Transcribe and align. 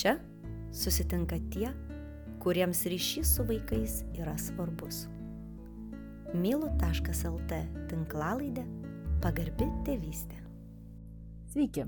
Čia 0.00 0.14
susitinka 0.72 1.36
tie, 1.52 1.68
kuriems 2.40 2.86
ryšys 2.88 3.34
su 3.36 3.44
vaikais 3.44 3.98
yra 4.16 4.32
svarbus. 4.40 5.02
Mylu.lt 6.32 7.58
tinklalaidė 7.90 8.64
pagarbi 9.20 9.66
tėvystė. 9.84 10.38
Sveiki. 11.52 11.84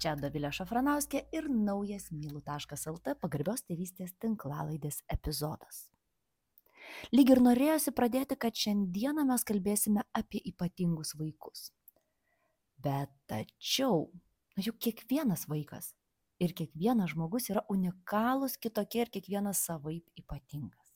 Čia 0.00 0.14
Davilė 0.16 0.48
Šafranauskė 0.48 1.26
ir 1.36 1.50
naujas 1.52 2.08
mylu.lt 2.08 3.14
pagarbios 3.20 3.66
tėvystės 3.68 4.16
tinklalaidės 4.24 5.02
epizodas. 5.12 5.84
Lyg 7.12 7.34
ir 7.36 7.44
norėjosi 7.44 7.92
pradėti, 7.92 8.40
kad 8.40 8.56
šiandieną 8.56 9.28
mes 9.28 9.44
kalbėsime 9.44 10.08
apie 10.16 10.40
ypatingus 10.54 11.12
vaikus. 11.20 11.68
Bet 12.80 13.12
tačiau, 13.28 14.06
juk 14.56 14.80
kiekvienas 14.88 15.44
vaikas 15.52 15.92
ir 16.42 16.54
kiekvienas 16.54 17.12
žmogus 17.14 17.50
yra 17.52 17.64
unikalūs 17.72 18.56
kitokie 18.62 19.02
ir 19.04 19.10
kiekvienas 19.14 19.64
savaip 19.66 20.06
ypatingas. 20.18 20.94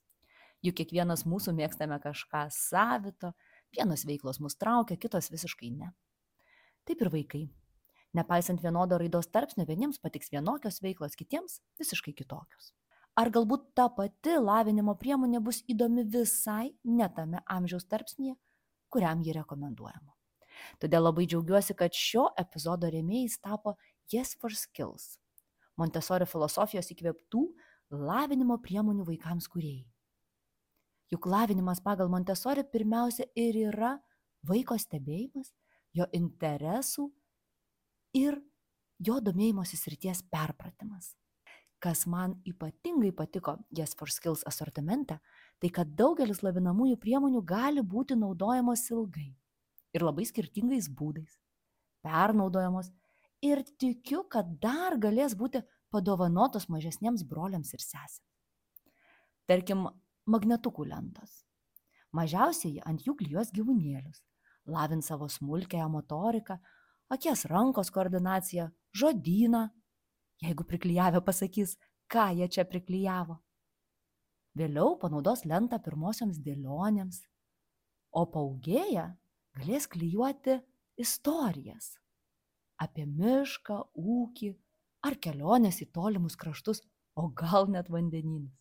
Juk 0.63 0.77
kiekvienas 0.79 1.25
mūsų 1.27 1.55
mėgstame 1.59 1.99
kažką 2.03 2.45
savito, 2.55 3.33
vienos 3.75 4.07
veiklos 4.07 4.39
mus 4.43 4.55
traukia, 4.55 4.97
kitos 4.97 5.33
visiškai 5.33 5.73
ne. 5.75 5.91
Taip 6.87 7.03
ir 7.03 7.11
vaikai. 7.11 7.43
Nepaisant 8.15 8.61
vienodo 8.63 8.99
raidos 9.01 9.27
tarpsnio, 9.33 9.65
vieniems 9.67 9.99
patiks 9.99 10.31
vienokios 10.31 10.79
veiklos, 10.85 11.17
kitiems 11.19 11.59
visiškai 11.81 12.13
kitokios. 12.15 12.71
Ar 13.19 13.29
galbūt 13.33 13.73
ta 13.77 13.89
pati 13.93 14.37
lavinimo 14.39 14.95
priemonė 15.01 15.41
bus 15.45 15.63
įdomi 15.69 16.05
visai 16.09 16.73
netame 16.85 17.43
amžiaus 17.51 17.89
tarpsnėje, 17.89 18.37
kuriam 18.93 19.25
ji 19.25 19.35
rekomenduojama. 19.37 20.15
Todėl 20.79 21.09
labai 21.09 21.27
džiaugiuosi, 21.27 21.75
kad 21.75 21.97
šio 21.97 22.29
epizodo 22.39 22.93
rėmėjais 22.93 23.41
tapo 23.43 23.75
Yes 24.13 24.37
for 24.37 24.53
Skills 24.53 25.17
Montesori 25.81 26.27
filosofijos 26.29 26.91
įkvėptų 26.93 27.43
lavinimo 27.93 28.59
priemonių 28.63 29.07
vaikams 29.09 29.49
kuriejai. 29.53 29.89
Juk 31.13 31.29
lavinimas 31.29 31.81
pagal 31.85 32.09
Montesori 32.09 32.65
pirmiausia 32.65 33.27
ir 33.37 33.59
yra 33.69 33.97
vaiko 34.49 34.79
stebėjimas, 34.81 35.53
jo 35.93 36.07
interesų 36.17 37.11
ir 38.17 38.39
jo 39.03 39.19
domėjimosi 39.21 39.77
srities 39.77 40.23
perpratimas. 40.33 41.13
Kas 41.83 42.07
man 42.07 42.37
ypatingai 42.47 43.11
patiko 43.13 43.57
Yes 43.75 43.97
for 43.99 44.09
Skills 44.09 44.45
asortimente, 44.47 45.19
tai 45.59 45.71
kad 45.75 45.91
daugelis 45.99 46.41
lavinamųjų 46.47 46.97
priemonių 47.03 47.43
gali 47.43 47.83
būti 47.83 48.17
naudojamos 48.17 48.87
ilgai 48.95 49.33
ir 49.93 50.05
labai 50.07 50.25
skirtingais 50.25 50.89
būdais, 50.89 51.41
pernaudojamos 52.07 52.89
ir 53.43 53.63
tikiu, 53.79 54.23
kad 54.31 54.49
dar 54.63 54.97
galės 55.03 55.35
būti 55.39 55.63
padovanotos 55.93 56.69
mažesniems 56.73 57.25
broliams 57.29 57.75
ir 57.75 57.83
sesėms. 57.83 58.23
Tarkim, 59.51 59.89
magnetukų 60.31 60.87
lentos. 60.87 61.43
Mažiausiai 62.15 62.81
ant 62.87 63.03
jų 63.03 63.17
klyjuos 63.19 63.51
gyvūnėlius, 63.57 64.23
lavins 64.71 65.09
savo 65.11 65.29
smulkėją 65.33 65.89
motoriką, 65.91 66.59
akies 67.13 67.47
rankos 67.51 67.91
koordinaciją, 67.91 68.69
žodyną, 68.97 69.67
jeigu 70.45 70.67
priklyjavę 70.69 71.23
pasakys, 71.25 71.77
ką 72.13 72.29
jie 72.39 72.49
čia 72.49 72.67
priklyjavo. 72.69 73.41
Vėliau 74.57 74.99
panaudos 75.01 75.47
lentą 75.49 75.81
pirmosioms 75.81 76.39
dėlionėms, 76.45 77.23
o 78.13 78.27
paugėję 78.29 79.09
galės 79.57 79.89
klyjuoti 79.89 80.61
istorijas 81.01 81.95
apie 82.83 83.07
mišką, 83.07 83.79
ūkį 83.95 84.53
ar 85.07 85.19
keliones 85.23 85.81
į 85.83 85.89
tolimus 85.95 86.37
kraštus, 86.39 86.83
o 87.19 87.29
gal 87.37 87.69
net 87.71 87.91
vandenynus. 87.93 88.55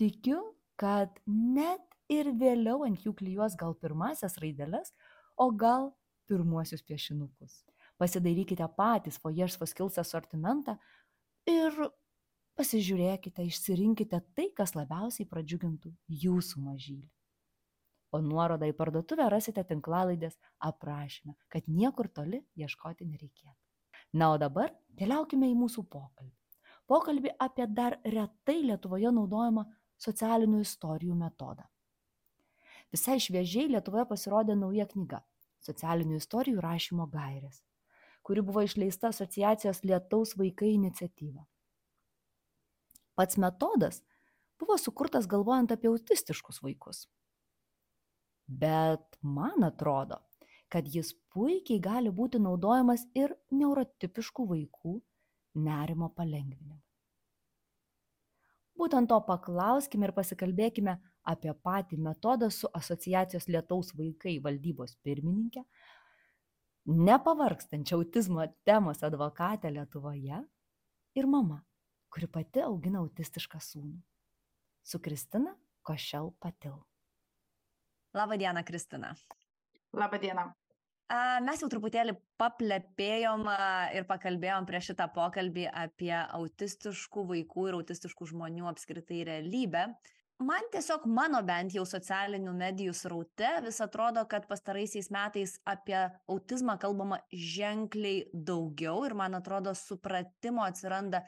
Tikiu, 0.00 0.40
kad 0.80 1.20
net 1.26 1.82
ir 2.12 2.32
vėliau 2.38 2.82
ant 2.86 3.04
jų 3.04 3.14
klyjuos 3.18 3.56
gal 3.60 3.76
pirmasias 3.78 4.38
raideles, 4.42 4.92
o 5.36 5.50
gal 5.50 5.92
pirmuosius 6.28 6.82
piešinukus. 6.84 7.62
Pasidairykite 8.00 8.66
patys 8.76 9.18
for 9.20 9.32
Skills 9.66 9.98
asortimentą 9.98 10.76
ir 11.46 11.72
pasižiūrėkite, 12.58 13.46
išsirinkite 13.46 14.20
tai, 14.36 14.50
kas 14.56 14.74
labiausiai 14.74 15.28
pradžiugintų 15.28 15.94
jūsų 16.24 16.60
mažylį 16.66 17.08
o 18.12 18.20
nuorodą 18.20 18.68
į 18.68 18.76
parduotuvę 18.76 19.26
rasite 19.32 19.64
tinklalaidės 19.68 20.36
aprašyme, 20.68 21.34
kad 21.48 21.68
niekur 21.68 22.10
toli 22.12 22.42
ieškoti 22.60 23.08
nereikėtų. 23.08 23.58
Na, 24.12 24.32
o 24.34 24.38
dabar 24.40 24.74
keliaukime 25.00 25.48
į 25.48 25.56
mūsų 25.56 25.86
pokalbį. 25.88 26.36
Pokalbį 26.90 27.32
apie 27.40 27.66
dar 27.72 27.96
retai 28.04 28.58
Lietuvoje 28.66 29.12
naudojamą 29.16 29.64
socialinių 30.02 30.60
istorijų 30.66 31.16
metodą. 31.16 31.64
Visai 32.92 33.16
šviežiai 33.24 33.70
Lietuvoje 33.72 34.04
pasirodė 34.10 34.58
nauja 34.58 34.84
knyga- 34.90 35.22
socialinių 35.68 36.18
istorijų 36.20 36.60
rašymo 36.60 37.08
gairės, 37.08 37.62
kuri 38.22 38.42
buvo 38.42 38.66
išleista 38.66 39.08
asociacijos 39.08 39.82
Lietaus 39.84 40.36
vaikai 40.36 40.74
iniciatyva. 40.74 41.46
Pats 43.14 43.38
metodas 43.38 44.02
buvo 44.58 44.76
sukurtas 44.76 45.26
galvojant 45.26 45.72
apie 45.72 45.88
autistiškus 45.88 46.60
vaikus 46.62 47.06
bet 48.60 49.18
man 49.22 49.64
atrodo, 49.64 50.18
kad 50.72 50.88
jis 50.88 51.12
puikiai 51.32 51.80
gali 51.80 52.10
būti 52.10 52.40
naudojamas 52.42 53.04
ir 53.18 53.34
neurotipiškų 53.50 54.46
vaikų 54.54 54.94
nerimo 55.66 56.08
palengvinimui. 56.16 56.80
Būtent 58.78 59.10
to 59.12 59.18
paklauskime 59.26 60.08
ir 60.08 60.14
pasikalbėkime 60.16 60.96
apie 61.28 61.52
patį 61.66 61.98
metodą 62.02 62.48
su 62.50 62.70
asociacijos 62.74 63.46
Lietaus 63.52 63.92
vaikai 63.98 64.38
valdybos 64.42 64.96
pirmininkė, 65.04 65.62
nepavarkstančia 67.08 67.98
autizmo 67.98 68.46
temos 68.66 69.04
advokatė 69.06 69.70
Lietuvoje 69.76 70.40
ir 71.14 71.28
mama, 71.28 71.60
kuri 72.10 72.26
pati 72.26 72.64
augina 72.64 73.04
autistišką 73.04 73.60
sūnų. 73.62 74.00
Su 74.82 74.98
Kristina 74.98 75.54
Košel 75.86 76.32
Patil. 76.42 76.80
Labą 78.14 78.36
dieną, 78.36 78.64
Kristina. 78.64 79.14
Labą 79.92 80.18
dieną. 80.18 80.42
Mes 81.44 81.60
jau 81.60 81.68
truputėlį 81.68 82.14
paplepėjom 82.40 83.46
ir 83.96 84.06
pakalbėjom 84.08 84.66
prieš 84.68 84.90
šitą 84.92 85.06
pokalbį 85.12 85.66
apie 85.68 86.14
autistiškų 86.16 87.24
vaikų 87.30 87.66
ir 87.68 87.76
autistiškų 87.78 88.28
žmonių 88.30 88.68
apskritai 88.70 89.22
realybę. 89.28 89.86
Man 90.44 90.68
tiesiog 90.72 91.04
mano 91.06 91.42
bent 91.46 91.76
jau 91.76 91.84
socialinių 91.88 92.54
medijų 92.56 92.94
sraute 92.96 93.50
vis 93.64 93.80
atrodo, 93.84 94.24
kad 94.28 94.48
pastaraisiais 94.48 95.10
metais 95.14 95.58
apie 95.68 95.98
autizmą 96.32 96.78
kalbama 96.80 97.20
ženkliai 97.32 98.24
daugiau 98.32 99.04
ir 99.06 99.16
man 99.16 99.36
atrodo 99.40 99.76
supratimo 99.76 100.64
atsiranda 100.64 101.22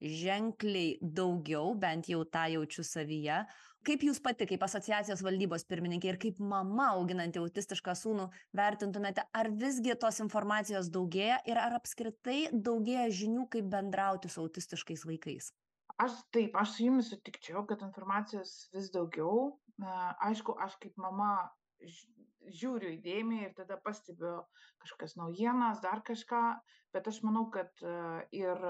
ženkliai 0.00 0.96
daugiau, 1.02 1.74
bent 1.76 2.08
jau 2.08 2.22
tą 2.24 2.46
jaučiu 2.54 2.84
savyje, 2.86 3.42
kaip 3.86 4.04
jūs 4.06 4.20
pati 4.24 4.48
kaip 4.50 4.66
asociacijos 4.66 5.22
valdybos 5.26 5.64
pirmininkė 5.70 6.12
ir 6.12 6.20
kaip 6.20 6.42
mama 6.52 6.90
auginanti 6.96 7.40
autistišką 7.42 7.96
sūnų 8.02 8.28
vertintumėte 8.56 9.24
ar 9.32 9.50
visgi 9.62 9.96
tos 10.00 10.20
informacijos 10.24 10.92
daugėja 10.92 11.40
ir 11.48 11.60
ar 11.60 11.78
apskritai 11.80 12.50
daugėja 12.52 13.08
žinių 13.22 13.48
kaip 13.54 13.72
bendrauti 13.72 14.32
su 14.32 14.44
autistiškais 14.44 15.06
vaikais 15.08 15.52
Aš 16.00 16.14
taip, 16.32 16.54
aš 16.56 16.76
su 16.76 16.84
jumis 16.86 17.10
sutikčiau, 17.12 17.64
kad 17.68 17.82
informacijos 17.84 18.52
vis 18.72 18.88
daugiau. 18.94 19.58
Aišku, 20.24 20.54
aš 20.64 20.78
kaip 20.80 20.96
mama 21.00 21.50
žiūriu 22.60 22.94
įdėmiai 22.96 23.48
ir 23.48 23.54
tada 23.56 23.76
pastebiu 23.84 24.34
kažkokias 24.82 25.16
naujienas, 25.20 25.82
dar 25.84 26.02
kažką, 26.06 26.42
bet 26.94 27.08
aš 27.10 27.20
manau, 27.26 27.46
kad 27.54 27.70
e, 27.84 27.94
ir 28.36 28.64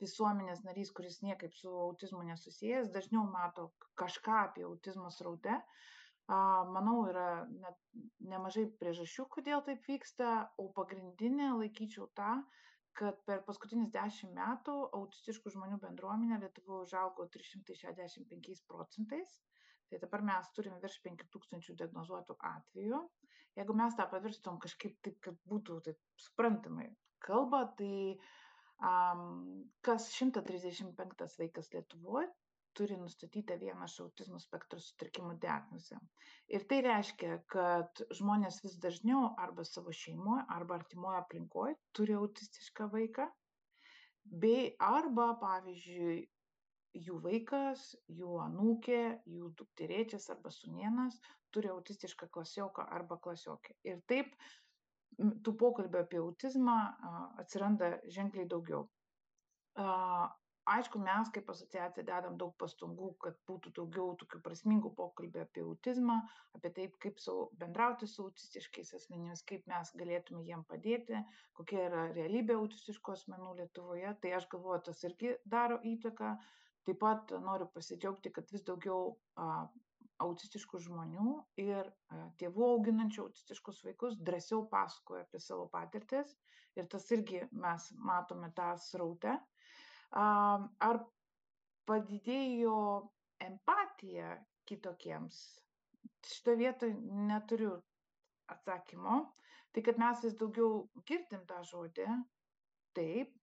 visuomenės 0.00 0.62
narys, 0.66 0.92
kuris 0.96 1.20
niekaip 1.24 1.54
su 1.56 1.72
autizmu 1.86 2.22
nesusijęs, 2.28 2.90
dažniau 2.94 3.24
mato 3.30 3.70
kažką 4.00 4.40
apie 4.44 4.66
autizmo 4.68 5.10
sraute. 5.14 5.60
Manau, 6.26 7.04
yra 7.06 7.46
net 7.46 7.76
nemažai 8.18 8.64
priežasčių, 8.80 9.28
kodėl 9.30 9.60
taip 9.68 9.84
vyksta, 9.86 10.30
o 10.58 10.66
pagrindinė 10.74 11.52
laikyčiau 11.54 12.08
tą, 12.18 12.32
kad 12.98 13.20
per 13.28 13.44
paskutinius 13.46 13.92
dešimt 13.94 14.34
metų 14.34 14.74
autistiškų 14.98 15.52
žmonių 15.54 15.78
bendruomenė 15.84 16.40
Lietuvoje 16.42 16.88
užaugo 16.88 17.28
365 17.36 18.64
procentais 18.66 19.38
tai 19.90 20.02
dabar 20.02 20.24
mes 20.32 20.52
turim 20.58 20.76
virš 20.82 21.00
penkių 21.06 21.28
tūkstančių 21.36 21.76
diagnozuotų 21.82 22.38
atvejų 22.52 23.02
jeigu 23.56 23.76
mes 23.80 23.96
tą 23.98 24.06
pavirstum 24.12 24.58
kažkaip 24.62 24.96
taip 25.06 25.20
kad 25.28 25.36
būtų 25.52 25.80
taip 25.88 26.00
suprantamai 26.28 26.88
kalba 27.26 27.62
tai 27.78 28.16
am, 28.84 29.22
kas 29.86 30.10
135 30.12 31.38
vaikas 31.40 31.72
Lietuvoje 31.74 32.28
turi 32.76 32.98
nustatytą 33.00 33.56
vieną 33.62 33.86
iš 33.88 33.94
autizmo 34.04 34.38
spektro 34.42 34.78
sutrikimų 34.84 35.38
diagnozę. 35.40 35.96
Ir 36.52 36.66
tai 36.72 36.82
reiškia, 36.84 37.38
kad 37.54 38.02
žmonės 38.18 38.58
vis 38.66 38.74
dažniau 38.82 39.30
arba 39.44 39.64
savo 39.64 39.94
šeimoje, 39.96 40.44
arba 40.58 40.76
artimoje 40.76 41.22
aplinkoje 41.22 41.78
turi 41.96 42.18
autistišką 42.18 42.90
vaiką 42.92 43.30
bei 44.44 44.74
arba, 44.90 45.30
pavyzdžiui, 45.40 46.18
jų 47.06 47.20
vaikas, 47.24 47.88
jų 48.18 48.36
anūkė, 48.44 49.00
jų 49.36 49.50
dukterėčias 49.58 50.30
arba 50.34 50.52
sunienas 50.54 51.18
turi 51.54 51.70
autistišką 51.72 52.28
klasioką 52.32 52.86
arba 52.98 53.18
klasiokę. 53.22 53.76
Ir 53.88 54.00
taip 54.10 54.34
tų 55.16 55.54
pokalbių 55.60 56.02
apie 56.02 56.18
autizmą 56.22 56.78
atsiranda 57.42 57.94
ženkliai 58.16 58.48
daugiau. 58.50 58.86
Aišku 60.66 60.98
mes 60.98 61.28
kaip 61.30 61.50
asociacija 61.52 62.02
dedam 62.08 62.36
daug 62.40 62.54
pastangų 62.58 63.12
kad 63.22 63.36
būtų 63.46 63.70
daugiau 63.76 64.16
tokių 64.22 64.40
prasmingų 64.42 64.90
pokalbių 64.98 65.44
apie 65.44 65.62
autizmą 65.62 66.16
apie 66.58 66.72
tai 66.78 66.86
kaip 67.04 67.20
su 67.22 67.34
bendrauti 67.60 68.08
su 68.10 68.24
autistiškais 68.24 68.90
asmenimis 68.98 69.44
kaip 69.46 69.68
mes 69.70 69.92
galėtume 70.00 70.42
jiem 70.48 70.64
padėti 70.72 71.22
kokia 71.60 71.84
yra 71.84 72.02
realybė 72.18 72.58
autistiškų 72.58 73.14
asmenų 73.14 73.52
lietuvoje. 73.60 74.16
Tai 74.24 74.34
aš 74.40 74.48
galvoju 74.56 74.82
tas 74.90 75.06
irgi 75.06 75.36
daro 75.54 75.78
įtaką 75.92 76.34
taip 76.86 77.00
pat 77.02 77.34
noriu 77.42 77.66
pasidžiaugti 77.74 78.32
kad 78.34 78.50
vis 78.54 78.64
daugiau 78.66 79.16
a, 79.36 79.66
autistiškų 80.24 80.80
žmonių 80.86 81.32
ir 81.62 81.90
a, 81.90 82.20
tėvų 82.40 82.70
auginančių 82.76 83.26
autistiškus 83.26 83.82
vaikus 83.88 84.20
drąsiau 84.28 84.64
pasakoja 84.72 85.26
apie 85.26 85.42
savo 85.42 85.66
patirtis 85.72 86.36
ir 86.76 86.88
tas 86.92 87.10
irgi 87.16 87.42
mes 87.52 87.90
matome 88.10 88.52
tą 88.56 88.72
srautę 88.80 89.36
ar 90.12 91.00
padidėjo 91.88 92.78
empatija 93.42 94.36
kitokiems? 94.68 95.38
Šitoje 96.26 96.56
vietoje 96.56 96.94
neturiu 97.30 97.76
atsakymo. 98.52 99.32
Tai 99.72 99.82
kad 99.82 99.98
mes 100.00 100.22
vis 100.24 100.36
daugiau 100.40 100.88
girdim 101.08 101.42
tą 101.46 101.60
žodį, 101.70 102.06
taip. 102.96 103.34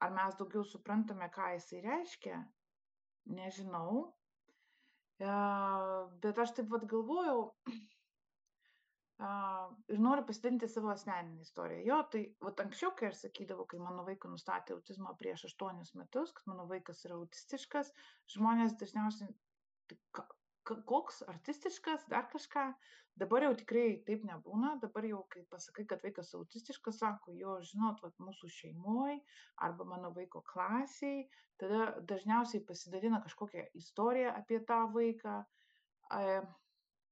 Ar 0.00 0.12
mes 0.16 0.36
daugiau 0.38 0.62
suprantame, 0.64 1.26
ką 1.28 1.50
jisai 1.56 1.82
reiškia, 1.84 2.38
nežinau. 3.36 4.02
Bet 5.20 6.38
aš 6.44 6.54
taip 6.56 6.70
vad 6.72 6.86
galvojau, 6.88 7.42
ir 9.92 10.00
noriu 10.00 10.24
pasidalinti 10.26 10.68
savo 10.72 10.92
asmeninę 10.94 11.44
istoriją. 11.44 11.82
Jo, 11.84 11.98
tai 12.12 12.22
vat, 12.46 12.62
anksčiau, 12.64 12.94
kai 12.96 13.10
aš 13.10 13.26
sakydavau, 13.26 13.66
kai 13.68 13.80
mano 13.82 14.04
vaiką 14.06 14.32
nustatė 14.32 14.76
autizmą 14.76 15.12
prieš 15.20 15.44
aštuonius 15.50 15.92
metus, 16.00 16.32
kad 16.36 16.48
mano 16.48 16.64
vaikas 16.70 17.04
yra 17.08 17.18
autistiškas, 17.20 17.92
žmonės 18.36 18.78
dažniausiai, 18.80 19.34
tai, 19.90 20.00
koks 20.88 21.22
artistiškas, 21.30 22.08
dar 22.12 22.28
kažką. 22.32 22.70
Dabar 23.20 23.44
jau 23.44 23.54
tikrai 23.58 23.86
taip 24.06 24.22
nebūna. 24.24 24.76
Dabar 24.82 25.04
jau, 25.08 25.24
kai 25.32 25.42
pasakai, 25.52 25.84
kad 25.90 26.04
vaikas 26.06 26.30
autistiškas, 26.38 27.00
sako, 27.02 27.34
jo, 27.36 27.56
žinot, 27.66 28.00
vat, 28.04 28.14
mūsų 28.22 28.48
šeimoje 28.54 29.18
arba 29.66 29.86
mano 29.88 30.12
vaiko 30.16 30.44
klasiai, 30.46 31.26
tada 31.60 31.90
dažniausiai 32.08 32.62
pasidalina 32.68 33.20
kažkokią 33.24 33.66
istoriją 33.82 34.32
apie 34.38 34.62
tą 34.68 34.84
vaiką. 34.94 35.40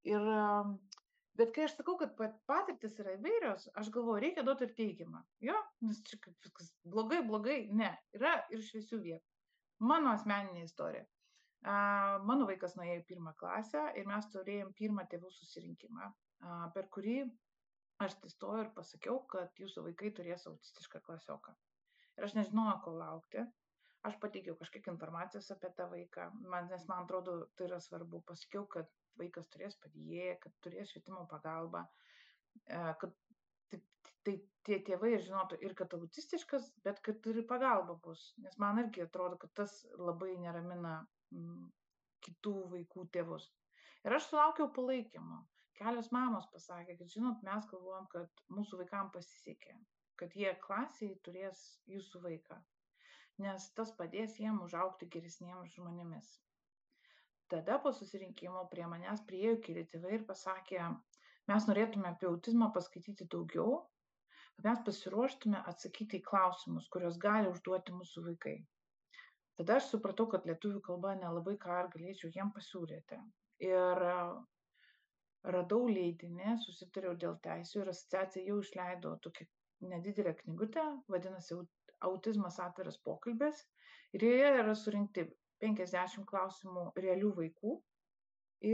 Ir 0.08 0.30
bet 1.38 1.52
kai 1.54 1.66
aš 1.68 1.76
sakau 1.78 1.94
kad 2.00 2.16
patirtys 2.50 2.98
yra 3.02 3.14
įvairios 3.14 3.68
aš 3.80 3.90
galvoju 3.94 4.22
reikia 4.24 4.44
duot 4.46 4.64
ir 4.66 4.72
teigiamą 4.78 5.20
jo 5.48 5.54
nes 5.86 6.00
čia 6.08 6.18
kaip 6.24 6.34
viskas 6.46 6.72
blogai 6.94 7.20
blogai 7.26 7.58
ne 7.80 7.90
yra 8.18 8.34
ir 8.54 8.64
šviesių 8.68 8.98
vietų 9.04 9.86
mano 9.90 10.14
asmeninė 10.16 10.64
istorija 10.66 11.06
a, 11.62 12.18
mano 12.28 12.46
vaikas 12.50 12.76
nuėjo 12.78 13.00
į 13.00 13.06
pirmą 13.12 13.34
klasę 13.40 13.84
ir 13.98 14.08
mes 14.10 14.28
turėjom 14.34 14.74
pirmą 14.78 15.06
tėvų 15.10 15.30
susirinkimą 15.34 16.08
a, 16.08 16.12
per 16.74 16.90
kurį 16.94 17.20
aš 18.04 18.14
atsistojau 18.14 18.64
ir 18.64 18.74
pasakiau 18.76 19.22
kad 19.32 19.62
jūsų 19.62 19.88
vaikai 19.88 20.12
turės 20.14 20.46
autistišką 20.50 21.02
klasioką. 21.06 21.54
Ir 22.18 22.26
aš 22.26 22.36
nežinojau 22.38 22.76
ko 22.84 22.94
laukti. 22.98 23.46
Aš 24.06 24.14
pateikiau 24.22 24.54
kažkiek 24.58 24.86
informacijos 24.92 25.50
apie 25.50 25.70
tą 25.74 25.88
vaiką 25.90 26.28
man 26.52 26.68
nes 26.70 26.84
man 26.90 27.04
atrodo 27.04 27.34
tai 27.58 27.66
yra 27.66 27.80
svarbu. 27.82 28.22
Pasakiau 28.28 28.66
kad 28.74 28.90
vaikas 29.18 29.48
turės 29.50 29.74
padėjėją, 29.82 30.36
kad 30.44 30.54
turės 30.62 30.92
švietimo 30.92 31.24
pagalbą, 31.32 31.82
e, 32.62 32.82
kad 33.02 33.16
tai, 33.72 33.80
tai 34.28 34.36
tie 34.68 34.78
tėvai 34.86 35.14
žinotų 35.24 35.58
ir 35.64 35.74
kad 35.78 35.94
autistiškas, 35.96 36.70
bet 36.84 37.00
kad 37.04 37.28
ir 37.30 37.40
pagalba 37.50 37.96
bus. 38.04 38.22
Nes 38.44 38.58
man 38.62 38.80
irgi 38.82 39.04
atrodo, 39.04 39.38
kad 39.42 39.52
tas 39.60 39.74
labai 39.98 40.34
neramina 40.42 40.94
m, 41.34 41.68
kitų 42.26 42.54
vaikų 42.74 43.06
tėvus. 43.16 43.46
Ir 44.06 44.16
aš 44.18 44.30
sulaukiau 44.30 44.68
palaikymo. 44.74 45.44
Kelios 45.78 46.10
mamos 46.14 46.48
pasakė, 46.52 46.98
kad 46.98 47.12
žinot, 47.14 47.44
mes 47.46 47.68
galvojam, 47.70 48.08
kad 48.10 48.42
mūsų 48.50 48.80
vaikam 48.82 49.12
pasisekė, 49.14 49.76
kad 50.18 50.34
jie 50.34 50.50
klasiai 50.64 51.14
turės 51.22 51.62
jūsų 51.86 52.24
vaiką, 52.24 52.58
nes 53.44 53.70
tas 53.78 53.94
padės 54.00 54.40
jiem 54.42 54.58
užaukti 54.64 55.06
geresniems 55.14 55.78
žmonėmis 55.78 56.34
tada 57.48 57.78
po 57.78 57.92
susirinkimo 57.96 58.64
prie 58.72 58.86
manęs 58.92 59.22
priėjo 59.28 59.56
keli 59.64 59.84
tėvai 59.92 60.18
ir 60.18 60.24
pasakė, 60.28 60.88
mes 61.48 61.68
norėtume 61.70 62.10
apie 62.10 62.28
autizmą 62.28 62.68
paskaityti 62.74 63.26
daugiau, 63.34 63.78
kad 64.58 64.66
mes 64.66 64.80
pasiruoštume 64.86 65.58
atsakyti 65.70 66.18
į 66.18 66.24
klausimus, 66.26 66.88
kuriuos 66.90 67.18
gali 67.22 67.46
užduoti 67.46 67.92
mūsų 67.94 68.24
vaikai. 68.24 68.56
Tada 69.58 69.76
aš 69.78 69.92
supratau, 69.92 70.26
kad 70.32 70.46
lietuvių 70.50 70.80
kalba 70.86 71.12
nelabai 71.18 71.54
ką 71.62 71.76
ar 71.76 71.90
galėčiau 71.92 72.30
jiem 72.34 72.50
pasiūlyti. 72.56 73.18
Ir 73.68 74.02
radau 75.54 75.80
leidinį, 75.86 76.56
susitariau 76.64 77.14
dėl 77.14 77.38
teisų 77.46 77.84
ir 77.84 77.92
asociacija 77.94 78.50
jau 78.50 78.58
išleido 78.64 79.14
tokią 79.22 79.46
nedidelę 79.92 80.34
knygutę, 80.42 80.84
vadinasi 81.06 81.60
Autizmas 82.08 82.58
atviras 82.62 82.98
pokalbės. 83.06 83.62
Ir 84.14 84.26
joje 84.26 84.50
yra 84.64 84.74
surinkti 84.78 85.28
50 85.62 86.26
klausimų 86.26 86.84
realių 87.06 87.32
vaikų 87.38 87.78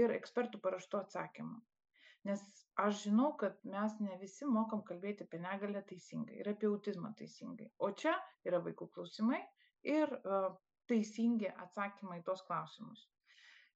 ir 0.01 0.17
ekspertų 0.17 0.61
paraštų 0.65 1.01
atsakymų. 1.05 1.61
Nes 2.29 2.43
aš 2.81 3.03
žinau, 3.05 3.33
kad 3.41 3.59
mes 3.69 3.97
ne 4.01 4.17
visi 4.21 4.47
mokam 4.49 4.83
kalbėti 4.89 5.27
apie 5.27 5.41
negalę 5.43 5.83
teisingai 5.91 6.39
ir 6.41 6.49
apie 6.55 6.71
autizmą 6.71 7.13
teisingai. 7.19 7.69
O 7.85 7.91
čia 8.03 8.15
yra 8.49 8.61
vaikų 8.65 8.89
klausimai 8.95 9.41
ir 9.97 10.15
uh, 10.21 10.55
teisingi 10.91 11.51
atsakymai 11.67 12.23
į 12.23 12.25
tos 12.31 12.43
klausimus. 12.49 13.05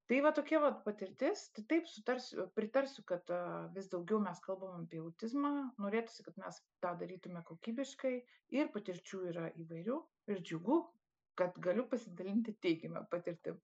Tai 0.08 0.22
va 0.24 0.32
tokia 0.32 0.58
va 0.64 0.70
patirtis, 0.86 1.42
tai 1.52 1.66
taip 1.68 1.88
sutarsiu, 1.92 2.46
pritarsiu, 2.56 3.04
kad 3.10 3.28
uh, 3.34 3.66
vis 3.74 3.90
daugiau 3.92 4.22
mes 4.24 4.40
kalbam 4.46 4.86
apie 4.86 5.02
autizmą, 5.04 5.50
norėtųsi, 5.84 6.24
kad 6.24 6.40
mes 6.40 6.62
tą 6.84 6.94
darytume 7.02 7.44
kokybiškai 7.50 8.14
ir 8.56 8.72
patirčių 8.72 9.24
yra 9.34 9.50
įvairių 9.64 9.98
ir 10.32 10.40
džiugu, 10.40 10.80
kad 11.38 11.60
galiu 11.68 11.84
pasidalinti 11.92 12.56
teigiamą 12.64 13.04
patirtim. 13.12 13.60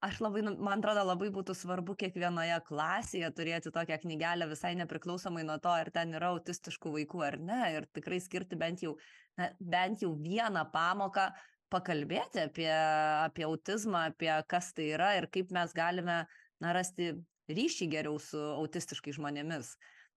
Aš 0.00 0.22
labai, 0.24 0.40
nu, 0.40 0.54
man 0.64 0.80
atrodo, 0.80 1.02
labai 1.04 1.28
būtų 1.34 1.52
svarbu 1.52 1.92
kiekvienoje 2.00 2.56
klasėje 2.64 3.28
turėti 3.36 3.72
tokią 3.74 3.98
knygelę 4.00 4.46
visai 4.48 4.72
nepriklausomai 4.78 5.42
nuo 5.44 5.58
to, 5.60 5.72
ar 5.76 5.90
ten 5.92 6.14
yra 6.16 6.30
autistiškų 6.32 6.94
vaikų 6.94 7.20
ar 7.26 7.36
ne, 7.36 7.58
ir 7.74 7.88
tikrai 7.92 8.16
skirti 8.24 8.56
bent 8.56 8.80
jau, 8.80 8.94
na, 9.36 9.50
bent 9.60 10.00
jau 10.00 10.14
vieną 10.16 10.62
pamoką 10.72 11.26
pakalbėti 11.70 12.46
apie, 12.46 12.70
apie 12.70 13.44
autizmą, 13.44 14.06
apie 14.14 14.30
kas 14.48 14.72
tai 14.72 14.88
yra 14.94 15.12
ir 15.18 15.28
kaip 15.36 15.52
mes 15.52 15.76
galime 15.76 16.22
na, 16.24 16.72
rasti 16.72 17.12
ryšį 17.52 17.90
geriau 17.92 18.16
su 18.22 18.40
autistiškai 18.40 19.12
žmonėmis. 19.18 19.74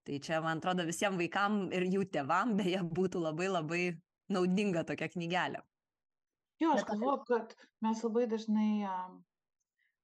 Tai 0.08 0.24
čia, 0.24 0.40
man 0.44 0.64
atrodo, 0.64 0.88
visiems 0.88 1.20
vaikam 1.20 1.68
ir 1.76 1.90
jų 1.92 2.08
tėvam 2.16 2.56
beje 2.60 2.80
būtų 2.88 3.28
labai 3.28 3.52
labai 3.52 3.84
naudinga 4.32 4.88
tokia 4.88 5.12
knygelė. 5.12 5.60
Jo, 6.64 6.72
aš 6.78 6.88
galvoju, 6.88 7.20
kad 7.28 7.56
mes 7.84 8.04
labai 8.08 8.26
dažnai 8.32 8.70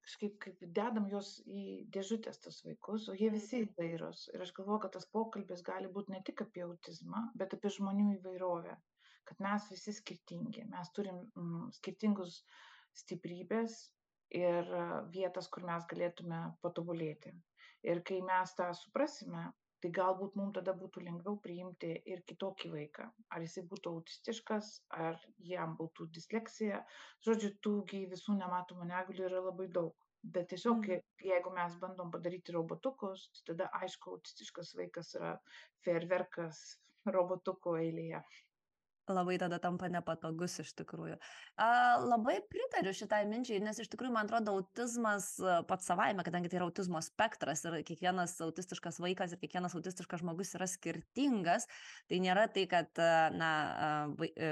kažkaip 0.09 0.37
kaip 0.41 0.61
dedam 0.73 1.05
juos 1.11 1.35
į 1.45 1.85
dėžutės 1.93 2.41
tus 2.41 2.63
vaikus, 2.65 3.05
o 3.11 3.13
jie 3.17 3.29
visi 3.29 3.61
mhm. 3.61 3.75
įvairūs. 3.75 4.23
Ir 4.33 4.45
aš 4.45 4.53
galvoju, 4.57 4.81
kad 4.85 4.95
tas 4.97 5.05
pokalbis 5.13 5.61
gali 5.65 5.91
būti 5.93 6.15
ne 6.15 6.23
tik 6.25 6.41
apie 6.47 6.65
autizmą, 6.65 7.27
bet 7.37 7.53
apie 7.53 7.69
žmonių 7.77 8.15
įvairovę. 8.17 8.73
Kad 9.29 9.43
mes 9.45 9.67
visi 9.69 9.93
skirtingi, 9.93 10.65
mes 10.71 10.89
turim 10.97 11.21
mm, 11.37 11.69
skirtingus 11.77 12.39
stiprybės 12.97 13.77
ir 14.33 14.65
vietas, 15.13 15.49
kur 15.53 15.67
mes 15.69 15.85
galėtume 15.89 16.41
patobulėti. 16.63 17.35
Ir 17.85 18.01
kai 18.05 18.19
mes 18.25 18.55
tą 18.57 18.71
suprasime, 18.73 19.45
tai 19.83 19.91
galbūt 19.95 20.35
mum 20.39 20.51
tada 20.55 20.73
būtų 20.79 21.03
lengviau 21.05 21.37
priimti 21.45 21.91
ir 22.13 22.23
kitokį 22.31 22.71
vaiką 22.73 23.07
ar 23.35 23.45
jisai 23.45 23.63
būtų 23.73 23.93
autistiškas 23.97 24.71
ar 25.05 25.19
jam 25.51 25.75
būtų 25.79 26.09
disleksija 26.17 26.81
žodžiu 27.27 27.53
tų 27.67 27.75
gi 27.91 28.03
visų 28.13 28.35
nematomų 28.41 28.89
negalių 28.91 29.27
yra 29.29 29.43
labai 29.47 29.69
daug 29.79 30.09
bet 30.35 30.49
tiesiog 30.51 30.89
jeigu 31.29 31.55
mes 31.55 31.79
bandom 31.83 32.11
padaryti 32.15 32.55
robotukus 32.57 33.29
tada 33.47 33.69
aišku 33.79 34.17
autistiškas 34.17 34.75
vaikas 34.81 35.13
yra 35.19 35.33
fejerverkas 35.87 36.63
robotukų 37.15 37.77
eilėje 37.85 38.23
labai 39.15 39.37
tada 39.41 39.59
tampa 39.61 39.89
nepatogus 39.91 40.59
iš 40.63 40.73
tikrųjų. 40.81 41.17
A, 41.59 41.69
labai 42.03 42.39
pritariu 42.51 42.93
šitai 42.95 43.23
minčiai, 43.29 43.61
nes 43.63 43.81
iš 43.81 43.91
tikrųjų 43.93 44.13
man 44.15 44.29
atrodo 44.29 44.55
autizmas 44.59 45.31
pats 45.69 45.89
savaime, 45.89 46.25
kadangi 46.27 46.51
tai 46.51 46.61
yra 46.61 46.69
autizmo 46.69 47.01
spektras 47.05 47.65
ir 47.65 47.81
kiekvienas 47.87 48.37
autistiškas 48.45 49.01
vaikas 49.03 49.35
ir 49.35 49.43
kiekvienas 49.43 49.75
autistiškas 49.77 50.23
žmogus 50.23 50.55
yra 50.59 50.69
skirtingas, 50.69 51.69
tai 52.09 52.23
nėra 52.23 52.47
tai, 52.53 52.65
kad 52.71 53.05
na, 53.35 53.53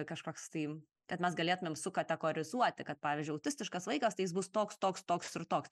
kažkoks 0.09 0.51
tai 0.53 0.69
kad 1.07 1.23
mes 1.23 1.35
galėtumėm 1.37 1.77
sukategorizuoti, 1.79 2.85
kad, 2.87 2.99
pavyzdžiui, 3.03 3.37
autistiškas 3.37 3.87
vaikas, 3.89 4.17
tai 4.17 4.25
jis 4.25 4.35
bus 4.35 4.49
toks, 4.51 4.79
toks, 4.81 5.05
toks 5.07 5.37
ir 5.39 5.45
toks. 5.49 5.71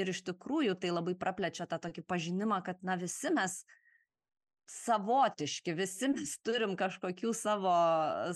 Ir 0.00 0.10
iš 0.10 0.24
tikrųjų 0.26 0.76
tai 0.80 0.90
labai 0.90 1.14
praplečia 1.18 1.68
tą 1.70 1.78
tokį 1.82 2.04
pažinimą, 2.10 2.60
kad, 2.66 2.80
na, 2.86 2.98
visi 3.00 3.30
mes 3.34 3.60
savotiški, 4.70 5.74
visi 5.74 6.10
mes 6.12 6.36
turim 6.46 6.76
kažkokių 6.78 7.32
savo, 7.34 7.72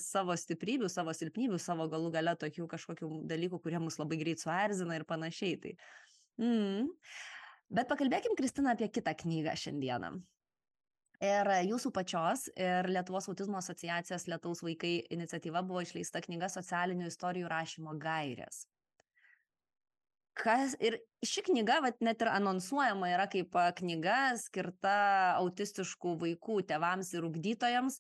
savo 0.03 0.35
stiprybių, 0.39 0.91
savo 0.91 1.15
silpnybių, 1.15 1.61
savo 1.63 1.87
galų 1.93 2.11
gale 2.17 2.35
tokių 2.41 2.67
kažkokių 2.73 3.11
dalykų, 3.31 3.61
kurie 3.63 3.81
mus 3.83 4.01
labai 4.01 4.19
greit 4.21 4.43
suerzina 4.43 4.99
ir 4.99 5.07
panašiai. 5.09 5.61
Tai. 5.63 5.75
Mm. 6.43 6.91
Bet 7.75 7.91
pakalbėkim, 7.91 8.35
Kristina, 8.39 8.75
apie 8.75 8.91
kitą 8.93 9.15
knygą 9.23 9.55
šiandieną. 9.63 10.15
Ir 11.25 11.49
jūsų 11.71 11.95
pačios 11.95 12.49
ir 12.59 12.91
Lietuvos 12.91 13.31
autizmo 13.31 13.61
asociacijos 13.61 14.27
Lietuvos 14.29 14.65
vaikai 14.67 14.97
iniciatyva 15.15 15.63
buvo 15.65 15.85
išleista 15.87 16.21
knyga 16.25 16.51
socialinių 16.53 17.07
istorijų 17.09 17.49
rašymo 17.49 17.95
gairės 18.03 18.65
kas 20.39 20.75
ir 20.83 20.99
ši 21.25 21.45
knyga 21.49 21.79
vat 21.85 22.01
net 22.05 22.23
ir 22.23 22.31
anonsuojama 22.33 23.11
yra 23.15 23.27
kaip 23.31 23.55
knyga 23.79 24.35
skirta 24.41 24.95
autistiškų 25.39 26.15
vaikų 26.23 26.61
tėvams 26.71 27.13
ir 27.15 27.27
ugdytojams. 27.29 27.99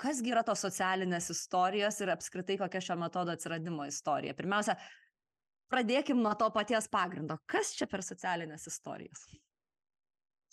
Kas 0.00 0.20
gi 0.22 0.32
yra 0.34 0.42
tos 0.46 0.62
socialinės 0.64 1.30
istorijos 1.30 2.00
ir 2.02 2.10
apskritai 2.14 2.58
kokia 2.58 2.82
šio 2.82 2.96
metodo 2.98 3.34
atsiradimo 3.34 3.86
istorija? 3.86 4.34
Pirmiausia 4.34 4.74
pradėkim 5.70 6.18
nuo 6.22 6.34
to 6.38 6.48
paties 6.54 6.88
pagrindo. 6.90 7.38
Kas 7.50 7.74
čia 7.78 7.86
per 7.90 8.02
socialinės 8.06 8.66
istorijos? 8.70 9.26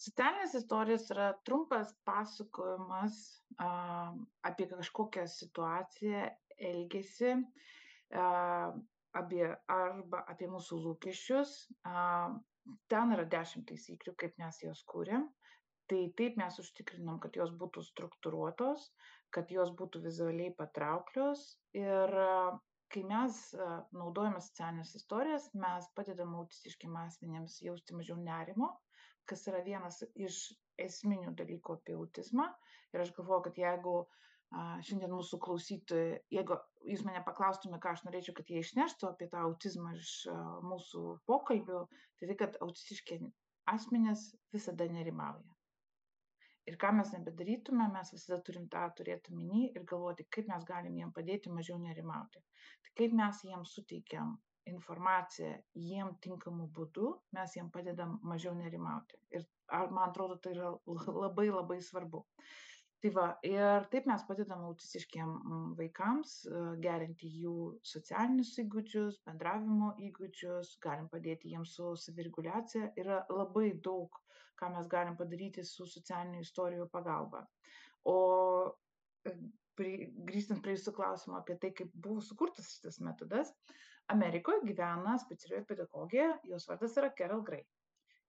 Socialinės 0.01 0.53
istorijos 0.57 1.09
yra 1.13 1.31
trumpas 1.45 1.91
pasakojimas 2.07 3.17
a, 3.61 4.13
apie 4.49 4.65
kažkokią 4.71 5.27
situaciją, 5.29 6.23
elgesį, 6.71 7.35
a, 8.17 8.29
apie, 9.17 9.43
arba 9.71 10.23
apie 10.31 10.47
mūsų 10.51 10.79
lūkesčius. 10.85 11.53
Ten 12.93 13.13
yra 13.15 13.25
dešimt 13.35 13.67
taisyklių, 13.71 14.13
kaip 14.23 14.37
mes 14.41 14.59
jas 14.63 14.83
kūrėm. 14.91 15.27
Tai 15.91 16.01
taip 16.19 16.37
mes 16.39 16.59
užtikrinam, 16.61 17.17
kad 17.23 17.35
jos 17.35 17.51
būtų 17.61 17.83
struktūruotos, 17.83 18.85
kad 19.35 19.49
jos 19.51 19.73
būtų 19.79 20.03
vizualiai 20.05 20.53
patrauklios. 20.59 21.41
Ir 21.75 22.13
kai 22.91 23.03
mes 23.07 23.41
naudojame 23.97 24.39
socialinės 24.43 24.93
istorijas, 24.99 25.49
mes 25.65 25.89
padedam 25.97 26.37
autistiškiam 26.39 26.95
asmenėms 27.01 27.59
jausti 27.65 27.97
mažiau 27.97 28.19
nerimo, 28.19 28.71
kas 29.27 29.43
yra 29.51 29.63
vienas 29.67 29.99
iš 30.15 30.39
esminių 30.79 31.35
dalykų 31.39 31.79
apie 31.79 31.97
autizmą. 31.99 32.47
Ir 32.95 33.03
aš 33.03 33.11
galvoju, 33.15 33.45
kad 33.47 33.59
jeigu 33.59 33.93
uh, 34.01 34.21
šiandien 34.51 35.13
mūsų 35.13 35.39
klausytojai, 35.45 36.17
jeigu 36.33 36.57
jūs 36.91 37.05
mane 37.07 37.21
paklaustumė, 37.23 37.79
ką 37.79 37.93
aš 37.95 38.03
norėčiau, 38.07 38.35
kad 38.35 38.49
jie 38.51 38.59
išneštų 38.63 39.07
apie 39.07 39.29
tą 39.31 39.45
autizmą 39.47 39.93
iš 39.95 40.11
mūsų 40.67 41.03
pokalbių, 41.29 41.85
tai 42.19 42.29
tai, 42.29 42.37
kad 42.41 42.57
autistiški 42.65 43.21
asmenės 43.71 44.27
visada 44.51 44.87
nerimauja. 44.91 45.55
Ir 46.69 46.77
ką 46.81 46.91
mes 46.93 47.09
nebedarytume, 47.15 47.87
mes 47.93 48.11
visada 48.13 48.41
turim 48.45 48.67
tą 48.73 48.83
turėti 48.97 49.33
minį 49.33 49.71
ir 49.71 49.85
galvoti, 49.87 50.27
kaip 50.29 50.49
mes 50.51 50.67
galim 50.67 50.99
jiem 50.99 51.13
padėti 51.15 51.49
mažiau 51.49 51.79
nerimauti. 51.81 52.43
Tai 52.85 52.95
kaip 52.99 53.15
mes 53.17 53.39
jiems 53.47 53.73
suteikiam 53.77 54.35
informaciją 54.69 55.55
jiem 55.73 56.11
tinkamu 56.21 56.67
būdu, 56.75 57.15
mes 57.33 57.55
jiem 57.57 57.71
padedam 57.73 58.19
mažiau 58.21 58.53
nerimauti. 58.59 59.17
Ir 59.33 59.47
man 59.71 60.09
atrodo, 60.09 60.37
tai 60.43 60.53
yra 60.53 60.75
labai 60.85 61.47
labai 61.49 61.79
svarbu 61.81 62.21
tai 63.01 63.09
va 63.15 63.25
ir 63.47 63.85
taip 63.93 64.05
mes 64.09 64.23
padedam 64.27 64.65
autistiškiem 64.67 65.29
mm, 65.29 65.69
vaikams 65.79 66.33
e, 66.45 66.59
gerinti 66.83 67.29
jų 67.41 67.53
socialinius 67.91 68.51
įgūdžius 68.61 69.17
bendravimo 69.25 69.89
įgūdžius 70.07 70.75
galim 70.83 71.07
padėti 71.09 71.53
jiems 71.53 71.73
su 71.77 71.95
savireguliacija. 72.03 72.91
Yra 73.01 73.23
labai 73.33 73.71
daug 73.89 74.21
ką 74.61 74.69
mes 74.75 74.91
galim 74.91 75.17
padaryti 75.17 75.65
su 75.65 75.89
socialinių 75.89 76.45
istorijų 76.45 76.87
pagalba. 76.93 77.41
O 78.05 78.17
e, 79.25 79.33
pri, 79.79 79.95
grįžtant 80.29 80.61
prie 80.61 80.77
jūsų 80.77 80.93
klausimo 80.99 81.41
apie 81.41 81.57
tai, 81.57 81.73
kaip 81.81 81.93
buvo 82.05 82.21
sukurtas 82.21 82.69
šitas 82.75 83.01
metodas, 83.01 83.55
Amerikoje 84.13 84.61
gyvena 84.67 85.17
specialioji 85.21 85.69
pedagogė, 85.73 86.29
jos 86.53 86.69
vardas 86.69 86.97
yra 87.01 87.09
Carol 87.17 87.41
Gray 87.47 87.65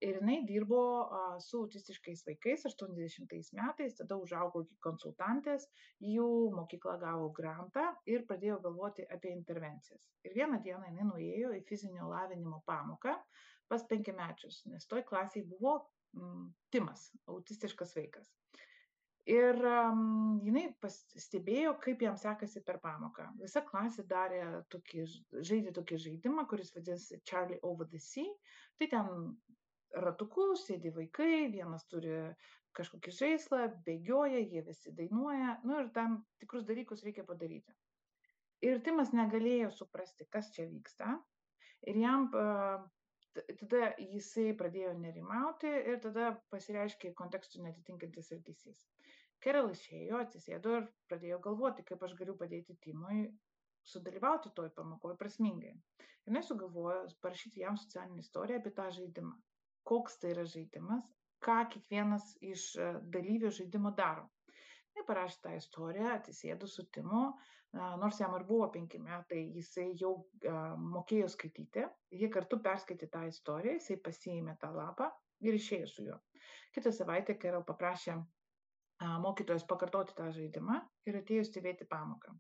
ir 0.03 0.19
jinai 0.19 0.39
dirbo 0.49 0.81
su 1.47 1.63
autistiškais 1.63 2.25
vaikais 2.27 2.67
aštuoniasdešimtais 2.71 3.53
metais 3.59 3.97
tada 4.01 4.19
užaugo 4.25 4.65
iki 4.67 4.79
konsultantės 4.87 5.69
jų 6.13 6.29
mokykla 6.57 6.99
gavo 7.03 7.31
grantą 7.39 7.87
ir 8.11 8.27
pradėjo 8.29 8.59
galvoti 8.67 9.07
apie 9.17 9.33
intervencijas 9.37 10.09
ir 10.27 10.37
vieną 10.39 10.61
dieną 10.67 10.91
jinai 10.91 11.09
nuėjo 11.13 11.55
į 11.59 11.65
fizinio 11.71 12.11
lavinimo 12.11 12.63
pamoką 12.69 13.17
pas 13.73 13.87
penkiamečius 13.91 14.63
nes 14.73 14.89
toj 14.91 15.07
klasėj 15.09 15.47
buvo 15.55 15.79
mm, 16.19 16.47
timas 16.75 17.09
autistiškas 17.27 17.97
vaikas 17.99 18.33
Ir 19.31 19.55
um, 19.63 20.41
jinai 20.43 20.65
pastebėjo, 20.83 21.77
kaip 21.83 22.01
jam 22.03 22.17
sekasi 22.19 22.59
per 22.67 22.81
pamoką. 22.83 23.29
Visa 23.39 23.61
klasė 23.63 24.03
darė 24.11 24.41
tokį, 24.75 25.05
žaidė 25.47 25.71
tokį 25.77 25.99
žaidimą, 26.07 26.43
kuris 26.51 26.73
vadinasi 26.75 27.21
Charlie 27.23 27.61
Over 27.63 27.87
the 27.87 28.01
Sea. 28.03 28.27
Tai 28.81 28.89
ten 28.91 29.13
ratuku 29.95 30.53
sėdi 30.57 30.93
vaikai, 30.95 31.49
vienas 31.53 31.85
turi 31.91 32.15
kažkokį 32.77 33.13
žaislą, 33.13 33.67
bėgioja, 33.87 34.41
jie 34.41 34.63
visi 34.65 34.93
dainuoja, 34.97 35.59
nu 35.69 35.81
ir 35.83 35.91
tam 35.97 36.23
tikrus 36.41 36.65
dalykus 36.69 37.05
reikia 37.05 37.25
padaryti. 37.29 37.75
Ir 38.65 38.81
Timas 38.87 39.13
negalėjo 39.13 39.73
suprasti, 39.75 40.29
kas 40.31 40.53
čia 40.55 40.69
vyksta. 40.71 41.17
Ir 41.91 41.99
jam 41.99 42.29
tada 43.35 43.91
jisai 43.99 44.53
pradėjo 44.57 44.93
nerimauti 45.01 45.69
ir 45.69 45.99
tada 46.05 46.33
pasireiškė 46.53 47.13
kontekstų 47.19 47.65
netitinkantis 47.67 48.31
elgesys. 48.37 48.85
Kerel 49.43 49.73
išėjo, 49.75 50.21
atsisėdo 50.23 50.77
ir 50.79 50.85
pradėjo 51.11 51.41
galvoti, 51.43 51.85
kaip 51.89 52.05
aš 52.07 52.15
galiu 52.19 52.37
padėti 52.39 52.79
Timui 52.85 53.25
sudalyvauti 53.83 54.53
toj 54.55 54.71
pamokoje 54.77 55.19
prasmingai. 55.19 55.73
Ir 56.29 56.37
jis 56.39 56.53
sugalvojo 56.53 57.09
parašyti 57.25 57.65
jam 57.65 57.81
socialinę 57.81 58.23
istoriją 58.23 58.61
apie 58.63 58.71
tą 58.77 58.87
žaidimą 58.95 59.35
koks 59.89 60.19
tai 60.23 60.35
yra 60.35 60.45
žaidimas, 60.49 61.09
ką 61.43 61.59
kiekvienas 61.73 62.37
iš 62.53 62.69
e, 62.77 62.93
dalyvių 63.15 63.51
žaidimo 63.59 63.95
daro. 63.99 64.29
Tai 64.93 65.07
parašė 65.09 65.41
tą 65.47 65.57
istoriją, 65.57 66.13
atsisėdo 66.19 66.69
su 66.69 66.85
Timu, 66.93 67.23
nors 67.73 68.19
jam 68.21 68.35
ir 68.37 68.45
buvo 68.49 68.67
penki 68.75 68.99
metai, 69.01 69.41
jisai 69.57 69.87
jau 69.97 70.13
mokėjo 70.93 71.31
skaityti, 71.33 71.87
jie 72.21 72.29
kartu 72.35 72.59
perskaitė 72.67 73.09
tą 73.15 73.23
istoriją, 73.31 73.79
jisai 73.79 73.97
pasiėmė 74.09 74.59
tą 74.61 74.69
lapą 74.77 75.09
ir 75.41 75.57
išėjo 75.57 75.89
su 75.89 76.05
juo. 76.11 76.19
Kitą 76.77 76.93
savaitę 76.93 77.39
Kerel 77.41 77.65
paprašė 77.69 78.19
mokytojas 79.25 79.65
pakartoti 79.71 80.17
tą 80.19 80.29
žaidimą 80.37 80.79
ir 81.09 81.19
atėjo 81.23 81.47
stebėti 81.49 81.89
pamoką. 81.89 82.35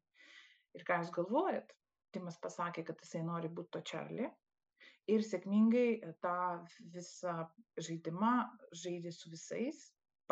Ir 0.76 0.84
ką 0.88 1.00
jūs 1.00 1.12
galvojat? 1.16 1.72
Timas 2.12 2.36
pasakė, 2.44 2.84
kad 2.84 3.00
jisai 3.00 3.24
nori 3.24 3.48
būti 3.48 3.72
to 3.72 3.80
Čarli 3.88 4.28
ir 5.10 5.24
sėkmingai 5.28 5.86
tą 6.26 6.34
visą 6.96 7.34
žaidimą 7.88 8.32
žaidė 8.84 9.12
su 9.18 9.32
visais 9.36 9.82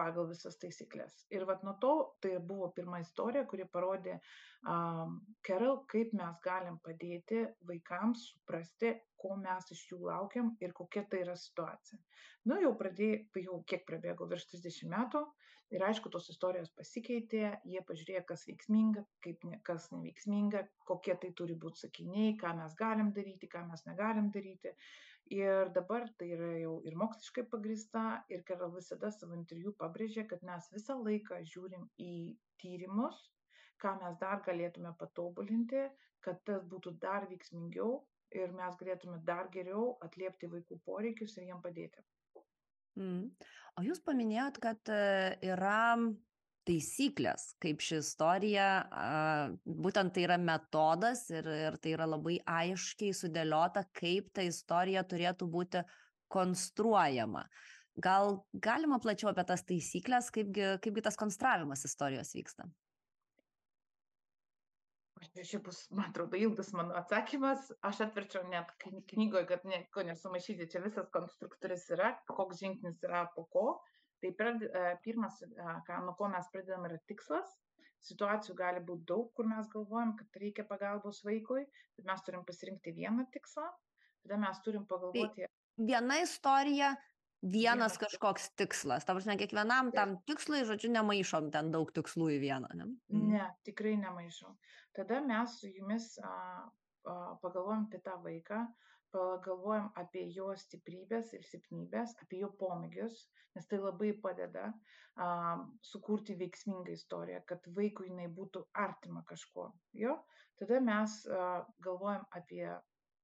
pagal 0.01 0.31
visas 0.31 0.57
taisykles. 0.63 1.17
Ir 1.37 1.45
vat 1.49 1.65
nuo 1.67 1.77
to 1.85 1.93
tai 2.25 2.33
buvo 2.53 2.71
pirma 2.77 3.03
istorija, 3.05 3.45
kuri 3.53 3.69
parodė 3.77 4.17
um, 4.17 5.19
Carol, 5.47 5.83
kaip 5.93 6.15
mes 6.17 6.41
galim 6.45 6.81
padėti 6.87 7.45
vaikams 7.69 8.25
suprasti, 8.33 8.95
ko 9.21 9.37
mes 9.45 9.69
iš 9.77 9.85
jų 9.93 10.01
laukiam 10.09 10.55
ir 10.65 10.73
kokia 10.77 11.05
tai 11.13 11.23
yra 11.27 11.37
situacija. 11.37 12.01
Nu, 12.49 12.57
jau 12.65 12.73
pradėjau, 12.81 13.45
jau 13.45 13.61
kiek 13.69 13.85
prabėgo 13.89 14.29
virš 14.31 14.49
30 14.55 14.89
metų, 14.95 15.27
ir 15.71 15.85
aišku 15.87 16.11
tos 16.13 16.27
istorijos 16.33 16.71
pasikeitė 16.79 17.43
jie 17.73 17.83
pažiūrėjo 17.87 18.25
kas 18.31 18.43
veiksminga 18.49 19.05
kaip 19.25 19.45
ne 19.47 19.61
kas 19.67 19.89
neveiksminga 19.95 20.65
kokie 20.89 21.15
tai 21.23 21.31
turi 21.39 21.55
būt 21.65 21.79
sakiniai 21.85 22.35
ką 22.41 22.57
mes 22.59 22.75
galim 22.81 23.13
daryti 23.19 23.51
ką 23.53 23.63
mes 23.69 23.87
negalim 23.87 24.33
daryti 24.35 24.75
ir 25.35 25.71
dabar 25.75 26.09
tai 26.19 26.31
yra 26.37 26.51
jau 26.59 26.75
ir 26.89 26.97
moksliškai 27.03 27.47
pagrįsta 27.55 28.05
ir 28.35 28.45
Carol 28.49 28.75
visada 28.77 29.11
savo 29.15 29.37
interviu 29.39 29.73
pabrėžė 29.83 30.27
kad 30.31 30.45
mes 30.51 30.71
visą 30.75 30.99
laiką 31.01 31.41
žiūrim 31.53 31.89
į 32.07 32.15
tyrimus 32.63 33.19
ką 33.83 33.97
mes 34.03 34.19
dar 34.23 34.43
galėtume 34.47 34.95
patobulinti 35.03 35.89
kad 36.27 36.43
tas 36.45 36.67
būtų 36.73 36.97
dar 37.05 37.29
veiksmingiau 37.31 38.01
ir 38.43 38.55
mes 38.59 38.79
galėtume 38.83 39.21
dar 39.27 39.49
geriau 39.55 39.93
atliepti 40.07 40.51
vaikų 40.51 40.81
poreikius 40.87 41.39
ir 41.39 41.51
jiem 41.51 41.63
padėti 41.65 42.05
Mm. 42.99 43.31
O 43.79 43.85
jūs 43.87 44.01
paminėjot, 44.05 44.59
kad 44.63 44.91
e, 44.93 45.03
yra 45.47 45.95
taisyklės, 46.69 47.55
kaip 47.63 47.83
ši 47.85 47.99
istorija, 48.03 48.67
būtent 49.65 50.15
tai 50.15 50.27
yra 50.27 50.37
metodas 50.41 51.25
ir, 51.33 51.49
ir 51.49 51.79
tai 51.83 51.95
yra 51.97 52.09
labai 52.11 52.39
aiškiai 52.45 53.17
sudėliota, 53.17 53.87
kaip 53.97 54.31
ta 54.37 54.45
istorija 54.47 55.05
turėtų 55.09 55.49
būti 55.51 55.85
konstruojama. 56.31 57.47
Gal 58.01 58.39
galima 58.55 59.01
plačiau 59.03 59.33
apie 59.33 59.45
tas 59.49 59.65
taisyklės, 59.67 60.31
kaipgi, 60.35 60.77
kaipgi 60.85 61.05
tas 61.09 61.19
konstravimas 61.21 61.85
istorijos 61.89 62.33
vyksta? 62.37 62.69
šiaip 65.21 65.65
bus, 65.65 65.81
man 65.95 66.11
atrodo, 66.11 66.39
ilgas 66.41 66.73
mano 66.77 66.95
atsakymas. 66.99 67.71
Aš 67.87 68.03
atverčiau 68.07 68.47
net 68.51 68.71
kny- 68.83 69.03
knygoje, 69.13 69.47
kad 69.51 69.65
nieko 69.69 70.05
nesumaišyti, 70.07 70.69
čia 70.73 70.83
visas 70.85 71.11
konstruktorius 71.15 71.87
yra, 71.95 72.15
koks 72.29 72.63
žingsnis 72.63 73.03
yra 73.07 73.27
po 73.35 73.45
ko. 73.53 73.67
Tai 74.21 74.31
pred, 74.37 74.63
e, 74.69 74.97
pirmas, 75.05 75.41
e, 75.43 75.75
ką, 75.87 76.01
nuo 76.05 76.15
ko 76.19 76.29
mes 76.33 76.49
pradedam, 76.53 76.85
yra 76.89 76.99
tikslas. 77.09 77.57
Situacijų 78.05 78.57
gali 78.57 78.81
būti 78.85 79.05
daug, 79.09 79.29
kur 79.37 79.49
mes 79.49 79.69
galvojam, 79.73 80.15
kad 80.17 80.41
reikia 80.41 80.65
pagalbos 80.69 81.21
vaikui, 81.25 81.67
bet 81.97 82.07
mes 82.09 82.23
turim 82.25 82.45
pasirinkti 82.49 82.95
vieną 82.97 83.27
tikslą. 83.33 83.67
Tada 84.25 84.39
mes 84.41 84.61
turim 84.65 84.87
pagalvoti, 84.89 85.49
Viena 85.81 86.19
istorija, 86.21 86.91
vienas 86.93 87.15
Vienas 87.41 87.95
kažkoks 87.99 88.51
tikslas. 88.61 89.05
Ta 89.09 89.15
prasme, 89.17 89.37
kiekvienam 89.41 89.93
tam 89.97 90.19
tikslui, 90.29 90.61
žodžiu, 90.69 90.91
nemaišom 90.93 91.49
ten 91.55 91.71
daug 91.73 91.89
tikslų 91.97 92.35
į 92.37 92.39
vieną. 92.43 92.69
Ne, 92.75 92.85
Mhm. 93.09 93.31
Ne, 93.33 93.47
tikrai 93.65 93.97
nemaišau. 93.97 94.57
Tada 94.97 95.21
mes 95.21 95.61
su 95.61 95.69
jumis 95.69 96.19
a, 96.19 96.35
a, 97.05 97.15
pagalvojam 97.41 97.87
apie 97.87 98.01
tą 98.05 98.19
vaiką, 98.25 98.67
pagalvojam 99.15 99.91
apie 100.03 100.25
jo 100.37 100.51
stiprybės 100.63 101.35
ir 101.37 101.45
silpnybės, 101.49 102.15
apie 102.25 102.43
jo 102.43 102.51
pomėgius, 102.63 103.25
nes 103.57 103.67
tai 103.71 103.81
labai 103.83 104.13
padeda 104.25 104.69
a, 104.71 105.29
sukurti 105.93 106.37
veiksmingą 106.41 106.95
istoriją, 106.95 107.43
kad 107.51 107.67
vaikui 107.79 108.11
jinai 108.11 108.29
būtų 108.41 108.65
artima 108.85 109.25
kažkuo. 109.31 109.71
Jo? 110.05 110.17
Tada 110.61 110.81
mes 110.85 111.17
a, 111.27 111.49
galvojam 111.87 112.27
apie 112.39 112.67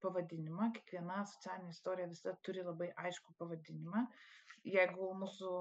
pavadinimą, 0.03 0.71
kiekviena 0.77 1.23
socialinė 1.25 1.73
istorija 1.73 2.09
visada 2.11 2.35
turi 2.45 2.65
labai 2.65 2.91
aišku 3.05 3.33
pavadinimą. 3.39 4.05
Jeigu 4.67 5.13
mūsų 5.21 5.53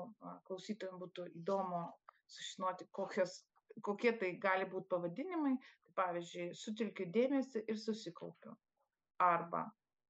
klausytojams 0.49 1.00
būtų 1.02 1.28
įdomu 1.40 1.85
sužinoti, 2.33 2.88
kokios 2.97 3.38
kokie 3.83 4.12
tai 4.21 4.33
gali 4.40 4.66
būti 4.73 4.88
pavadinimai, 4.92 5.54
tai 5.85 5.95
pavyzdžiui, 6.00 6.47
sutelkiu 6.56 7.09
dėmesį 7.12 7.64
ir 7.68 7.80
susikaupiu. 7.80 8.54
Arba 9.23 9.66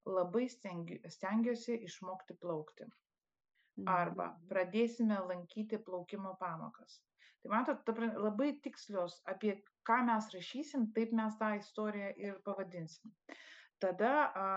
labai 0.07 0.47
stengi, 0.49 1.01
stengiuosi 1.11 1.77
išmokti 1.87 2.37
plaukti. 2.41 2.87
Mhm. 3.77 3.89
Arba 3.93 4.31
pradėsime 4.49 5.19
lankyti 5.29 5.77
plaukimo 5.77 6.33
pamokas. 6.39 7.01
Tai 7.43 7.51
matot, 7.53 7.83
ta 7.85 7.93
labai 8.17 8.55
tikslios, 8.65 9.19
apie 9.29 9.59
ką 9.85 9.99
mes 10.07 10.29
rašysim, 10.33 10.89
taip 10.95 11.13
mes 11.13 11.37
tą 11.37 11.53
istoriją 11.59 12.09
ir 12.17 12.39
pavadinsim. 12.45 13.13
Tada 13.79 14.13
a, 14.25 14.47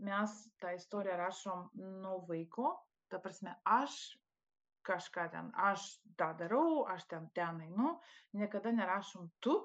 mes 0.00 0.36
tą 0.62 0.72
istoriją 0.78 1.18
rašom 1.20 1.68
nuo 2.00 2.22
vaiko, 2.30 2.72
ta 3.12 3.20
prasme, 3.20 3.52
aš 3.68 3.98
kažką 4.88 5.26
ten, 5.34 5.50
aš 5.68 5.84
tą 6.16 6.30
darau, 6.38 6.86
aš 6.88 7.04
ten 7.10 7.28
ten 7.36 7.60
einu, 7.66 7.98
niekada 8.32 8.72
nerašom 8.72 9.28
tu, 9.44 9.58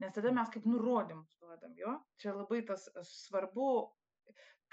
nes 0.00 0.14
tada 0.16 0.32
mes 0.36 0.50
kaip 0.52 0.66
nurodymus 0.68 1.36
duodam 1.40 1.74
jo. 1.78 1.94
Čia 2.20 2.34
labai 2.36 2.62
tas 2.68 2.86
e, 2.90 3.04
svarbu, 3.06 3.68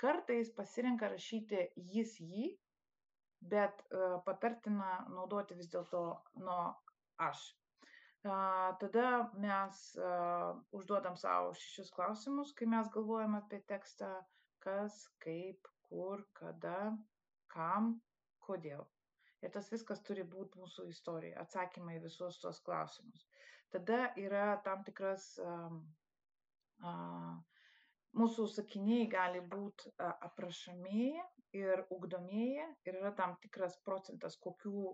kartais 0.01 0.51
pasirenka 0.55 1.09
rašyti 1.11 1.67
jis 1.93 2.17
jį, 2.21 2.49
bet 3.53 3.83
uh, 3.93 4.17
patartina 4.25 5.05
naudoti 5.13 5.57
vis 5.57 5.69
dėlto 5.73 6.01
nuo 6.41 6.61
aš. 7.21 7.43
Uh, 8.25 8.73
tada 8.81 9.29
mes 9.37 9.81
uh, 10.01 10.57
užduodam 10.73 11.17
savo 11.21 11.53
šešis 11.53 11.93
klausimus, 11.93 12.53
kai 12.57 12.65
mes 12.69 12.89
galvojam 12.93 13.37
apie 13.37 13.61
tekstą, 13.69 14.09
kas, 14.65 15.03
kaip, 15.23 15.69
kur, 15.87 16.25
kada, 16.41 16.91
kam, 17.53 17.95
kodėl. 18.47 18.85
Ir 19.45 19.53
tas 19.53 19.69
viskas 19.69 20.01
turi 20.05 20.23
būti 20.25 20.57
mūsų 20.57 20.87
istorija, 20.89 21.37
atsakymai 21.43 21.99
visus 22.01 22.39
tuos 22.41 22.59
klausimus. 22.65 23.27
Tada 23.73 24.07
yra 24.17 24.57
tam 24.65 24.81
tikras, 24.87 25.27
um, 25.43 25.81
uh, 26.81 27.35
mūsų 28.17 28.47
sakiniai 28.55 29.07
gali 29.11 29.43
būti 29.53 29.91
aprašomieji 30.01 31.25
ir 31.57 31.83
ugdomieji, 31.93 32.65
ir 32.87 32.99
yra 32.99 33.13
tam 33.15 33.35
tikras 33.43 33.77
procentas, 33.85 34.37
kokių 34.43 34.93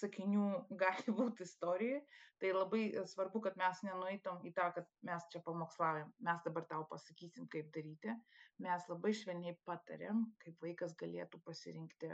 sakinių 0.00 0.46
gali 0.84 1.16
būti 1.18 1.44
istorijoje. 1.48 2.04
Tai 2.42 2.50
labai 2.50 2.82
svarbu, 3.08 3.40
kad 3.44 3.54
mes 3.56 3.78
nenueitom 3.86 4.40
į 4.48 4.50
tą, 4.56 4.70
kad 4.76 4.88
mes 5.06 5.26
čia 5.32 5.40
pamokslavim, 5.44 6.10
mes 6.26 6.40
dabar 6.44 6.66
tau 6.70 6.82
pasakysim, 6.90 7.46
kaip 7.52 7.70
daryti. 7.76 8.16
Mes 8.64 8.88
labai 8.90 9.12
švelniai 9.16 9.54
patarėm, 9.66 10.24
kaip 10.42 10.58
vaikas 10.62 10.96
galėtų 10.98 11.40
pasirinkti 11.46 12.10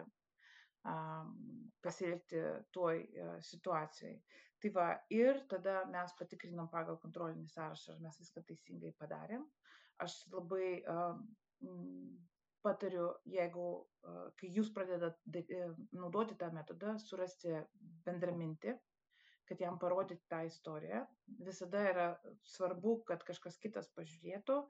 pasielgti 1.85 2.41
tuoj 2.73 2.97
situacijai. 3.45 4.17
Tai 4.61 4.71
va, 4.77 4.89
ir 5.13 5.39
tada 5.49 5.85
mes 5.89 6.13
patikrinom 6.19 6.69
pagal 6.73 6.99
kontrolinį 7.01 7.49
sąrašą, 7.49 7.95
ar 7.95 8.03
mes 8.05 8.19
viską 8.21 8.43
teisingai 8.49 8.93
padarėm. 9.01 9.47
Aš 10.05 10.19
labai 10.33 10.83
patariu, 12.65 13.07
jeigu, 13.25 13.67
kai 14.37 14.51
jūs 14.53 14.69
pradedat 14.77 15.17
naudoti 15.97 16.37
tą 16.41 16.51
metodą, 16.53 16.99
surasti 17.01 17.55
bendramintį, 18.05 18.77
kad 19.49 19.65
jam 19.65 19.81
parodyti 19.81 20.29
tą 20.29 20.43
istoriją. 20.49 21.07
Visada 21.47 21.87
yra 21.89 22.07
svarbu, 22.53 22.99
kad 23.09 23.25
kažkas 23.29 23.57
kitas 23.65 23.89
pažiūrėtų, 23.97 24.61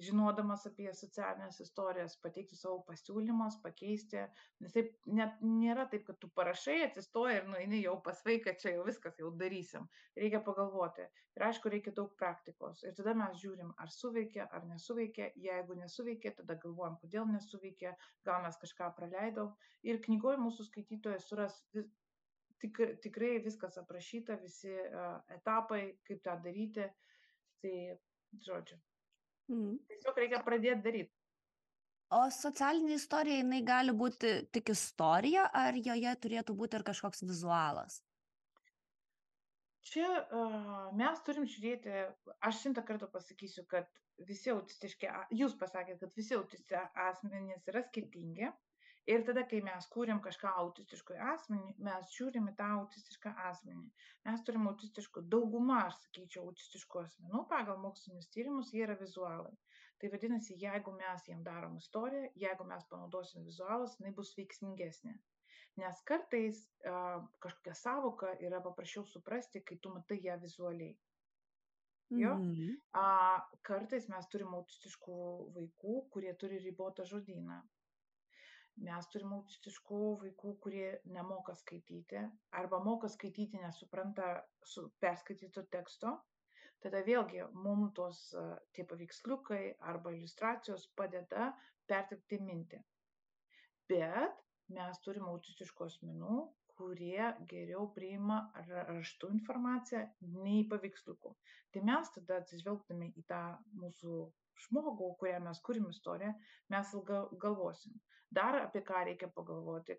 žinodamas 0.00 0.64
apie 0.68 0.88
socialinės 0.96 1.60
istorijas, 1.62 2.16
pateikti 2.22 2.56
savo 2.58 2.80
pasiūlymus, 2.88 3.60
pakeisti. 3.62 4.24
Nes 4.64 4.74
taip 4.74 4.94
net 5.06 5.42
nėra 5.44 5.86
taip, 5.90 6.04
kad 6.08 6.18
tu 6.22 6.30
parašai, 6.34 6.80
atsistoji 6.88 7.36
ir 7.38 7.48
nueini 7.50 7.82
jau 7.82 7.94
pas 8.06 8.22
vaiką, 8.26 8.56
čia 8.60 8.74
jau 8.74 8.86
viskas, 8.88 9.18
jau 9.20 9.30
darysim. 9.42 9.86
Reikia 10.18 10.40
pagalvoti. 10.46 11.06
Ir 11.38 11.46
aišku, 11.48 11.70
reikia 11.70 11.94
daug 11.94 12.14
praktikos. 12.18 12.82
Ir 12.86 12.94
tada 12.98 13.14
mes 13.18 13.38
žiūrim, 13.42 13.74
ar 13.78 13.92
suveikia, 13.94 14.48
ar 14.54 14.66
nesuveikia. 14.70 15.30
Jeigu 15.46 15.78
nesuveikia, 15.78 16.34
tada 16.40 16.58
galvojam, 16.62 16.98
kodėl 17.02 17.28
nesuveikia, 17.30 17.94
gal 18.26 18.42
mes 18.46 18.58
kažką 18.62 18.90
praleidom. 18.98 19.52
Ir 19.86 20.02
knygoje 20.06 20.40
mūsų 20.42 20.68
skaitytojas 20.70 21.28
suras 21.30 21.60
vis, 21.74 21.90
tik, 22.62 22.82
tikrai 23.04 23.36
viskas 23.44 23.78
aprašyta, 23.82 24.38
visi 24.42 24.74
uh, 24.74 25.20
etapai, 25.38 25.84
kaip 26.08 26.22
tą 26.26 26.38
daryti. 26.42 26.88
Tai, 27.64 27.76
žodžiu, 28.44 28.76
Mhm. 29.52 29.76
Tiesiog 29.90 30.18
reikia 30.22 30.40
pradėti 30.44 30.82
daryti. 30.86 31.12
O 32.14 32.22
socialinė 32.30 32.98
istorija, 32.98 33.40
jinai 33.40 33.62
gali 33.66 33.92
būti 33.96 34.34
tik 34.54 34.70
istorija, 34.74 35.48
ar 35.56 35.76
joje 35.76 36.12
turėtų 36.24 36.54
būti 36.58 36.78
ir 36.78 36.84
kažkoks 36.86 37.24
vizualas? 37.24 38.02
Čia 39.84 40.06
uh, 40.22 40.92
mes 40.96 41.20
turim 41.26 41.48
žiūrėti, 41.48 41.92
aš 42.48 42.60
šimtą 42.62 42.84
kartų 42.88 43.08
pasakysiu, 43.12 43.64
kad 43.68 43.88
visi 44.28 44.52
autistiški, 44.52 45.10
jūs 45.36 45.56
pasakėte, 45.60 45.98
kad 46.04 46.20
visi 46.20 46.36
autistiški 46.38 46.78
asmenys 47.08 47.66
yra 47.72 47.82
skirtingi. 47.88 48.52
Ir 49.12 49.20
tada, 49.28 49.42
kai 49.48 49.58
mes 49.64 49.86
kūrėm 49.92 50.20
kažką 50.24 50.50
autistiškui 50.62 51.18
asmenį, 51.32 51.74
mes 51.86 52.12
žiūrim 52.14 52.46
į 52.48 52.54
tą 52.56 52.68
autistišką 52.78 53.34
asmenį. 53.50 53.90
Mes 54.24 54.44
turim 54.46 54.64
autistiškų, 54.70 55.26
dauguma, 55.34 55.82
aš 55.90 55.98
sakyčiau, 56.06 56.46
autistiškų 56.48 57.02
asmenų 57.02 57.42
pagal 57.50 57.82
mokslinius 57.82 58.30
tyrimus, 58.32 58.72
jie 58.72 58.86
yra 58.86 58.96
vizualai. 59.00 59.52
Tai 60.00 60.10
vadinasi, 60.14 60.56
jeigu 60.60 60.96
mes 60.96 61.28
jiem 61.28 61.44
darom 61.44 61.76
istoriją, 61.82 62.30
jeigu 62.46 62.64
mes 62.70 62.88
panaudosim 62.88 63.44
vizualus, 63.44 63.98
jinai 64.00 64.14
bus 64.16 64.32
veiksmingesnė. 64.38 65.14
Nes 65.82 66.00
kartais 66.08 66.62
uh, 66.86 67.20
kažkokia 67.44 67.74
savoka 67.76 68.32
yra 68.46 68.62
paprasčiau 68.64 69.04
suprasti, 69.10 69.60
kai 69.68 69.76
tu 69.82 69.92
matai 69.92 70.20
ją 70.24 70.38
vizualiai. 70.40 70.94
Jo? 72.14 72.34
Mhm. 72.38 72.74
A, 73.00 73.06
kartais 73.66 74.08
mes 74.08 74.28
turim 74.32 74.54
autistiškų 74.54 75.20
vaikų, 75.56 75.96
kurie 76.14 76.34
turi 76.40 76.60
ribotą 76.64 77.04
žodyną. 77.08 77.60
Mes 78.82 79.06
turim 79.12 79.32
autistiškų 79.36 79.98
vaikų, 80.20 80.52
kurie 80.64 80.86
nemoka 81.16 81.54
skaityti 81.54 82.22
arba 82.60 82.80
moka 82.82 83.08
skaityti, 83.08 83.60
nesupranta 83.62 84.30
su 84.66 84.88
perskaityto 85.04 85.62
teksto. 85.70 86.16
Tada 86.82 87.04
vėlgi 87.06 87.44
mums 87.54 87.94
tos 87.96 88.18
tie 88.76 88.84
paveiksliukai 88.84 89.62
arba 89.92 90.10
iliustracijos 90.16 90.88
padeda 90.98 91.52
perteikti 91.88 92.40
mintį. 92.42 92.82
Bet 93.88 94.42
mes 94.74 95.00
turim 95.06 95.30
autistiškų 95.30 95.86
asmenų, 95.86 96.36
kurie 96.74 97.30
geriau 97.50 97.86
priima 97.94 98.40
ra- 98.68 98.84
raštu 98.90 99.30
informaciją 99.36 100.02
nei 100.34 100.64
paveiksliukų. 100.70 101.34
Tai 101.72 101.82
mes 101.90 102.10
tada 102.16 102.40
atsižvelgdami 102.42 103.12
į 103.20 103.24
tą 103.30 103.42
mūsų 103.82 104.16
žmogų, 104.66 105.12
kurią 105.20 105.38
mes 105.46 105.60
kurim 105.66 105.86
istoriją, 105.92 106.34
mes 106.74 106.92
ilga 106.98 107.24
galvosim. 107.44 107.94
Dar 108.36 108.58
apie 108.60 108.82
ką 108.88 109.04
reikia 109.08 109.28
pagalvoti, 109.34 109.96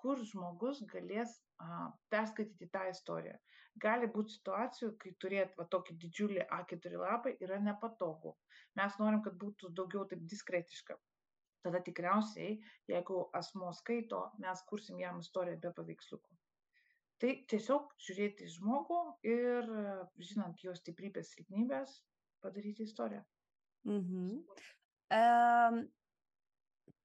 kur 0.00 0.22
žmogus 0.30 0.80
galės 0.92 1.34
a, 1.64 1.88
perskaityti 2.12 2.68
tą 2.74 2.84
istoriją. 2.92 3.36
Gali 3.82 4.08
būti 4.14 4.34
situacijų, 4.34 4.88
kai 5.02 5.12
turėt 5.22 5.54
va 5.58 5.66
tokį 5.74 5.94
didžiulį 6.02 6.46
A4 6.56 6.98
lapą 7.02 7.34
yra 7.46 7.60
nepatogu. 7.62 8.34
Mes 8.80 8.96
norim, 9.02 9.22
kad 9.26 9.38
būtų 9.42 9.70
daugiau 9.78 10.04
taip 10.10 10.24
diskretiška. 10.32 10.98
Tada 11.66 11.80
tikriausiai, 11.86 12.58
jeigu 12.90 13.22
asmo 13.38 13.70
skaito, 13.74 14.20
mes 14.42 14.62
kursim 14.70 14.98
jam 15.02 15.18
istoriją 15.22 15.58
be 15.62 15.72
paveiksliukų. 15.78 16.36
Tai 17.22 17.30
tiesiog 17.50 17.94
žiūrėti 18.06 18.46
žmogų 18.54 18.98
ir, 19.26 19.70
žinant 20.30 20.62
jo 20.62 20.74
stiprybės, 20.78 21.32
silpnybės, 21.34 21.96
padaryti 22.44 22.86
istoriją. 22.86 23.24
Mhm. 23.90 24.42
Um, 25.18 25.80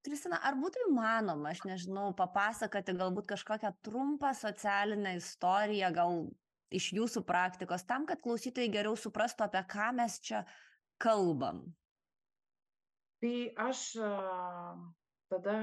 Kristina, 0.04 0.36
ar 0.44 0.56
būtų 0.60 0.82
įmanoma, 0.90 1.54
aš 1.54 1.62
nežinau, 1.64 2.10
papasakoti 2.16 2.92
galbūt 2.98 3.28
kažkokią 3.30 3.70
trumpą 3.86 4.34
socialinę 4.36 5.14
istoriją, 5.16 5.88
gal 5.96 6.18
iš 6.74 6.90
jūsų 6.98 7.22
praktikos, 7.28 7.86
tam, 7.88 8.04
kad 8.08 8.20
klausytojai 8.24 8.72
geriau 8.74 8.98
suprastų, 9.00 9.46
apie 9.46 9.62
ką 9.72 9.88
mes 9.96 10.18
čia 10.26 10.42
kalbam? 11.00 11.62
Tai 13.24 13.34
aš 13.64 13.86
tada 15.32 15.56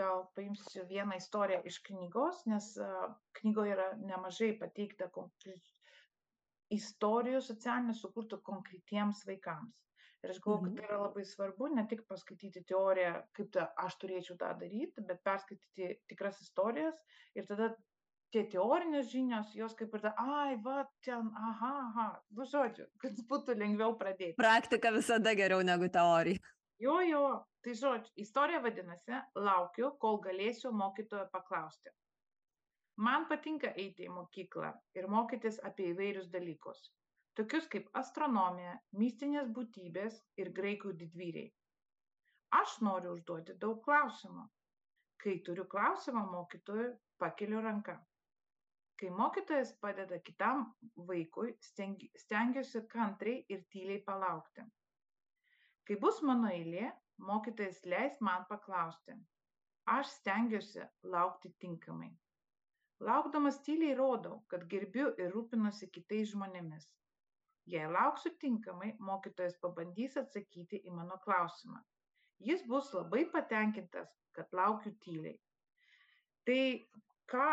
gal 0.00 0.26
paimsiu 0.34 0.82
vieną 0.90 1.20
istoriją 1.20 1.62
iš 1.70 1.78
knygos, 1.86 2.42
nes 2.50 2.72
knygoje 3.38 3.76
yra 3.76 3.88
nemažai 4.00 4.50
pateikta 4.58 5.06
istorijų 6.74 7.44
socialinių 7.46 7.94
sukurtų 8.00 8.40
konkretiems 8.42 9.22
vaikams. 9.28 9.76
Ir 10.24 10.30
aš 10.32 10.38
galvoju, 10.40 10.62
kad 10.64 10.72
Mhm. 10.72 10.76
tai 10.78 10.84
yra 10.88 10.98
labai 11.02 11.24
svarbu 11.28 11.66
ne 11.74 11.82
tik 11.88 12.06
paskaityti 12.08 12.62
teoriją, 12.64 13.16
kaip 13.36 13.50
ta, 13.52 13.66
aš 13.76 13.96
turėčiau 14.00 14.38
tą 14.40 14.52
daryti, 14.60 15.02
bet 15.08 15.20
perskaityti 15.24 15.90
tikras 16.08 16.40
istorijas 16.40 16.94
ir 17.36 17.44
tada 17.50 17.74
tie 18.32 18.42
teorinės 18.50 19.10
žinios, 19.12 19.52
jos 19.54 19.74
kaip 19.78 19.92
ir 19.94 20.00
ta, 20.06 20.14
ai, 20.18 20.56
va, 20.64 20.86
ten, 21.04 21.28
aha, 21.50 21.72
aha, 21.88 22.06
nu 22.30 22.46
žodžiu, 22.54 22.86
kad 22.98 23.12
būtų 23.30 23.58
lengviau 23.60 23.98
pradėti. 24.00 24.34
Praktika 24.40 24.90
visada 24.96 25.34
geriau 25.38 25.60
negu 25.62 25.88
teorija. 25.92 26.40
Jo, 26.82 26.96
jo, 27.06 27.44
tai 27.62 27.76
žodžiu, 27.78 28.10
istorija 28.24 28.58
vadinasi, 28.64 29.20
laukiu, 29.36 29.92
kol 30.00 30.18
galėsiu 30.24 30.72
mokytojo 30.72 31.28
paklausti. 31.36 31.92
Man 32.96 33.28
patinka 33.28 33.70
eiti 33.76 34.06
į 34.08 34.10
mokyklą 34.14 34.72
ir 34.94 35.06
mokytis 35.10 35.60
apie 35.66 35.92
įvairius 35.92 36.28
dalykus, 36.30 36.82
tokius 37.38 37.66
kaip 37.72 37.88
astronomija, 38.00 38.74
mistinės 39.02 39.48
būtybės 39.58 40.20
ir 40.40 40.50
graikų 40.58 40.92
didvyriai. 41.02 41.50
Aš 42.54 42.76
noriu 42.86 43.14
užduoti 43.16 43.56
daug 43.62 43.80
klausimų. 43.86 44.44
Kai 45.22 45.38
turiu 45.46 45.64
klausimą 45.70 46.22
mokytojui, 46.30 46.92
pakeliu 47.18 47.62
ranką. 47.64 47.96
Kai 49.00 49.10
mokytojas 49.10 49.72
padeda 49.82 50.20
kitam 50.22 50.66
vaikui, 51.08 51.56
stengi- 51.68 52.10
stengiuosi 52.22 52.84
kantriai 52.92 53.44
ir 53.48 53.64
tyliai 53.74 54.02
palaukti. 54.06 54.66
Kai 55.88 55.96
bus 56.04 56.20
mano 56.22 56.48
eilė, 56.48 56.92
mokytojas 57.18 57.82
leis 57.84 58.20
man 58.20 58.46
paklausti. 58.50 59.16
Aš 59.96 60.12
stengiuosi 60.20 60.86
laukti 61.02 61.50
tinkamai. 61.58 62.12
Laukdamas 63.00 63.58
tyliai 63.66 63.96
rodau, 63.98 64.44
kad 64.48 64.68
gerbiu 64.70 65.10
ir 65.18 65.34
rūpinuosi 65.34 65.90
kitais 65.90 66.30
žmonėmis. 66.30 66.86
Jei 67.66 67.86
lauksiu 67.88 68.34
tinkamai, 68.40 68.92
mokytojas 69.00 69.56
pabandys 69.62 70.18
atsakyti 70.20 70.82
į 70.84 70.92
mano 70.92 71.16
klausimą. 71.24 71.80
Jis 72.44 72.64
bus 72.68 72.90
labai 72.92 73.24
patenkintas, 73.32 74.10
kad 74.36 74.52
laukiu 74.52 74.92
tyliai. 75.04 75.38
Tai 76.44 76.60
ką, 77.32 77.46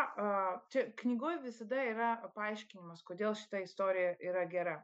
čia 0.72 0.84
knygoje 1.00 1.40
visada 1.46 1.84
yra 1.88 2.10
paaiškinimas, 2.36 3.04
kodėl 3.08 3.36
šita 3.38 3.62
istorija 3.64 4.12
yra 4.20 4.44
gera. 4.52 4.76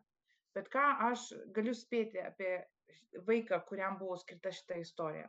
Bet 0.56 0.70
ką 0.72 0.86
aš 1.10 1.28
galiu 1.54 1.74
spėti 1.76 2.22
apie 2.24 2.54
vaiką, 3.28 3.60
kuriam 3.68 3.98
buvo 4.00 4.16
skirta 4.16 4.52
šita 4.54 4.80
istorija. 4.80 5.28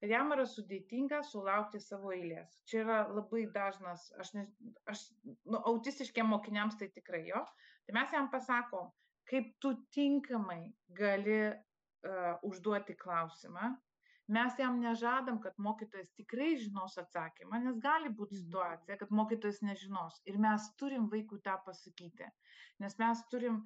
Kad 0.00 0.12
jam 0.12 0.32
yra 0.34 0.44
sudėtinga 0.48 1.22
sulaukti 1.24 1.80
savo 1.80 2.12
eilės. 2.12 2.56
Čia 2.68 2.82
yra 2.82 2.98
labai 3.08 3.46
dažnas, 3.52 4.10
aš, 4.20 4.32
ne, 4.36 4.44
aš 4.92 5.06
nu, 5.44 5.60
autistiškiam 5.72 6.28
mokiniams 6.32 6.76
tai 6.80 6.90
tikrai 6.92 7.22
jo. 7.28 7.40
Tai 7.86 7.94
mes 7.96 8.12
jam 8.12 8.28
pasakom, 8.32 8.90
kaip 9.30 9.52
tu 9.62 9.72
tinkamai 9.94 10.60
gali 11.00 11.40
uh, 11.50 12.36
užduoti 12.46 12.96
klausimą. 13.00 13.72
Mes 14.36 14.58
jam 14.58 14.80
nežadam, 14.82 15.38
kad 15.42 15.54
mokytojas 15.62 16.10
tikrai 16.18 16.56
žinos 16.58 16.96
atsakymą, 16.98 17.60
nes 17.62 17.76
gali 17.82 18.10
būti 18.10 18.40
situacija, 18.40 18.96
kad 18.98 19.12
mokytojas 19.14 19.60
nežinos. 19.62 20.18
Ir 20.26 20.38
mes 20.42 20.66
turim 20.80 21.06
vaikų 21.12 21.38
tą 21.46 21.54
pasakyti. 21.66 22.26
Nes 22.82 22.98
mes 22.98 23.22
turim 23.30 23.60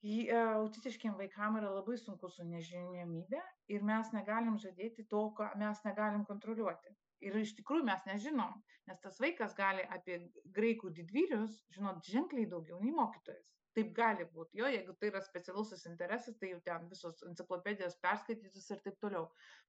Į, 0.00 0.12
e, 0.32 0.36
autistiškiem 0.56 1.16
vaikam 1.18 1.58
yra 1.60 1.70
labai 1.74 1.98
sunku 2.00 2.30
su 2.32 2.44
nežinomybė 2.48 3.40
ir 3.74 3.82
mes 3.84 4.12
negalim 4.14 4.56
žadėti 4.62 5.04
to, 5.10 5.26
ką 5.36 5.50
mes 5.60 5.82
negalim 5.84 6.22
kontroliuoti. 6.28 6.94
Ir 7.28 7.36
iš 7.36 7.52
tikrųjų 7.58 7.84
mes 7.84 8.06
nežinom, 8.08 8.54
nes 8.88 9.02
tas 9.04 9.20
vaikas 9.20 9.52
gali 9.58 9.84
apie 9.96 10.16
graikų 10.56 10.94
didvyrius 10.96 11.58
žinot 11.76 12.08
ženkliai 12.14 12.48
daugiau 12.48 12.80
nei 12.80 12.94
mokytojas. 12.96 13.50
Taip 13.78 13.90
gali 13.94 14.26
būti. 14.34 14.58
Jo, 14.58 14.68
jeigu 14.72 14.94
tai 14.98 15.12
yra 15.12 15.20
specialusis 15.22 15.84
interesas, 15.86 16.38
tai 16.40 16.52
jau 16.52 16.60
ten 16.66 16.88
visos 16.90 17.20
enciklopedijos 17.28 17.98
perskaitytus 18.02 18.70
ir 18.74 18.80
taip 18.86 18.96
toliau. 19.02 19.28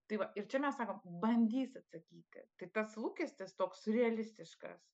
Tai 0.09 0.17
va, 0.23 0.29
ir 0.35 0.47
čia 0.49 0.61
mes 0.63 0.77
sakom, 0.79 1.01
bandys 1.21 1.75
atsakyti. 1.77 2.45
Tai 2.57 2.69
tas 2.77 2.95
lūkestis 2.97 3.53
toks 3.59 3.85
realistiškas. 3.93 4.87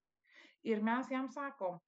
Ir 0.67 0.83
mes 0.83 1.07
jam 1.13 1.29
sakom, 1.31 1.79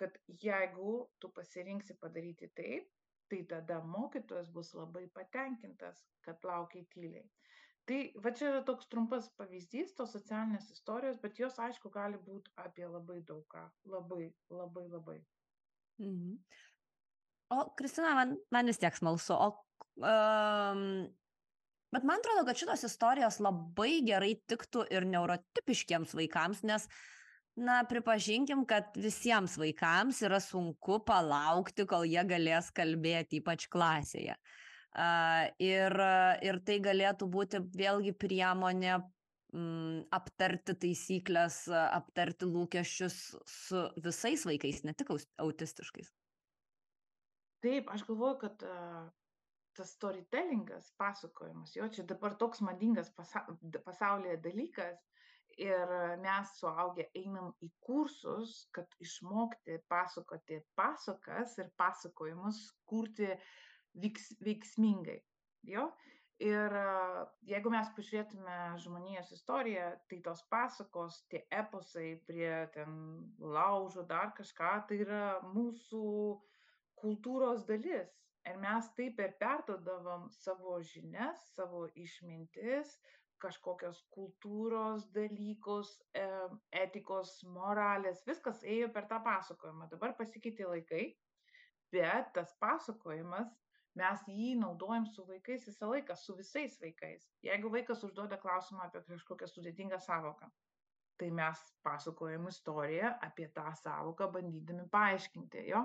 kad 0.00 0.18
jeigu 0.44 0.98
tu 1.20 1.30
pasirinksi 1.32 1.96
padaryti 2.00 2.50
taip, 2.60 2.90
tai 3.32 3.40
tada 3.48 3.80
mokytojas 3.80 4.50
bus 4.52 4.74
labai 4.76 5.06
patenkintas, 5.16 6.04
kad 6.24 6.44
laukiai 6.44 6.84
tyliai. 6.92 7.24
Tai 7.88 7.98
va 8.24 8.32
čia 8.32 8.48
yra 8.48 8.60
toks 8.64 8.88
trumpas 8.92 9.26
pavyzdys 9.38 9.96
tos 9.96 10.12
socialinės 10.16 10.70
istorijos, 10.72 11.18
bet 11.20 11.40
jos 11.40 11.58
aišku 11.60 11.90
gali 11.92 12.20
būti 12.28 12.52
apie 12.64 12.86
labai 12.88 13.18
daug 13.28 13.44
ką. 13.52 13.64
Labai, 13.94 14.28
labai, 14.48 14.84
labai. 14.92 15.18
Mhm. 16.02 16.38
O, 17.54 17.64
Kristina, 17.78 18.14
man, 18.16 18.38
man 18.50 18.66
vis 18.66 18.80
tiek 18.82 18.96
smalsu. 18.96 19.34
O, 19.36 19.50
um, 20.00 21.04
bet 21.94 22.06
man 22.06 22.18
atrodo, 22.22 22.46
kad 22.48 22.58
šitos 22.58 22.86
istorijos 22.88 23.38
labai 23.44 24.00
gerai 24.06 24.32
tiktų 24.50 24.88
ir 24.94 25.06
neurotipiškiams 25.12 26.16
vaikams, 26.18 26.64
nes 26.66 26.88
na 27.54 27.84
pripažinkim 27.86 28.64
kad 28.66 28.96
visiems 28.98 29.54
vaikams 29.60 30.18
yra 30.26 30.40
sunku 30.42 30.98
palaukti 31.06 31.86
kol 31.86 32.06
jie 32.08 32.24
galės 32.26 32.72
kalbėti 32.74 33.38
ypač 33.38 33.68
klasėje 33.70 34.34
a, 34.34 35.46
ir 35.62 35.94
ir 36.42 36.58
tai 36.66 36.80
galėtų 36.82 37.28
būti 37.30 37.62
vėlgi 37.78 38.14
priemonė 38.18 38.98
m, 39.54 40.02
aptarti 40.14 40.76
taisyklės 40.84 41.64
aptarti 41.72 42.48
lūkesčius 42.50 43.18
su 43.48 43.82
visais 44.04 44.46
vaikais 44.48 44.84
ne 44.84 44.94
tik 44.98 45.14
autistiškais 45.14 46.12
taip 47.64 47.90
aš 47.94 48.04
galvoju 48.08 48.40
kad 48.44 48.66
a, 48.68 48.78
tas 49.74 49.96
storytellingas 49.96 50.92
pasakojimas 51.00 51.74
jo 51.78 51.88
čia 51.88 52.06
dabar 52.06 52.36
toks 52.38 52.62
madingas 52.66 53.10
pasa 53.16 53.46
pasaulyje 53.86 54.36
dalykas 54.44 55.02
ir 55.58 55.92
mes 56.22 56.50
suaugę 56.58 57.06
einam 57.18 57.52
į 57.62 57.70
kursus, 57.84 58.64
kad 58.74 58.90
išmokti 59.02 59.78
pasakoti 59.90 60.60
pasakas 60.78 61.58
ir 61.62 61.70
pasakojimus 61.78 62.60
kurti 62.88 63.30
vyks, 64.00 64.32
veiksmingai. 64.44 65.20
Jo? 65.68 65.90
Ir 66.42 66.72
jeigu 67.46 67.70
mes 67.70 67.90
pažiūrėtume 67.94 68.54
žmonijos 68.82 69.30
istoriją, 69.36 69.92
tai 70.10 70.18
tos 70.24 70.42
pasakos, 70.50 71.20
tie 71.30 71.44
eposai 71.54 72.16
prie 72.26 72.66
ten 72.74 72.96
laužo, 73.38 74.02
dar 74.02 74.32
kažką, 74.34 74.72
tai 74.88 74.98
yra 75.04 75.24
mūsų 75.52 76.02
kultūros 76.98 77.62
dalis. 77.68 78.10
Ir 78.44 78.58
mes 78.60 78.90
taip 78.98 79.20
ir 79.22 79.36
perdodavom 79.40 80.26
savo 80.34 80.80
žinias, 80.82 81.46
savo 81.54 81.86
išmintis, 81.94 82.98
kažkokios 83.40 84.02
kultūros 84.12 85.06
dalykus, 85.14 85.94
etikos, 86.82 87.38
moralės, 87.46 88.24
viskas 88.26 88.60
ėjo 88.66 88.90
per 88.92 89.06
tą 89.08 89.22
pasakojimą. 89.24 89.88
Dabar 89.92 90.16
pasikeitė 90.18 90.66
laikai, 90.66 91.06
bet 91.94 92.34
tas 92.36 92.52
pasakojimas, 92.60 93.54
mes 93.98 94.24
jį 94.30 94.54
naudojam 94.60 95.06
su 95.06 95.24
vaikais 95.28 95.66
visą 95.70 95.90
laiką, 95.92 96.16
su 96.18 96.36
visais 96.38 96.78
vaikais. 96.82 97.30
Jeigu 97.46 97.70
vaikas 97.74 98.04
užduoda 98.08 98.38
klausimą 98.42 98.88
apie 98.88 99.04
kažkokią 99.08 99.48
sudėtingą 99.50 100.00
savoką, 100.02 100.50
tai 101.16 101.28
mes 101.30 101.60
pasakojam 101.86 102.48
istoriją 102.50 103.12
apie 103.22 103.46
tą 103.54 103.68
savoką, 103.78 104.26
bandydami 104.34 104.88
paaiškinti 104.90 105.62
jo. 105.68 105.84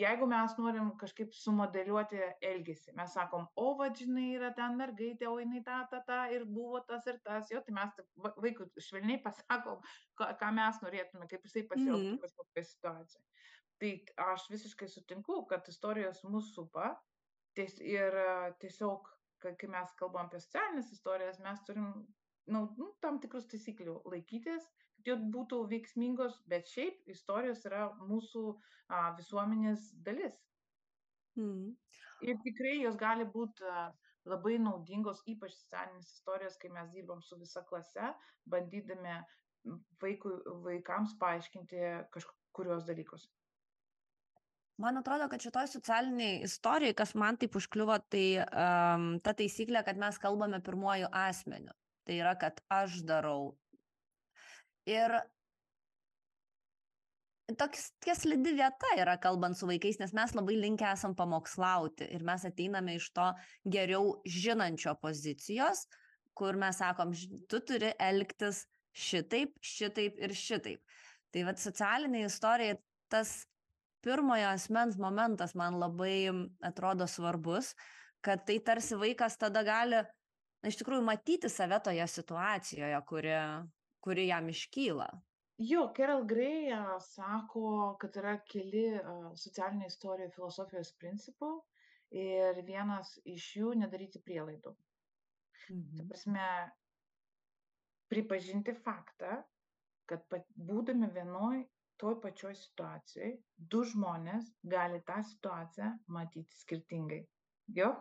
Jeigu 0.00 0.26
mes 0.30 0.54
norim 0.56 0.86
kažkaip 1.00 1.34
sumodeliuoti 1.36 2.22
elgesį, 2.48 2.94
mes 2.96 3.12
sakom, 3.12 3.44
o 3.60 3.66
vadžinai 3.76 4.30
yra 4.38 4.48
ten 4.56 4.78
mergaitė, 4.80 5.28
o 5.28 5.36
jinai 5.42 5.60
ta, 5.66 5.82
ta, 5.90 6.00
ta 6.08 6.22
ir 6.32 6.46
buvo 6.48 6.80
tas 6.88 7.04
ir 7.12 7.20
tas, 7.26 7.52
jo, 7.52 7.60
tai 7.66 7.76
mes 7.76 8.00
vaikui 8.46 8.70
švelniai 8.86 9.20
pasakom, 9.26 9.84
ką, 10.16 10.52
mes 10.56 10.80
norėtume, 10.86 11.28
kaip 11.28 11.44
jisai 11.48 11.66
pasielgtų 11.68 12.16
Mhm. 12.16 12.22
kažkokioje 12.24 12.68
situacijoje. 12.72 13.26
Tai 13.82 13.92
aš 14.32 14.48
visiškai 14.52 14.88
sutinku, 14.88 15.42
kad 15.50 15.68
istorijos 15.68 16.22
mūsų 16.24 16.54
supa 16.62 16.94
ties, 17.58 17.78
ir 17.84 18.16
e, 18.22 18.52
tiesiog, 18.62 19.08
kai 19.42 19.68
mes 19.70 19.94
kalbam 19.98 20.28
apie 20.28 20.40
socialinės 20.42 20.92
istorijas, 20.94 21.40
mes 21.42 21.62
turim 21.66 21.88
nu, 22.46 22.62
nu, 22.78 22.92
tam 23.04 23.18
tikrus 23.22 23.48
taisyklių 23.50 23.98
laikytis, 24.12 24.68
kad 24.96 25.10
jos 25.12 25.26
būtų 25.34 25.58
veiksmingos, 25.72 26.38
bet 26.50 26.70
šiaip 26.70 27.10
istorijos 27.14 27.64
yra 27.68 27.88
mūsų 28.00 28.44
a, 28.52 29.10
visuomenės 29.18 29.90
dalis. 30.06 30.38
Mm. 31.38 31.74
Ir 32.22 32.40
tikrai 32.44 32.76
jos 32.82 32.98
gali 33.00 33.26
būti 33.34 33.66
labai 34.28 34.58
naudingos, 34.62 35.22
ypač 35.26 35.54
socialinės 35.56 36.10
istorijos, 36.18 36.58
kai 36.60 36.70
mes 36.74 36.90
dirbam 36.94 37.22
su 37.26 37.38
visa 37.40 37.64
klase, 37.66 38.12
bandydami 38.46 39.16
vaikui, 40.02 40.36
vaikams 40.66 41.16
paaiškinti 41.22 41.80
kažkurios 42.14 42.86
dalykus. 42.86 43.26
Man 44.82 44.98
atrodo, 44.98 45.28
kad 45.30 45.42
šitoj 45.44 45.68
socialiniai 45.70 46.40
istorijai, 46.42 46.94
kas 46.98 47.12
man 47.14 47.36
taip 47.38 47.54
užkliuvo, 47.58 48.00
tai 48.10 48.26
um, 48.42 49.04
ta 49.22 49.34
taisyklė, 49.38 49.84
kad 49.86 50.00
mes 50.00 50.18
kalbame 50.18 50.58
pirmuoju 50.64 51.10
asmeniu. 51.14 51.70
Tai 52.02 52.16
yra, 52.18 52.32
kad 52.40 52.58
aš 52.72 52.96
darau. 53.06 53.52
Ir 54.90 55.14
tokia 57.58 58.16
slidi 58.18 58.56
vieta 58.56 58.90
yra 58.98 59.14
kalbant 59.22 59.58
su 59.58 59.68
vaikais, 59.70 60.00
nes 60.02 60.14
mes 60.18 60.34
labai 60.34 60.56
linkę 60.58 60.88
esam 60.90 61.14
pamokslauti 61.14 62.08
ir 62.16 62.24
mes 62.26 62.46
ateiname 62.48 62.96
iš 62.98 63.10
to 63.14 63.28
geriau 63.76 64.16
žinančio 64.26 64.96
pozicijos, 65.02 65.84
kur 66.34 66.58
mes 66.58 66.82
sakom, 66.82 67.14
tu 67.46 67.62
turi 67.68 67.92
elgtis 68.00 68.64
šitaip, 68.92 69.54
šitaip 69.62 70.18
ir 70.26 70.34
šitaip. 70.36 70.98
Tai 71.32 71.46
vad 71.48 71.60
socialinė 71.60 72.26
istorija, 72.26 72.76
tas 73.12 73.44
pirmojo 74.02 74.50
asmens 74.52 74.98
momentas 75.00 75.54
man 75.58 75.78
labai 75.80 76.30
atrodo 76.64 77.06
svarbus, 77.06 77.72
kad 78.22 78.44
tai 78.46 78.58
tarsi 78.64 78.98
vaikas 78.98 79.38
tada 79.38 79.64
gali, 79.66 80.02
iš 80.66 80.78
tikrųjų, 80.80 81.02
matyti 81.06 81.50
save 81.50 81.78
toje 81.82 82.06
situacijoje, 82.06 82.98
kuri, 83.08 83.36
kuri 84.02 84.28
jam 84.28 84.48
iškyla. 84.52 85.08
Jo, 85.62 85.86
Carol 85.96 86.24
Gray 86.26 86.72
sako, 87.04 87.96
kad 88.00 88.16
yra 88.18 88.38
keli 88.48 88.86
socialinio 89.38 89.90
istorijų 89.90 90.32
filosofijos 90.34 90.94
principų 90.98 91.52
ir 92.18 92.58
vienas 92.66 93.14
iš 93.28 93.48
jų 93.60 93.74
nedaryti 93.82 94.22
prielaidų. 94.24 94.72
Mhm. 95.70 95.98
Tai 95.98 96.06
prasme, 96.08 96.46
pripažinti 98.10 98.74
faktą, 98.84 99.42
kad 100.10 100.26
būdami 100.56 101.08
vienoj 101.14 101.62
toj 102.02 102.18
pačioj 102.22 102.54
situacijoj, 102.58 103.34
du 103.72 103.82
žmonės 103.86 104.48
gali 104.74 105.00
tą 105.06 105.20
situaciją 105.28 105.92
matyti 106.16 106.58
skirtingai. 106.64 107.20
Jo? 107.76 107.92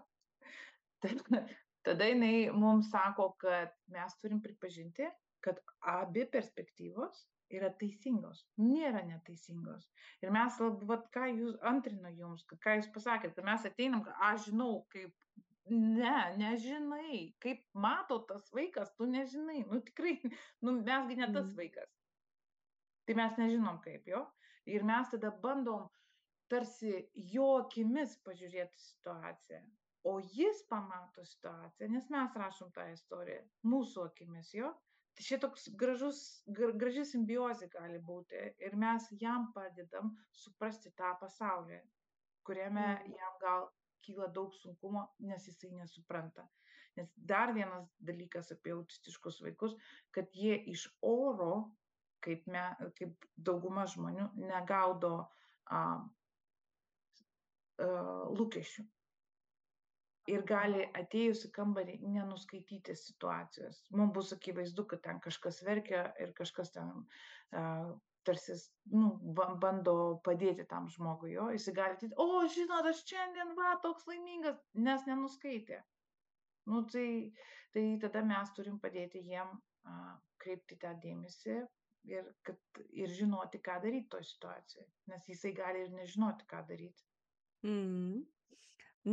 Tada 1.85 2.07
jinai 2.09 2.49
mums 2.53 2.91
sako, 2.93 3.31
kad 3.41 3.73
mes 3.93 4.17
turim 4.21 4.41
pripažinti, 4.41 5.07
kad 5.41 5.61
abi 5.93 6.25
perspektyvos 6.29 7.23
yra 7.51 7.71
teisingos, 7.79 8.43
nėra 8.61 9.01
neteisingos. 9.07 9.87
Ir 10.23 10.33
mes, 10.33 10.59
vat, 10.89 11.07
ką 11.13 11.27
jūs 11.31 11.57
antrino 11.67 12.11
jums, 12.13 12.45
ką 12.63 12.77
jūs 12.79 12.91
pasakėte, 12.93 13.35
kad 13.37 13.49
mes 13.49 13.65
ateinam, 13.67 14.05
kad 14.05 14.21
aš 14.29 14.47
žinau, 14.49 14.83
kaip 14.93 15.11
ne, 15.71 16.17
nežinai, 16.37 17.33
kaip 17.43 17.63
mato 17.73 18.21
tas 18.29 18.47
vaikas, 18.55 18.93
tu 18.97 19.09
nežinai, 19.09 19.65
nu 19.69 19.81
tikrai, 19.89 20.17
nu 20.65 20.77
mesgi 20.79 21.17
ne 21.19 21.31
tas 21.33 21.51
vaikas. 21.57 21.91
Tai 23.05 23.17
mes 23.17 23.37
nežinom 23.41 23.81
kaip 23.85 24.07
jo. 24.07 24.21
Ir 24.69 24.85
mes 24.85 25.09
tada 25.13 25.31
bandom 25.43 25.87
tarsi 26.51 26.93
jo 27.33 27.47
akimis 27.63 28.17
pažiūrėti 28.25 28.81
situaciją. 28.81 29.61
O 30.09 30.17
jis 30.33 30.63
pamato 30.69 31.23
situaciją, 31.25 31.89
nes 31.93 32.07
mes 32.09 32.37
rašom 32.43 32.71
tą 32.73 32.87
istoriją 32.93 33.43
mūsų 33.73 34.07
akimis 34.09 34.53
jo. 34.57 34.71
Tai 35.15 35.25
šitoks 35.27 35.67
gražus, 35.77 36.21
graži 36.57 37.03
simbiozė 37.05 37.67
gali 37.73 37.99
būti 38.07 38.39
ir 38.65 38.77
mes 38.83 39.09
jam 39.21 39.49
padedam 39.55 40.13
suprasti 40.43 40.93
tą 40.97 41.11
pasaulį, 41.19 41.81
kuriame 42.47 42.87
mm. 42.87 43.11
jam 43.19 43.35
gal 43.43 43.67
kyla 44.05 44.29
daug 44.33 44.55
sunkumo, 44.57 45.03
nes 45.27 45.45
jisai 45.49 45.73
nesupranta. 45.75 46.47
Nes 46.97 47.11
dar 47.15 47.53
vienas 47.55 47.91
dalykas 48.03 48.51
apie 48.55 48.73
autistiškus 48.75 49.41
vaikus, 49.45 49.75
kad 50.15 50.31
jie 50.35 50.57
iš 50.73 50.87
oro, 51.05 51.69
kaip, 52.25 52.47
me, 52.51 52.63
kaip 52.97 53.29
dauguma 53.49 53.85
žmonių, 53.89 54.31
negaudo 54.39 55.13
a, 55.21 55.77
a, 55.77 55.83
lūkesčių 58.37 58.85
ir 60.29 60.43
gali 60.47 60.83
atėjus 60.97 61.45
į 61.47 61.51
kambarį 61.55 61.97
nenuskaityti 62.03 62.95
situacijos. 62.97 63.81
Mums 63.95 64.13
bus 64.15 64.31
akivaizdu, 64.35 64.85
kad 64.91 65.03
ten 65.07 65.19
kažkas 65.23 65.61
verkia 65.65 66.05
ir 66.21 66.33
kažkas 66.37 66.73
ten 66.75 66.91
uh, 66.93 67.91
tarsi 68.27 68.57
nu, 68.93 69.15
bando 69.63 69.95
padėti 70.25 70.67
tam 70.69 70.89
žmogui. 70.93 71.33
Jo. 71.33 71.49
Jis 71.55 71.71
gali 71.75 71.97
sakyti, 71.97 72.17
o 72.21 72.43
žinot, 72.55 72.91
aš 72.91 73.03
šiandien 73.09 73.55
va 73.57 73.75
toks 73.83 74.05
laimingas, 74.09 74.61
nes 74.77 75.07
nenuskaitė. 75.09 75.81
Nu, 76.69 76.83
tai, 76.93 77.33
tai 77.73 77.85
tada 78.03 78.21
mes 78.25 78.53
turim 78.57 78.77
padėti 78.79 79.23
jiem 79.25 79.55
uh, 79.57 80.11
kreipti 80.43 80.77
tą 80.81 80.93
dėmesį 81.01 81.63
ir, 82.09 82.27
kad, 82.45 82.59
ir 82.95 83.11
žinoti, 83.13 83.61
ką 83.63 83.79
daryti 83.83 84.09
toje 84.11 84.27
situacijoje. 84.31 84.87
Nes 85.11 85.27
jisai 85.29 85.53
gali 85.57 85.85
ir 85.85 85.95
nežinoti, 85.95 86.47
ką 86.49 86.61
daryti. 86.67 87.05
Mm. 87.67 88.21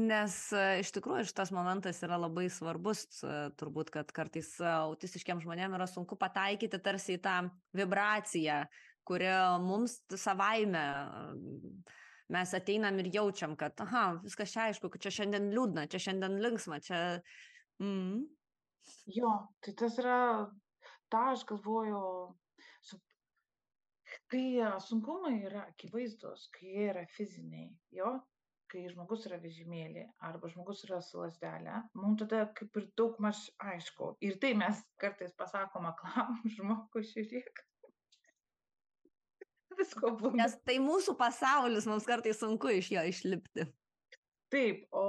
Nes 0.09 0.35
e, 0.53 0.65
iš 0.83 0.91
tikrųjų 0.93 1.31
šitas 1.31 1.53
momentas 1.55 2.03
yra 2.05 2.19
labai 2.21 2.49
svarbus, 2.53 3.07
e, 3.25 3.37
turbūt, 3.61 3.93
kad 3.95 4.11
kartais 4.13 4.51
e, 4.61 4.67
autistiškiam 4.69 5.41
žmonėm 5.41 5.79
yra 5.79 5.87
sunku 5.89 6.19
pataikyti 6.21 6.81
tarsi 6.85 7.17
į 7.17 7.23
tą 7.25 7.39
vibraciją, 7.77 8.67
kuri 9.09 9.31
mums 9.65 10.03
savaime 10.21 10.85
mes 12.29 12.53
ateinam 12.55 12.99
ir 13.01 13.09
jaučiam, 13.13 13.55
kad, 13.57 13.79
aha, 13.81 14.19
viskas 14.25 14.53
čia 14.53 14.67
aišku, 14.69 14.91
kad 14.93 15.05
čia 15.05 15.15
šiandien 15.21 15.49
liūdna, 15.55 15.87
čia 15.89 16.01
šiandien 16.09 16.37
linksma, 16.45 16.81
čia... 16.85 16.99
Mm. 17.81 18.27
Jo, 19.13 19.33
tai 19.65 19.73
tas 19.79 19.97
yra, 20.01 20.19
tą 21.13 21.23
aš 21.33 21.47
galvoju, 21.49 22.03
kai 24.33 24.63
sunkumai 24.85 25.39
yra 25.49 25.67
akivaizdus, 25.71 26.49
kai 26.55 26.73
jie 26.75 26.89
yra 26.93 27.05
fiziniai, 27.17 27.71
jo, 27.97 28.13
kai 28.69 28.85
žmogus 28.93 29.25
yra 29.29 29.39
vežimėlį 29.41 30.05
arba 30.29 30.51
žmogus 30.53 30.85
yra 30.87 31.01
su 31.05 31.23
lasdelė, 31.23 31.81
mums 31.97 32.21
tada 32.23 32.45
kaip 32.59 32.77
ir 32.81 32.89
daug 32.99 33.17
maž 33.25 33.47
aišku. 33.73 34.13
Ir 34.25 34.37
tai 34.43 34.53
mes 34.59 34.83
kartais 35.01 35.33
pasakom 35.39 35.89
aklam 35.89 36.37
žmogui, 36.57 37.05
žiūrėk. 37.09 37.65
Visko 39.79 40.13
būna. 40.21 40.43
Nes 40.43 40.59
tai 40.69 40.79
mūsų 40.85 41.17
pasaulis, 41.19 41.89
mums 41.89 42.09
kartais 42.09 42.41
sunku 42.43 42.73
iš 42.77 42.93
jo 42.97 43.05
išlipti. 43.09 43.69
Taip, 44.53 44.87
o, 44.97 45.09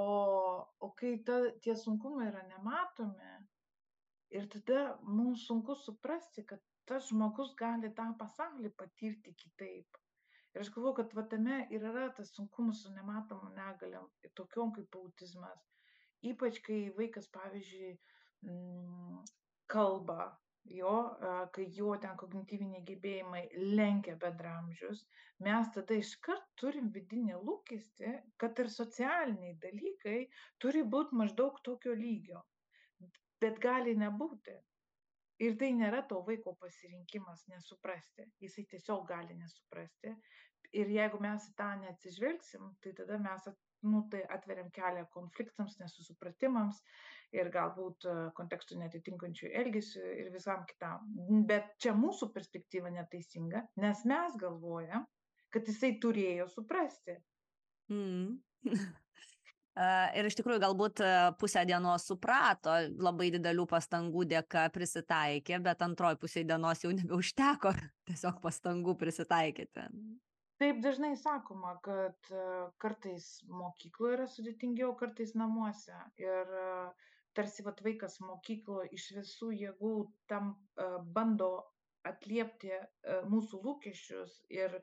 o 0.84 0.90
kai 0.96 1.14
ta, 1.24 1.40
tie 1.64 1.72
sunkumai 1.76 2.28
yra 2.28 2.42
nematomi 2.48 3.38
ir 4.36 4.48
tada 4.52 4.98
mums 5.02 5.46
sunku 5.48 5.74
suprasti, 5.80 6.44
kad 6.46 6.60
tas 6.88 7.08
žmogus 7.12 7.54
gali 7.62 7.90
tą 8.00 8.06
pasaulį 8.22 8.72
patirti 8.82 9.34
kitaip 9.42 10.00
ir 10.54 10.64
aš 10.64 10.72
galvoju 10.74 10.98
kad 11.00 11.16
va 11.18 11.26
tame 11.34 11.58
ir 11.76 11.88
yra 11.92 12.08
tas 12.20 12.32
sunkumas 12.36 12.84
su 12.84 12.94
nematomom 12.94 13.52
negaliom 13.58 14.08
tokiom 14.42 14.74
kaip 14.78 15.00
autizmas 15.02 15.66
ypač 16.32 16.62
kai 16.68 16.80
vaikas 17.00 17.28
pavyzdžiui 17.36 17.92
mm, 18.46 19.20
kalba 19.74 20.22
jo, 20.64 20.94
kai 21.54 21.66
jo 21.76 21.94
ten 22.02 22.16
kognityviniai 22.20 22.84
gebėjimai 22.88 23.42
lenkia 23.78 24.16
bendramžius, 24.24 25.02
mes 25.46 25.70
tada 25.74 25.96
iškart 25.96 26.46
turim 26.60 26.90
vidinį 26.94 27.38
lūkestį, 27.48 28.12
kad 28.36 28.58
ir 28.60 28.72
socialiniai 28.74 29.56
dalykai 29.64 30.18
turi 30.62 30.84
būti 30.94 31.16
maždaug 31.22 31.60
tokio 31.64 31.94
lygio. 31.96 32.42
Bet 33.40 33.60
gali 33.62 33.96
nebūti. 33.96 34.58
Ir 35.40 35.56
tai 35.60 35.70
nėra 35.72 36.02
to 36.08 36.20
vaiko 36.26 36.52
pasirinkimas 36.60 37.46
nesuprasti. 37.48 38.26
Jisai 38.44 38.66
tiesiog 38.74 39.06
gali 39.08 39.36
nesuprasti. 39.38 40.14
Ir 40.76 40.90
jeigu 40.92 41.18
mes 41.22 41.48
į 41.48 41.54
tą 41.58 41.70
neatsižvelgsim, 41.80 42.66
tai 42.84 42.92
tada 42.98 43.16
mes 43.18 43.48
nu, 43.82 44.02
tai 44.10 44.20
atveriam 44.28 44.68
kelią 44.74 45.06
konfliktams, 45.14 45.78
nesusipratimams 45.80 46.82
ir 47.36 47.48
galbūt 47.54 48.06
e, 48.06 48.14
kontekstų 48.36 48.78
netitinkančių 48.82 49.50
elgesių 49.62 50.04
ir 50.20 50.30
visam 50.34 50.66
kitam. 50.68 51.08
Bet 51.48 51.72
čia 51.82 51.94
mūsų 51.96 52.30
perspektyva 52.34 52.92
neteisinga, 52.92 53.64
nes 53.80 54.04
mes 54.12 54.36
galvojam, 54.40 55.06
kad 55.54 55.66
jisai 55.70 55.94
turėjo 56.02 56.48
suprasti. 56.52 57.16
Mm. 57.90 58.36
Ir 59.78 60.26
iš 60.26 60.34
tikrųjų 60.40 60.60
galbūt 60.64 61.00
pusę 61.38 61.62
dienos 61.68 62.08
suprato, 62.10 62.72
labai 62.98 63.28
didelių 63.36 63.68
pastangų 63.70 64.24
dėka 64.32 64.64
prisitaikė, 64.74 65.60
bet 65.62 65.84
antroji 65.86 66.18
pusė 66.20 66.42
dienos 66.44 66.82
jau 66.82 66.90
nebeužteko 66.96 67.72
tiesiog 68.10 68.40
pastangų 68.42 68.96
prisitaikyti. 68.98 69.86
Taip 70.60 70.82
dažnai 70.84 71.14
sakoma, 71.16 71.78
kad 71.86 72.32
kartais 72.82 73.38
mokykloje 73.48 74.18
yra 74.18 74.26
sudėtingiau, 74.28 74.90
kartais 74.98 75.32
namuose. 75.38 75.94
Ir 76.20 76.50
tarsi 77.38 77.64
vat, 77.64 77.80
vaikas 77.86 78.18
mokykloje 78.20 78.90
iš 78.98 79.06
visų 79.20 79.54
jėgų 79.54 79.94
tam 80.28 80.56
bando 81.14 81.54
atliepti 82.08 82.72
e, 82.72 82.82
mūsų 83.30 83.60
lūkesčius 83.64 84.36
ir 84.52 84.76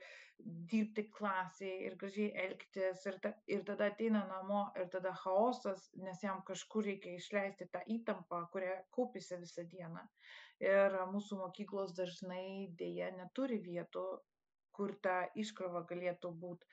dirbti 0.72 1.08
klasėje 1.16 1.78
ir 1.88 1.96
gražiai 2.02 2.30
elgtis 2.46 3.06
ir, 3.10 3.18
ta, 3.24 3.32
ir 3.50 3.64
tada 3.70 3.88
ateina 3.92 4.22
namo 4.30 4.68
ir 4.78 4.90
tada 4.94 5.14
chaosas, 5.24 5.88
nes 5.98 6.22
jam 6.24 6.44
kažkur 6.50 6.86
reikia 6.86 7.16
išleisti 7.18 7.70
tą 7.74 7.82
įtampą, 7.98 8.44
kurią 8.54 8.76
kaupėsi 8.94 9.40
visą 9.42 9.66
dieną. 9.72 10.04
Ir 10.62 11.00
mūsų 11.14 11.40
mokyklos 11.42 11.96
dažnai 11.98 12.70
dėja 12.78 13.10
neturi 13.18 13.58
vietų, 13.66 14.06
kur 14.78 14.94
ta 15.02 15.24
iškrova 15.46 15.86
galėtų 15.90 16.34
būti 16.44 16.70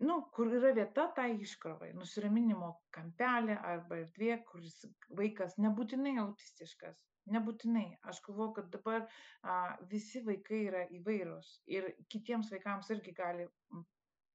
nu, 0.00 0.16
kur 0.32 0.48
yra 0.56 0.72
vieta 0.76 1.06
tai 1.16 1.34
iškrovai, 1.44 1.90
nusiraminimo 1.96 2.70
kampelė 2.94 3.56
arba 3.72 3.98
erdvė, 4.00 4.38
kuris 4.48 4.78
vaikas 5.18 5.58
nebūtinai 5.60 6.14
autistiškas, 6.22 6.96
nebūtinai. 7.30 7.98
Aš 8.08 8.22
galvoju, 8.26 8.52
kad 8.58 8.70
dabar 8.72 9.06
a, 9.42 9.76
visi 9.90 10.22
vaikai 10.26 10.60
yra 10.68 10.84
įvairūs 10.98 11.52
ir 11.70 11.90
kitiems 12.12 12.50
vaikams 12.52 12.90
irgi 12.94 13.14
gali 13.16 13.48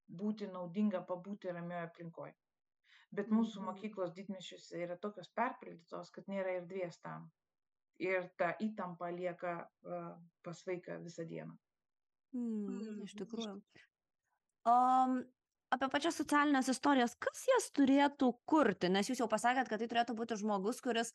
būti 0.07 0.49
naudinga 0.51 1.01
pabūti 1.07 1.53
ramioje 1.53 1.87
aplinkoje. 1.89 2.35
Bet 3.15 3.31
mūsų 3.31 3.61
mhm. 3.61 3.67
mokyklos 3.71 4.13
didmešiuose 4.15 4.81
yra 4.83 4.97
tokios 5.01 5.29
perpildytos, 5.35 6.11
kad 6.11 6.27
nėra 6.31 6.59
erdvės 6.61 6.99
tam. 7.01 7.29
Ir 8.01 8.27
ta 8.35 8.51
įtampa 8.59 9.07
lieka 9.15 9.53
uh, 9.63 10.09
pas 10.43 10.63
vaiką 10.67 10.97
visą 11.05 11.23
dieną. 11.29 11.53
Mm, 12.35 13.05
iš 13.05 13.13
tikrųjų. 13.21 13.53
Um, 14.67 15.21
apie 15.71 15.87
pačias 15.93 16.17
socialines 16.19 16.67
istorijas, 16.71 17.15
kas 17.21 17.45
jas 17.47 17.69
turėtų 17.77 18.33
kurti, 18.49 18.89
nes 18.91 19.07
jūs 19.07 19.21
jau 19.23 19.29
pasakėt, 19.31 19.69
kad 19.71 19.79
tai 19.79 19.87
turėtų 19.91 20.17
būti 20.17 20.37
žmogus, 20.41 20.81
kuris, 20.83 21.13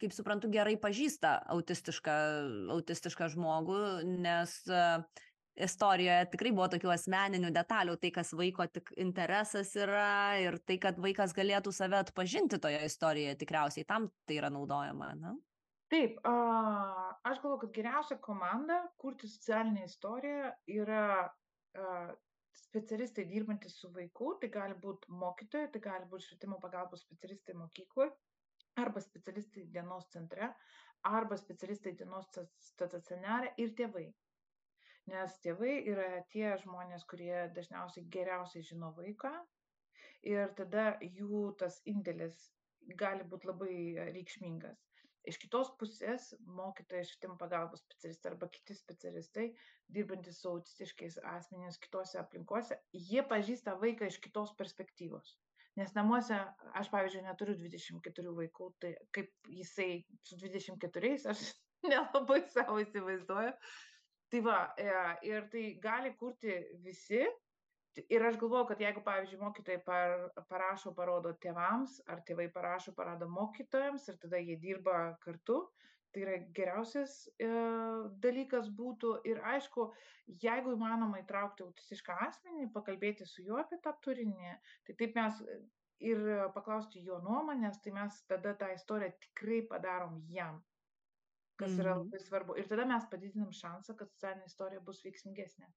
kaip 0.00 0.14
suprantu, 0.16 0.50
gerai 0.52 0.76
pažįsta 0.80 1.36
autistišką, 1.54 2.14
autistišką 2.76 3.28
žmogų, 3.34 3.80
nes 4.24 4.56
uh, 4.72 5.04
istorijoje 5.64 6.30
tikrai 6.32 6.52
buvo 6.54 6.68
tokių 6.72 6.92
asmeninių 6.94 7.50
detalių, 7.54 7.96
tai 8.00 8.10
kas 8.14 8.32
vaiko 8.36 8.66
tik 8.72 8.92
interesas 9.00 9.72
yra 9.78 10.38
ir 10.42 10.58
tai, 10.66 10.78
kad 10.82 10.98
vaikas 11.02 11.34
galėtų 11.36 11.72
save 11.74 12.00
atpažinti 12.00 12.60
toje 12.62 12.80
istorijoje, 12.86 13.38
tikriausiai 13.42 13.86
tam 13.88 14.10
tai 14.28 14.40
yra 14.40 14.50
naudojama. 14.52 15.12
Na? 15.20 15.34
Taip, 15.90 16.20
a, 16.22 16.34
aš 17.26 17.40
galvoju, 17.42 17.64
kad 17.64 17.76
geriausia 17.80 18.18
komanda 18.22 18.84
kurti 19.00 19.28
socialinę 19.30 19.88
istoriją 19.88 20.52
yra 20.70 21.04
a, 21.26 21.94
specialistai 22.70 23.26
dirbantys 23.26 23.80
su 23.80 23.90
vaiku, 23.94 24.36
tai 24.40 24.50
gali 24.54 24.76
būti 24.78 25.10
mokytojai, 25.18 25.70
tai 25.74 25.82
gali 25.82 26.06
būti 26.10 26.28
švietimo 26.28 26.60
pagalbos 26.62 27.02
specialistai 27.02 27.56
mokykloje, 27.58 28.12
arba 28.82 29.00
specialistai 29.04 29.64
dienos 29.76 30.08
centre, 30.14 30.50
arba 31.10 31.36
specialistai 31.36 31.94
dienos 32.02 32.28
stacionare 32.70 33.54
ir 33.64 33.74
tėvai. 33.80 34.06
Nes 35.10 35.38
tėvai 35.44 35.74
yra 35.92 36.10
tie 36.34 36.52
žmonės, 36.62 37.06
kurie 37.10 37.48
dažniausiai 37.56 38.06
geriausiai 38.16 38.62
žino 38.62 38.92
vaiką 38.98 39.32
ir 40.34 40.52
tada 40.60 40.92
jų 41.00 41.46
tas 41.62 41.80
indėlis 41.94 42.38
gali 43.00 43.24
būti 43.32 43.48
labai 43.50 43.74
reikšmingas 44.12 44.86
iš 45.28 45.38
kitos 45.42 45.70
pusės 45.80 46.30
mokytojai 46.58 47.04
švietimo 47.08 47.36
pagalbos 47.40 47.82
specialistai 47.84 48.32
arba 48.32 48.48
kiti 48.54 48.76
specialistai 48.76 49.46
dirbantys 49.96 50.40
su 50.40 50.52
autistiškais 50.54 51.18
asmenimis 51.34 51.78
kitose 51.84 52.20
aplinkose 52.20 52.78
jie 53.10 53.24
pažįsta 53.32 53.76
vaiką 53.82 54.08
iš 54.08 54.20
kitos 54.24 54.54
perspektyvos 54.60 55.34
nes 55.80 55.92
namuose 55.96 56.36
aš 56.78 56.90
pavyzdžiui 56.92 57.24
neturiu 57.24 57.56
dvidešimt 57.58 58.02
keturių 58.04 58.36
vaikų 58.38 58.70
tai 58.82 58.94
kaip 59.16 59.52
jisai 59.60 59.90
su 60.28 60.38
dvidešimt 60.40 60.80
keturiais 60.82 61.26
aš 61.32 61.44
nelabai 61.90 62.42
sau 62.52 62.78
įsivaizduoju. 62.82 63.54
Tai 64.30 64.40
va 64.46 64.58
e, 64.78 64.90
ir 65.26 65.46
tai 65.52 65.62
gali 65.82 66.12
kurti 66.18 66.52
visi. 66.84 67.24
Ir 68.06 68.22
aš 68.22 68.36
galvoju 68.38 68.68
kad 68.68 68.82
jeigu 68.84 69.02
pavyzdžiui 69.02 69.40
mokytojai 69.40 69.80
par 69.82 70.12
parašo 70.52 70.92
parodo 70.94 71.32
tėvams 71.42 71.96
ar 72.12 72.20
tėvai 72.28 72.46
parašo 72.54 72.94
parodo 72.94 73.26
mokytojams 73.28 74.06
ir 74.12 74.20
tada 74.22 74.38
jie 74.38 74.54
dirba 74.62 75.00
kartu 75.24 75.64
tai 76.12 76.22
yra 76.26 76.38
geriausias 76.56 77.16
e, 77.38 77.50
dalykas 78.24 78.70
būtų. 78.80 79.12
Ir 79.30 79.42
aišku 79.54 79.90
jeigu 80.42 80.74
įmanoma 80.76 81.20
įtraukti 81.22 81.66
autistišką 81.66 82.16
asmenį 82.28 82.70
pakalbėti 82.74 83.26
su 83.26 83.44
juo 83.46 83.60
apie 83.62 83.78
tą 83.84 83.94
turinį 84.04 84.56
tai 84.86 84.96
taip 84.98 85.14
mes 85.18 85.42
ir 86.00 86.24
paklausti 86.54 87.02
jo 87.04 87.20
nuomonės 87.24 87.80
tai 87.84 87.92
mes 87.92 88.22
tada 88.30 88.54
tą 88.56 88.70
istoriją 88.74 89.12
tikrai 89.26 89.60
padarom 89.68 90.22
jam 90.32 90.62
kas 91.60 91.76
yra 91.76 91.94
Mhm. 91.94 92.04
labai 92.04 92.20
svarbu. 92.24 92.56
Ir 92.58 92.68
tada 92.68 92.86
mes 92.88 93.04
padidinam 93.10 93.52
šansą 93.52 93.96
kad 93.96 94.08
socialinė 94.08 94.46
istorija 94.48 94.80
bus 94.80 95.02
veiksmingesnė. 95.04 95.68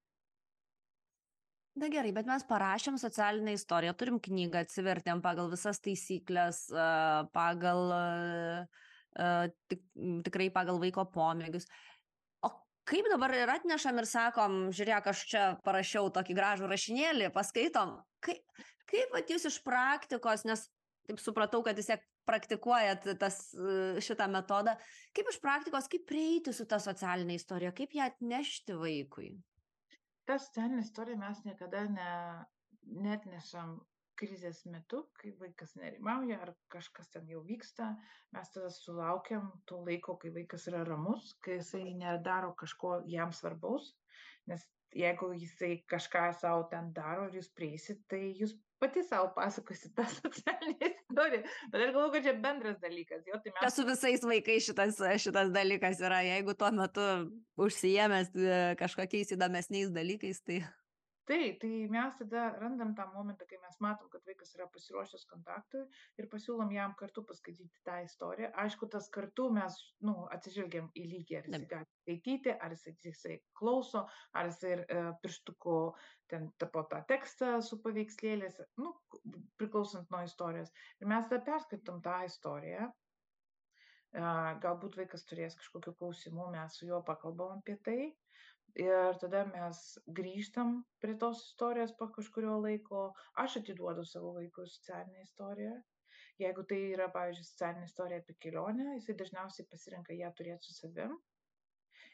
Na 1.81 1.89
gerai, 1.89 2.11
bet 2.13 2.27
mes 2.29 2.43
parašėm 2.45 2.99
socialinę 3.01 3.55
istoriją, 3.57 3.95
turim 3.97 4.19
knygą, 4.21 4.61
atsivertėm 4.61 5.23
pagal 5.25 5.49
visas 5.49 5.81
taisyklės, 5.81 6.67
a, 6.69 7.27
pagal, 7.33 7.91
a, 7.91 8.67
tik, 9.71 9.83
tikrai 10.27 10.49
pagal 10.53 10.79
vaiko 10.81 11.05
pomėgius. 11.13 11.67
O 12.45 12.51
kaip 12.89 13.09
dabar 13.11 13.33
ir 13.37 13.51
atnešam 13.53 14.01
ir 14.01 14.09
sakom, 14.09 14.57
žiūrėk, 14.75 15.11
aš 15.13 15.25
čia 15.31 15.43
parašiau 15.65 16.11
tokį 16.15 16.37
gražų 16.39 16.71
rašinėlį, 16.71 17.29
paskaitom. 17.35 17.97
Kaip, 18.23 18.41
kaip 18.89 19.15
vat 19.15 19.31
jūs 19.31 19.47
iš 19.51 19.61
praktikos, 19.65 20.47
nes 20.49 20.67
taip 21.07 21.19
supratau, 21.19 21.63
kad 21.65 21.79
vis 21.79 21.89
tiek 21.91 22.03
praktikuojat 22.27 23.09
tas, 23.19 23.39
šitą 24.03 24.29
metodą, 24.31 24.77
kaip 25.15 25.31
iš 25.31 25.41
praktikos, 25.43 25.89
kaip 25.91 26.05
prieiti 26.07 26.53
su 26.55 26.63
ta 26.69 26.79
socialinė 26.79 27.35
istorija, 27.35 27.73
kaip 27.75 27.97
ją 27.97 28.07
atnešti 28.13 28.77
vaikui? 28.79 29.33
ta 30.27 30.37
socialinė 30.39 30.83
istorija 30.83 31.19
mes 31.19 31.41
niekada 31.47 31.83
ne, 31.91 32.11
netnešam 33.05 33.75
krizės 34.19 34.63
metu, 34.69 35.03
kai 35.19 35.33
vaikas 35.39 35.75
nerimauja 35.79 36.39
ar 36.45 36.53
kažkas 36.73 37.09
ten 37.13 37.27
jau 37.31 37.41
vyksta, 37.45 37.93
mes 38.35 38.53
tada 38.53 38.69
sulaukiam 38.73 39.49
to 39.69 39.81
laiko, 39.87 40.17
kai 40.21 40.33
vaikas 40.35 40.67
yra 40.71 40.83
ramus, 40.87 41.33
kai 41.45 41.59
jisai 41.59 41.85
nedaro 41.97 42.53
kažko 42.59 43.01
jam 43.09 43.33
svarbaus, 43.35 43.93
nes 44.49 44.65
jeigu 44.93 45.31
jisai 45.33 45.77
kažką 45.89 46.27
savo 46.37 46.67
ten 46.71 46.91
daro 46.93 47.27
ir 47.29 47.39
jūs 47.39 47.49
prieisit, 47.57 48.03
tai 48.09 48.21
jūs 48.37 48.53
pati 48.83 49.03
sau 49.07 49.29
pasakosit 49.35 49.95
tą 49.97 50.05
socialinę 50.19 50.89
istoriją. 50.91 51.41
Bet 51.71 51.81
aš 51.81 51.93
galvoju, 51.95 52.11
kad 52.13 52.27
čia 52.27 52.35
bendras 52.45 52.77
dalykas. 52.83 53.23
Jo, 53.27 53.39
tai 53.39 53.53
mes... 53.53 53.61
Čia 53.61 53.71
su 53.73 53.87
visais 53.87 54.27
vaikais 54.27 54.67
šitas, 54.67 55.01
šitas 55.25 55.51
dalykas 55.55 56.03
yra, 56.03 56.21
jeigu 56.27 56.55
tuo 56.59 56.71
metu 56.75 57.07
užsijėmęs 57.63 58.33
e, 58.35 58.61
kažkokiais 58.81 59.33
įdomesniais 59.37 59.93
dalykais, 59.95 60.43
tai 60.45 60.61
taip 61.29 61.59
tai 61.61 61.71
mes 61.91 62.15
tada 62.19 62.43
randam 62.59 62.93
tą 62.97 63.05
momentą 63.13 63.45
kai 63.49 63.59
mes 63.63 63.77
matom 63.85 64.09
kad 64.11 64.25
vaikas 64.27 64.53
yra 64.57 64.67
pasiruošęs 64.73 65.25
kontaktui 65.29 65.83
ir 66.19 66.27
pasiūlom 66.31 66.71
jam 66.75 66.95
kartu 66.99 67.23
paskaityti 67.29 67.83
tą 67.87 67.99
istoriją. 68.07 68.49
Aišku 68.63 68.89
tas 68.95 69.07
kartu 69.17 69.47
mes 69.57 69.77
nu 70.07 70.15
atsižvelgiam 70.35 70.89
į 70.99 71.05
lygį 71.13 71.37
ar 71.39 71.47
jisai 71.49 71.69
gali 71.75 71.89
skaityti 72.01 72.55
ar 72.55 72.75
jisai 72.75 72.95
jisai 73.07 73.37
klauso 73.59 74.03
ar 74.39 74.51
jisai 74.51 74.73
ir 74.77 74.83
e, 74.83 75.03
pirštuku 75.23 75.77
ten 76.33 76.49
tapo 76.59 76.83
tą 76.91 76.99
tekstą 77.13 77.53
su 77.69 77.79
paveikslėliais 77.85 78.59
nu 78.83 78.91
priklausant 79.61 80.11
nuo 80.11 80.23
istorijos. 80.27 80.73
Ir 80.99 81.11
mes 81.13 81.29
tada 81.29 81.43
perskaitom 81.47 82.03
tą 82.03 82.19
istoriją. 82.27 82.91
Galbūt 84.13 84.99
vaikas 84.99 85.23
turės 85.25 85.55
kažkokių 85.57 85.95
klausimų, 85.97 86.51
mes 86.53 86.75
su 86.77 86.85
juo 86.85 86.99
pakalbam 87.05 87.55
apie 87.57 87.79
tai 87.87 88.01
ir 88.79 89.17
tada 89.21 89.43
mes 89.49 89.81
grįžtam 90.19 90.77
prie 91.03 91.15
tos 91.21 91.43
istorijos 91.49 91.93
po 91.97 92.07
kažkurio 92.15 92.57
laiko. 92.61 93.03
Aš 93.43 93.59
atiduodu 93.61 94.05
savo 94.05 94.33
vaikui 94.37 94.65
socialinę 94.69 95.21
istoriją. 95.27 95.75
Jeigu 96.41 96.63
tai 96.69 96.79
yra 96.95 97.09
pavyzdžiui 97.13 97.45
socialinė 97.49 97.85
istorija 97.89 98.23
apie 98.23 98.35
kelionę 98.45 98.95
jisai 98.95 99.15
dažniausiai 99.19 99.67
pasirenka 99.69 100.17
ją 100.17 100.31
turėt 100.39 100.65
su 100.65 100.73
savim. 100.73 101.13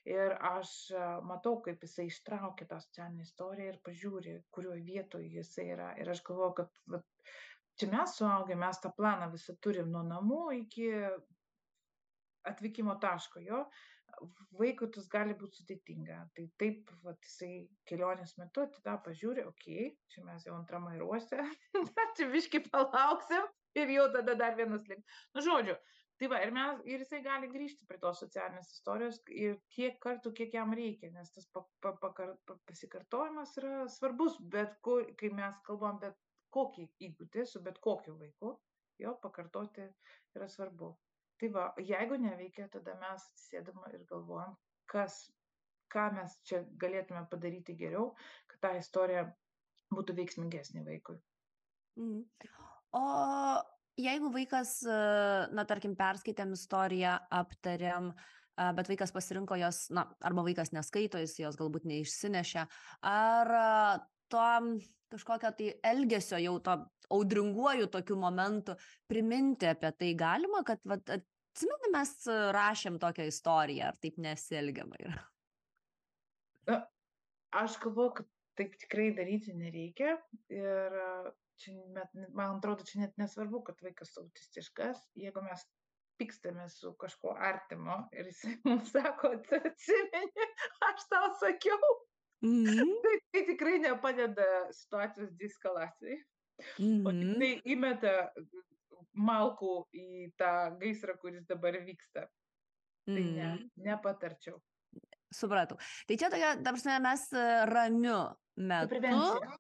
Ir 0.10 0.36
aš 0.50 0.74
matau 1.28 1.60
kaip 1.64 1.84
jisai 1.86 2.08
ištraukia 2.10 2.68
tą 2.68 2.80
socialinę 2.84 3.24
istoriją 3.28 3.74
ir 3.74 3.80
pažiūri 3.86 4.36
kurioj 4.56 4.84
vietoj 4.84 5.24
jisai 5.38 5.70
yra. 5.76 5.94
Ir 6.02 6.12
aš 6.12 6.24
galvoju 6.28 6.58
kad 6.60 6.84
vat 6.96 7.08
čia 7.80 7.88
mes 7.94 8.18
suaugę 8.20 8.60
mes 8.60 8.82
tą 8.84 8.92
planą 8.96 9.32
visą 9.32 9.56
turim 9.64 9.92
nuo 9.96 10.04
namų 10.04 10.42
iki 10.64 10.92
atvykimo 12.52 12.96
taško 13.00 13.44
jo 13.44 13.64
vaikui 14.60 14.90
tas 14.96 15.08
gali 15.12 15.36
būt 15.40 15.60
sudėtinga. 15.60 16.20
Tai 16.36 16.46
taip 16.62 16.92
vat 17.06 17.22
jisai 17.28 17.54
kelionės 17.90 18.36
metu 18.42 18.66
tada 18.78 18.98
pažiūri 19.06 19.46
okei 19.50 19.92
čia 20.14 20.26
mes 20.28 20.46
jau 20.48 20.58
antram 20.58 20.90
aerouoste 20.92 21.40
dar 21.40 22.12
čia 22.18 22.30
biškį 22.34 22.66
palauksim 22.70 23.48
ir 23.80 23.96
jau 23.96 24.10
tada 24.16 24.36
dar 24.36 24.58
vienas 24.60 24.86
liks 24.90 25.24
nu 25.36 25.46
žodžiu 25.46 25.78
tai 26.20 26.28
va 26.32 26.40
ir 26.44 26.52
mes 26.56 26.80
ir 26.94 27.04
jisai 27.04 27.22
gali 27.26 27.50
grįžti 27.52 27.88
prie 27.90 28.00
tos 28.04 28.20
socialinės 28.24 28.72
istorijos 28.76 29.20
ir 29.44 29.60
tiek 29.76 30.00
kartų 30.04 30.34
kiek 30.40 30.56
jam 30.58 30.74
reikia 30.80 31.12
nes 31.16 31.32
tas 31.36 31.48
pa 31.54 31.64
pa 31.86 31.94
pakar 32.02 32.34
pasikartojimas 32.72 33.56
yra 33.62 33.86
svarbus 33.98 34.40
bet 34.56 34.76
kur 34.88 35.06
kai 35.22 35.32
mes 35.42 35.62
kalbam 35.70 36.02
bet 36.04 36.18
kokį 36.56 36.90
įgūdį 37.10 37.46
su 37.48 37.62
bet 37.68 37.80
kokiu 37.86 38.18
vaiku 38.20 38.58
jo 39.00 39.16
pakartoti 39.24 39.88
yra 40.36 40.50
svarbu 40.52 40.92
Tai 41.40 41.50
va, 41.56 41.66
jeigu 41.80 42.18
neveikia, 42.20 42.68
tada 42.72 42.98
mes 43.00 43.24
atsisėdam 43.32 43.80
ir 43.94 44.04
galvojam, 44.10 44.58
kas, 44.92 45.22
ką 45.94 46.10
mes 46.18 46.36
čia 46.48 46.66
galėtume 46.82 47.22
padaryti 47.32 47.78
geriau, 47.80 48.12
kad 48.52 48.64
ta 48.66 48.74
istorija 48.80 49.24
būtų 49.96 50.18
veiksmingesnė 50.20 50.84
vaikui. 50.86 51.16
Mhm. 52.00 52.26
O 53.00 53.06
jeigu 54.00 54.32
vaikas, 54.34 54.80
e, 54.84 55.00
na, 55.56 55.66
tarkim, 55.70 55.96
perskaitėm 56.00 56.54
istoriją, 56.58 57.16
aptarėm, 57.40 58.12
e, 58.12 58.70
bet 58.78 58.92
vaikas 58.92 59.14
pasirinko 59.16 59.58
jos, 59.62 59.86
na, 59.96 60.08
arba 60.26 60.46
vaikas 60.48 60.74
neskaito, 60.76 61.22
jis 61.22 61.38
jos 61.40 61.60
galbūt 61.60 61.88
neišsinešė, 61.90 62.66
ar 63.14 63.54
to 64.32 64.46
kažkokio 65.10 65.52
tai 65.58 65.74
elgesio 65.92 66.38
jau 66.42 66.56
to 66.64 66.78
audringuoju 67.10 67.90
tokiu 67.90 68.18
momentu 68.22 68.76
priminti 69.10 69.68
apie 69.70 69.92
tai 69.98 70.14
galima, 70.18 70.62
kad, 70.66 70.84
va, 70.86 71.00
atsimeni, 71.00 71.92
mes 71.94 72.14
rašėm 72.56 73.00
tokią 73.02 73.26
istoriją, 73.32 73.90
ar 73.90 73.98
taip 74.04 74.20
nesielgiama 74.22 75.02
yra? 75.02 75.26
Aš 77.60 77.80
galvoju, 77.82 78.14
kad 78.20 78.30
taip 78.60 78.76
tikrai 78.78 79.10
daryti 79.18 79.56
nereikia 79.58 80.18
ir 80.54 81.00
čia 81.60 81.74
net, 81.96 82.14
man 82.36 82.60
atrodo, 82.60 82.86
čia 82.86 83.02
net 83.04 83.18
nesvarbu, 83.20 83.64
kad 83.68 83.82
vaikas 83.84 84.14
autistiškas, 84.22 85.02
jeigu 85.18 85.42
mes 85.44 85.66
pykstame 86.20 86.68
su 86.70 86.94
kažkuo 87.00 87.34
artimo 87.34 87.98
ir 88.14 88.30
jis 88.30 88.44
mums 88.68 88.92
sako, 88.94 89.34
atsimeni, 89.58 90.48
aš 90.92 91.08
tau 91.12 91.32
sakiau, 91.42 91.92
-hmm. 92.42 92.92
tai, 93.04 93.16
tai 93.32 93.46
tikrai 93.52 93.80
nepadeda 93.80 94.50
situacijos 94.72 95.32
diskalacijai. 95.40 96.18
-hmm. 96.80 97.08
O 97.08 97.12
tik 97.12 97.40
tai 97.40 97.52
įmeta 97.74 98.14
malkų 99.14 99.76
į 99.96 100.08
tą 100.40 100.54
gaisrą, 100.82 101.16
kuris 101.22 101.46
dabar 101.48 101.80
vyksta. 101.86 102.28
Tai 103.10 103.24
ne, 103.24 103.48
mhm. 103.48 103.64
nepatarčiau. 103.88 104.60
Supratau. 105.34 105.78
Tai 106.08 106.18
čia 106.18 106.30
tokia, 106.30 106.56
dabar 106.62 107.02
mes 107.02 107.26
ramiu 107.70 108.20
metu. 108.58 108.94
Prevencija 108.96 109.58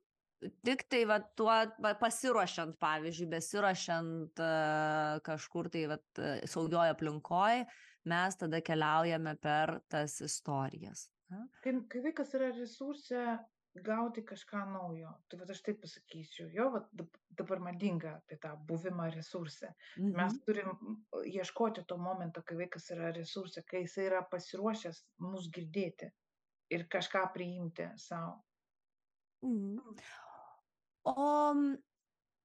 tik 0.64 0.86
tai 0.88 1.04
va 1.04 1.20
tuo 1.36 1.52
va 1.84 1.94
pasiruošiant 2.00 2.78
pavyzdžiui 2.80 3.28
besiruošiant 3.34 4.42
kažkur 5.26 5.68
tai 5.74 5.82
vat 5.92 6.22
saugioj 6.48 6.94
aplinkoj 6.94 7.66
mes 8.08 8.40
tada 8.40 8.62
keliaujame 8.64 9.36
per 9.44 9.82
tas 9.92 10.22
istorijas 10.24 11.10
kai, 11.64 11.74
kai 11.92 12.04
vaikas 12.10 12.34
yra 12.38 12.52
resurse 12.56 13.24
gauti 13.86 14.24
kažką 14.26 14.64
naujo. 14.74 15.12
Tai 15.30 15.40
vat 15.40 15.52
aš 15.54 15.62
taip 15.66 15.82
pasakysiu. 15.84 16.48
Jo 16.54 16.70
vat 16.74 16.88
dabar 17.38 17.62
madinga 17.64 18.16
apie 18.18 18.40
tą 18.42 18.56
buvimą 18.70 19.10
resurse. 19.14 19.74
Mhm. 19.98 20.16
mes 20.18 20.40
turim 20.46 20.72
ieškoti 21.26 21.86
to 21.88 21.98
momento 21.98 22.42
kai 22.42 22.58
vaikas 22.64 22.90
yra 22.96 23.12
resurse 23.16 23.64
kai 23.64 23.86
jisai 23.86 24.10
yra 24.10 24.24
pasiruošęs 24.32 25.04
mus 25.26 25.50
girdėti 25.54 26.10
ir 26.70 26.88
kažką 26.90 27.28
priimti 27.34 27.92
savo 27.98 28.42
mhm. 29.46 29.96
O 31.08 31.54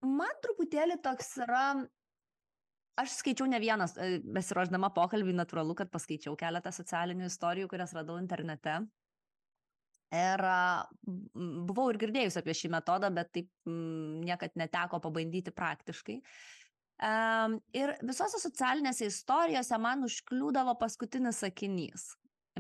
man 0.05 0.37
truputėlį 0.45 1.01
toks 1.03 1.37
yra, 1.43 1.65
aš 3.01 3.19
skaičiau 3.21 3.47
ne 3.51 3.61
vienas, 3.63 3.97
e, 3.99 4.19
besiruoždama 4.23 4.91
pokalbį, 4.97 5.35
natūralu, 5.37 5.77
kad 5.79 5.93
paskaičiau 5.93 6.37
keletą 6.41 6.73
socialinių 6.75 7.29
istorijų, 7.31 7.71
kurias 7.73 7.95
radau 7.97 8.19
internete. 8.21 8.81
Ir 10.15 10.43
buvau 11.67 11.89
ir 11.91 11.99
girdėjus 11.99 12.37
apie 12.39 12.55
šį 12.55 12.69
metodą, 12.71 13.09
bet 13.11 13.33
taip 13.35 13.49
niekad 13.67 14.53
neteko 14.55 15.01
pabandyti 15.03 15.51
praktiškai. 15.51 16.21
Ir 17.75 17.93
visose 18.07 18.39
socialinėse 18.39 19.09
istorijose 19.11 19.79
man 19.83 20.07
užkliūdavo 20.07 20.77
paskutinis 20.79 21.43
sakinys 21.43 22.13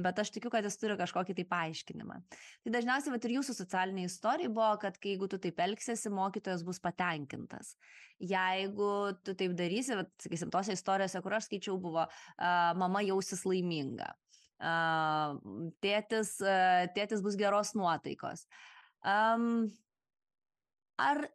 bet 0.02 0.18
aš 0.18 0.32
tikiu, 0.34 0.50
kad 0.50 0.66
jis 0.66 0.76
turi 0.80 0.96
kažkokį 0.98 1.36
tai 1.38 1.44
paaiškinimą. 1.50 2.16
Tai 2.64 2.72
dažniausiai, 2.74 3.12
va 3.14 3.20
ir 3.20 3.34
jūsų 3.36 3.54
socialinė 3.54 4.06
istorija 4.08 4.50
buvo, 4.50 4.72
kad 4.82 4.98
kai 4.98 5.14
jeigu 5.14 5.28
tu 5.30 5.38
taip 5.42 5.60
elgsiesi, 5.62 6.10
mokytojas 6.14 6.64
bus 6.66 6.82
patenkintas. 6.82 7.74
Jeigu 8.18 8.90
tu 9.26 9.36
taip 9.38 9.54
darysi, 9.58 9.94
va, 10.00 10.06
sakysim, 10.22 10.50
tose 10.54 10.74
istorijose, 10.74 11.22
kur 11.22 11.38
aš 11.38 11.48
skaičiau, 11.48 11.78
buvo 11.82 12.06
uh, 12.08 12.74
mama 12.80 13.04
jausis 13.06 13.44
laiminga, 13.46 14.10
uh, 14.58 15.38
tėtis, 15.84 16.36
uh, 16.42 16.84
tėtis 16.96 17.22
bus 17.22 17.38
geros 17.38 17.74
nuotaikos. 17.78 18.48
Um, 19.04 19.68
ar 20.98 21.26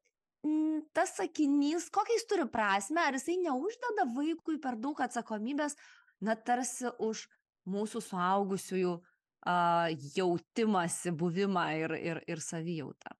tas 0.96 1.16
sakinys, 1.18 1.90
kokią 1.92 2.16
jis 2.16 2.28
turi 2.28 2.46
prasme, 2.52 3.02
ar 3.04 3.16
jisai 3.16 3.40
neuždeda 3.44 4.08
vaikui 4.16 4.60
per 4.64 4.78
daug 4.80 5.00
atsakomybės, 5.04 5.76
na 6.24 6.36
tarsi 6.36 6.92
už 7.00 7.28
mūsų 7.70 8.02
suaugusiųjų 8.06 8.94
uh, 9.00 9.88
jautimąsi, 10.16 11.14
buvimą 11.24 11.66
ir, 11.84 11.96
ir, 12.12 12.22
ir 12.28 12.44
savijautą? 12.44 13.16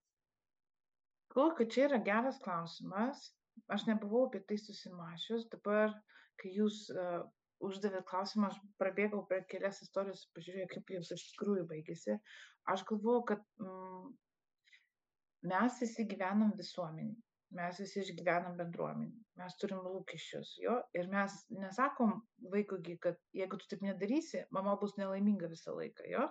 Galvoju, 1.34 1.56
kad 1.60 1.74
čia 1.74 1.84
yra 1.88 2.00
geras 2.06 2.40
klausimas. 2.44 3.30
Aš 3.70 3.86
nebuvau 3.90 4.26
apie 4.28 4.42
tai 4.50 4.58
susimašius. 4.58 5.46
Dabar, 5.52 5.94
kai 6.42 6.52
jūs 6.56 6.88
uh, 6.96 7.22
uždavėt 7.64 8.08
klausimą, 8.10 8.50
aš 8.50 8.60
prabėgau 8.82 9.22
per 9.30 9.46
kelias 9.52 9.82
istorijas, 9.86 10.26
pažiūrėjau, 10.36 10.70
kaip 10.74 10.94
jos 10.96 11.14
iš 11.16 11.26
tikrųjų 11.34 11.68
baigėsi. 11.70 12.18
Aš 12.72 12.86
galvoju, 12.90 13.24
kad 13.34 13.44
mm, 13.62 14.12
mes 15.52 15.82
visi 15.84 16.08
gyvenam 16.10 16.56
visuomenį 16.60 17.18
mes 17.58 17.80
visi 17.82 18.04
išgyvenam 18.04 18.58
bendruomenėj 18.60 19.30
mes 19.42 19.56
turim 19.62 19.80
lūkesčius 19.86 20.52
jo 20.64 20.76
ir 20.98 21.10
mes 21.14 21.36
nesakom 21.64 22.14
vaikui 22.54 22.98
kad 23.06 23.18
jeigu 23.40 23.58
tu 23.62 23.70
taip 23.72 23.86
nedarysi 23.86 24.44
mama 24.58 24.76
bus 24.82 24.96
nelaiminga 25.02 25.50
visą 25.54 25.74
laiką 25.78 26.06
jo 26.12 26.28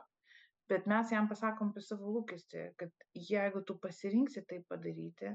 bet 0.70 0.86
mes 0.92 1.12
jam 1.14 1.28
pasakom 1.30 1.72
apie 1.72 1.82
savo 1.84 2.12
lūkestį 2.16 2.64
kad 2.82 3.06
jeigu 3.30 3.64
tu 3.70 3.78
pasirinksi 3.84 4.44
tai 4.50 4.60
padaryti 4.72 5.32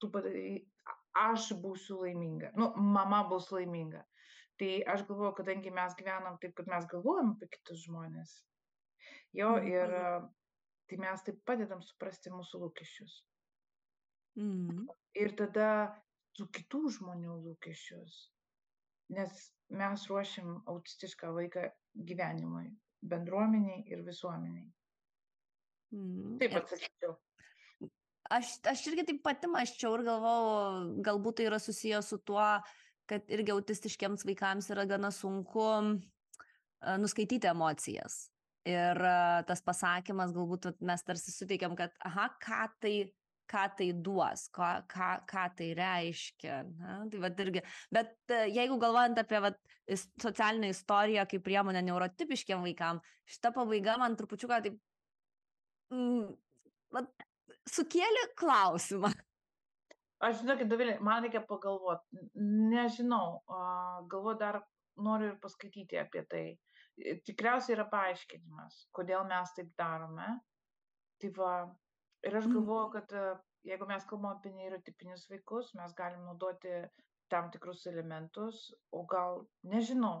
tu 0.00 0.10
padarai 0.14 0.62
aš 1.24 1.50
būsiu 1.64 2.00
laiminga 2.04 2.52
nu 2.56 2.70
mama 2.96 3.22
bus 3.32 3.50
laiminga 3.54 4.04
tai 4.62 4.70
aš 4.94 5.04
galvoju 5.08 5.34
kadangi 5.40 5.74
mes 5.80 5.98
gyvenam 5.98 6.38
taip 6.40 6.54
kad 6.60 6.70
mes 6.70 6.88
galvojam 6.94 7.34
apie 7.34 7.50
kitus 7.56 7.84
žmones 7.88 8.38
jo 9.40 9.50
mhm. 9.58 9.68
ir 9.74 9.98
tai 10.88 11.02
mes 11.04 11.28
taip 11.28 11.44
padedam 11.48 11.84
suprasti 11.84 12.32
mūsų 12.32 12.64
lūkesčius 12.64 13.20
Mhm. 14.38 14.86
Ir 15.18 15.34
tada 15.36 15.68
tų 16.38 16.48
kitų 16.56 16.86
žmonių 16.96 17.38
lūkesčius. 17.44 18.28
Nes 19.12 19.50
mes 19.72 20.06
ruošiam 20.08 20.62
autistišką 20.70 21.32
vaiką 21.36 21.66
gyvenimui, 22.08 22.70
bendruomeniai 23.04 23.82
ir 23.92 24.04
visuomeniai. 24.06 24.70
Mhm. 25.92 26.38
Taip 26.40 26.56
atsakyčiau. 26.62 27.18
Aš, 28.32 28.54
aš 28.70 28.86
irgi 28.88 29.04
taip 29.10 29.20
pati 29.26 29.50
maščiau 29.50 29.98
ir 29.98 30.06
galvojau, 30.06 31.02
galbūt 31.04 31.40
tai 31.40 31.50
yra 31.50 31.58
susijęs 31.60 32.08
su 32.14 32.20
tuo, 32.24 32.46
kad 33.10 33.28
irgi 33.28 33.52
autistiškiams 33.52 34.24
vaikams 34.24 34.70
yra 34.72 34.86
gana 34.88 35.10
sunku 35.12 35.66
nuskaityti 37.02 37.50
emocijas. 37.50 38.30
Ir 38.64 38.96
tas 39.48 39.60
pasakymas, 39.66 40.32
galbūt 40.32 40.70
mes 40.86 41.02
tarsi 41.04 41.34
suteikiam, 41.34 41.74
kad, 41.76 41.92
aha, 42.06 42.28
ką 42.40 42.62
tai 42.80 42.94
ką 43.52 43.64
tai 43.78 43.88
duos, 44.06 44.46
ką, 44.54 44.70
ką, 44.90 45.10
ką 45.28 45.46
tai 45.58 45.72
reiškia. 45.78 46.60
Na? 46.78 47.00
Tai 47.12 47.24
vat 47.26 47.42
irgi, 47.44 47.64
bet 47.92 48.14
e, 48.32 48.46
jeigu 48.54 48.78
galvojant 48.80 49.20
apie 49.22 49.42
vat, 49.44 49.58
socialinę 50.22 50.70
istoriją 50.72 51.26
kaip 51.30 51.44
priemonę 51.44 51.82
neurotipiškiam 51.84 52.64
vaikam, 52.64 53.02
šita 53.28 53.52
pabaiga 53.56 53.98
man 54.00 54.16
trupučiuką 54.16 54.62
taip 54.64 54.78
mm, 55.92 56.32
vat, 56.96 57.28
sukėlė 57.68 58.30
klausimą. 58.38 59.12
Aš 60.22 60.42
žinokit, 60.44 60.68
Dovilė, 60.70 60.98
man 61.02 61.24
reikia 61.24 61.40
pagalvoti. 61.42 62.20
Nežinau, 62.38 63.40
galvoju 64.10 64.38
dar 64.38 64.60
noriu 65.02 65.32
ir 65.32 65.38
paskaityti 65.42 65.98
apie 65.98 66.22
tai. 66.30 66.44
Tikriausiai 67.26 67.74
yra 67.74 67.88
paaiškinimas, 67.90 68.84
kodėl 68.94 69.24
mes 69.26 69.54
taip 69.56 69.72
darome. 69.80 70.28
Tai 71.18 71.30
va, 71.38 71.52
ir 72.26 72.36
aš 72.36 72.50
galvoju 72.52 72.90
kad 72.96 73.12
e, 73.12 73.22
jeigu 73.68 73.86
mes 73.88 74.04
kalbam 74.10 74.36
apie 74.36 74.52
neirotipinius 74.56 75.28
vaikus 75.30 75.72
mes 75.78 75.94
galim 75.98 76.24
naudoti 76.28 76.82
tam 77.32 77.50
tikrus 77.54 77.86
elementus 77.90 78.68
o 78.92 79.04
gal 79.14 79.44
nežinau 79.74 80.16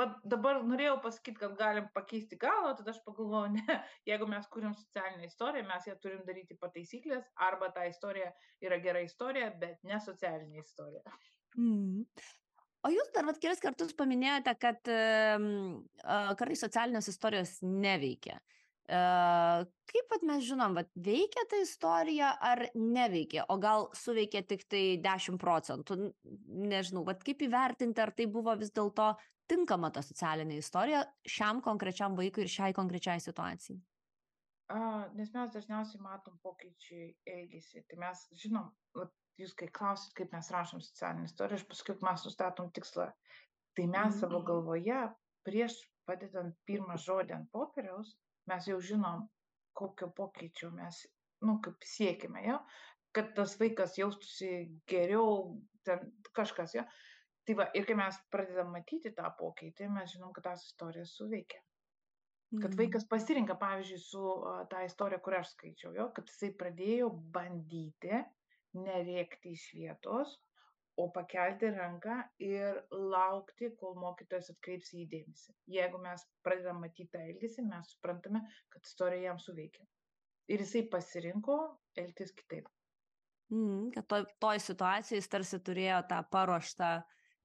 vat 0.00 0.16
dabar 0.32 0.62
norėjau 0.64 0.96
pasakyt 1.04 1.38
kad 1.42 1.54
galim 1.60 1.88
pakeisti 1.94 2.38
galvą 2.40 2.72
tada 2.78 2.94
aš 2.94 3.00
pagalvojau 3.06 3.52
ne 3.54 3.78
jeigu 4.10 4.28
mes 4.32 4.48
kuriam 4.54 4.74
socialinę 4.80 5.28
istoriją 5.28 5.68
mes 5.68 5.88
ją 5.90 5.96
turim 6.02 6.24
daryti 6.28 6.58
pagal 6.58 6.74
taisykles 6.78 7.30
arba 7.48 7.70
ta 7.76 7.86
istorija 7.90 8.32
yra 8.64 8.80
gera 8.88 9.04
istorija 9.04 9.52
bet 9.64 9.88
ne 9.92 10.00
socialinė 10.08 10.64
istorija 10.64 11.18
mm. 11.56 12.04
O 12.86 12.90
jūs 12.94 13.08
dar 13.10 13.26
vat 13.26 13.40
kelis 13.42 13.58
kartus 13.58 13.90
paminėjote, 13.98 14.52
kad 14.62 14.88
um, 14.94 15.48
kartais 16.38 16.60
socialinės 16.62 17.08
istorijos 17.10 17.56
neveikia. 17.66 18.36
E, 18.38 18.57
kaip 18.88 20.06
pat 20.08 20.22
mes 20.24 20.44
žinom, 20.48 20.76
vat, 20.78 20.88
veikia 20.96 21.44
ta 21.50 21.58
istorija 21.60 22.30
ar 22.40 22.62
neveikia, 22.74 23.44
o 23.52 23.58
gal 23.60 23.88
suveikia 23.96 24.42
tik 24.48 24.64
tai 24.70 24.84
10 25.04 25.36
procentų, 25.40 25.98
nežinau, 26.72 27.04
vat, 27.04 27.20
kaip 27.24 27.42
įvertinti, 27.44 28.00
ar 28.00 28.14
tai 28.16 28.26
buvo 28.32 28.54
vis 28.60 28.72
dėlto 28.72 29.10
tinkama 29.48 29.90
ta 29.92 30.00
socialinė 30.04 30.58
istorija 30.60 31.04
šiam 31.28 31.60
konkrečiam 31.64 32.16
vaikui 32.16 32.44
ir 32.46 32.52
šiai 32.52 32.74
konkrečiai 32.76 33.20
situacijai. 33.24 33.78
A, 34.68 34.80
nes 35.16 35.30
mes 35.32 35.52
dažniausiai 35.54 36.02
matom 36.04 36.36
pokyčiai 36.44 37.14
elgesį. 37.32 37.86
Tai 37.88 38.00
mes 38.02 38.24
žinom, 38.36 38.68
vat, 38.96 39.12
jūs 39.40 39.54
kai 39.56 39.70
klausit, 39.72 40.12
kaip 40.16 40.32
mes 40.36 40.50
rašom 40.52 40.82
socialinę 40.84 41.28
istoriją, 41.28 41.60
aš 41.60 41.64
paskui 41.70 41.96
mes 42.04 42.24
nustatom 42.28 42.68
tikslą. 42.76 43.06
Tai 43.76 43.86
mes 43.86 44.12
Mhm. 44.12 44.18
savo 44.20 44.42
galvoje, 44.44 45.00
prieš 45.48 45.78
padedant 46.08 46.56
pirmą 46.68 46.96
žodį 47.00 47.36
ant 47.36 47.50
popieriaus, 47.52 48.16
mes 48.48 48.68
jau 48.70 48.78
žinom, 48.80 49.26
kokio 49.78 50.10
pokyčio 50.16 50.70
mes, 50.74 51.04
nu, 51.46 51.58
kaip 51.64 51.84
siekime, 51.86 52.42
jo, 52.48 52.58
kad 53.14 53.32
tas 53.36 53.54
vaikas 53.60 53.96
jaustųsi 53.98 54.50
geriau, 54.90 55.58
ten 55.86 56.10
kažkas, 56.36 56.74
jo. 56.78 56.84
Tai 57.48 57.54
va, 57.56 57.68
ir 57.78 57.86
kai 57.88 57.94
mes 57.96 58.18
pradedam 58.32 58.74
matyti 58.74 59.14
tą 59.16 59.30
pokytį, 59.38 59.88
mes 59.94 60.10
žinom, 60.12 60.34
kad 60.36 60.50
tas 60.50 60.66
istorija 60.68 61.06
suveikia. 61.08 61.62
Kad 62.58 62.72
Mhm. 62.72 62.78
vaikas 62.80 63.04
pasirinka, 63.08 63.54
pavyzdžiui, 63.60 64.00
su 64.02 64.24
a, 64.50 64.52
tą 64.72 64.82
istoriją, 64.88 65.20
kurią 65.24 65.40
aš 65.44 65.54
skaičiau, 65.54 65.94
jo, 65.96 66.08
kad 66.16 66.28
jisai 66.32 66.50
pradėjo 66.60 67.08
bandyti 67.36 68.22
nerėkti 68.76 69.52
iš 69.56 69.64
vietos, 69.76 70.36
o 70.98 71.06
pakelti 71.14 71.70
ranką 71.74 72.16
ir 72.42 72.80
laukti, 72.90 73.70
kol 73.78 73.94
mokytojas 74.02 74.50
atkreips 74.54 74.90
į 74.94 75.02
jį 75.02 75.06
dėmesį. 75.12 75.54
Jeigu 75.76 76.00
mes 76.02 76.24
pradedam 76.46 76.80
matyti 76.82 77.12
tą 77.12 77.22
elgesį, 77.22 77.66
mes 77.68 77.92
suprantame, 77.94 78.42
kad 78.72 78.88
istorija 78.88 79.30
jam 79.30 79.38
suveikia. 79.42 79.86
Ir 80.50 80.64
jisai 80.64 80.82
pasirinko 80.90 81.58
elgtis 82.00 82.32
kitaip. 82.34 82.66
Mm, 83.52 83.92
kad 83.94 84.08
toj, 84.10 84.26
toj 84.42 84.60
situacijai 84.60 85.20
jis 85.20 85.30
tarsi 85.32 85.60
turėjo 85.64 86.02
tą 86.10 86.18
paruoštą 86.32 86.90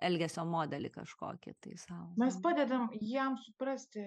elgesio 0.04 0.44
modelį 0.48 0.92
kažkokį 0.98 1.54
tai 1.64 1.78
savo. 1.80 2.10
Mes 2.20 2.40
padedam 2.44 2.90
jam 3.00 3.38
suprasti, 3.46 4.04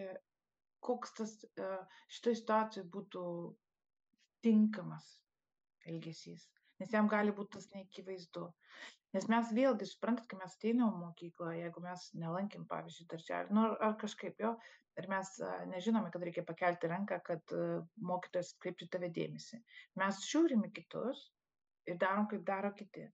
koks 0.85 1.15
tas 1.21 1.39
e, 1.47 1.71
šitoj 2.19 2.37
situacijai 2.43 2.89
būtų 2.93 3.23
tinkamas 4.45 5.07
elgesys. 5.87 6.45
Nes 6.81 6.93
jam 6.93 7.09
gali 7.09 7.33
būti 7.33 7.57
tas 7.57 7.71
neakivaizdu. 7.73 8.51
Nes 9.17 9.29
mes 9.33 9.53
vėlgi 9.57 9.87
suprantat, 9.89 10.27
kai 10.29 10.37
mes 10.43 10.57
ateinam 10.59 10.97
mokyklą, 11.01 11.55
jeigu 11.57 11.81
mes 11.85 12.03
nelankim, 12.21 12.67
pavyzdžiui, 12.69 13.07
darželį, 13.13 13.55
nu, 13.57 13.63
ar, 13.87 13.95
kažkaip 14.03 14.43
jo, 14.43 14.51
ir 15.01 15.09
mes 15.13 15.31
nežinome, 15.71 16.11
kad 16.13 16.25
reikia 16.29 16.45
pakelti 16.45 16.91
ranką, 16.93 17.19
kad 17.25 17.55
mokytojas 18.11 18.53
atkreiptų 18.55 18.89
tave 18.93 19.09
dėmesį. 19.17 19.61
Mes 20.03 20.21
žiūrim 20.29 20.67
į 20.69 20.73
kitus 20.81 21.23
ir 21.89 21.97
darom, 22.03 22.29
kaip 22.29 22.45
daro 22.49 22.73
kiti. 22.77 23.07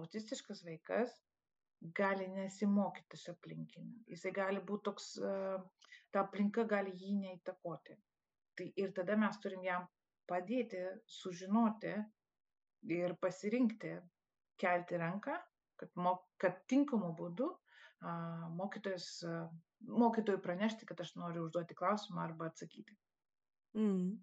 Autistiškas 0.00 0.64
vaikas 0.66 1.12
gali 1.96 2.26
nesimokyti 2.32 3.18
iš 3.18 3.28
aplinkinių. 3.34 4.04
Jisai 4.12 4.32
gali 4.36 4.62
būti 4.68 4.88
toks, 4.88 5.10
ta 6.12 6.24
aplinka 6.24 6.64
gali 6.68 6.94
jį 7.00 7.14
neįtakoti. 7.20 7.96
Tai 8.58 8.66
ir 8.80 8.92
tada 8.96 9.16
mes 9.20 9.40
turim 9.42 9.64
jam 9.66 9.86
padėti 10.30 10.80
sužinoti 11.18 11.94
ir 12.94 13.16
pasirinkti, 13.20 13.94
kelti 14.60 14.98
ranką, 15.00 15.36
kad, 15.80 15.90
mo, 15.96 16.16
kad 16.40 16.60
tinkamu 16.70 17.12
būdu 17.18 17.50
mokytojas, 18.58 19.08
mokytojui 19.88 20.42
pranešti, 20.44 20.86
kad 20.88 21.00
aš 21.00 21.14
noriu 21.16 21.46
užduoti 21.46 21.76
klausimą 21.78 22.24
arba 22.26 22.50
atsakyti. 22.50 22.96
Mm. 23.78 24.18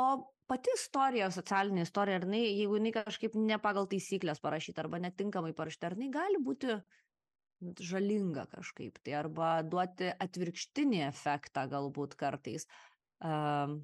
O 0.00 0.06
pati 0.48 0.72
istorija, 0.76 1.30
socialinė 1.32 1.86
istorija, 1.86 2.18
ar 2.20 2.26
jinai, 2.26 2.42
jeigu 2.44 2.76
jinai 2.78 2.92
kažkaip 2.96 3.38
ne 3.40 3.58
pagal 3.62 3.88
taisyklės 3.88 4.42
parašyta 4.44 4.84
arba 4.84 5.00
netinkamai 5.02 5.54
parašyta, 5.56 5.90
ar 5.90 5.96
jinai 5.96 6.12
gali 6.12 6.42
būti 6.44 6.76
žalinga 7.88 8.46
kažkaip, 8.52 8.98
tai 9.04 9.16
arba 9.20 9.54
duoti 9.64 10.10
atvirkštinį 10.12 11.02
efektą 11.08 11.66
galbūt 11.72 12.16
kartais. 12.20 12.66
Um, 13.22 13.80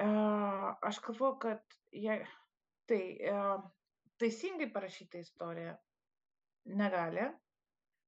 A, 0.00 0.78
aš 0.82 0.98
galvoju, 1.04 1.36
kad 1.42 1.74
jei, 1.92 2.22
tai 2.88 3.00
a, 3.28 3.58
teisingai 4.22 4.70
parašyta 4.72 5.20
istorija 5.22 5.76
negali. 6.80 7.26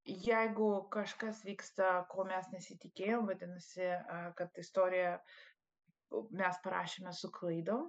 Jeigu 0.05 0.69
kažkas 0.93 1.41
vyksta, 1.47 2.05
ko 2.13 2.27
mes 2.29 2.51
nesitikėjom, 2.53 3.29
vadinasi, 3.31 3.87
kad 4.37 4.59
istorija 4.61 5.15
mes 6.37 6.59
parašėme 6.65 7.13
su 7.17 7.31
klaidom, 7.33 7.87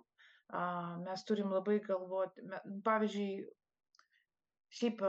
mes 1.04 1.26
turim 1.28 1.52
labai 1.52 1.82
galvoti, 1.84 2.46
pavyzdžiui, 2.86 3.44
šiaip 4.80 5.04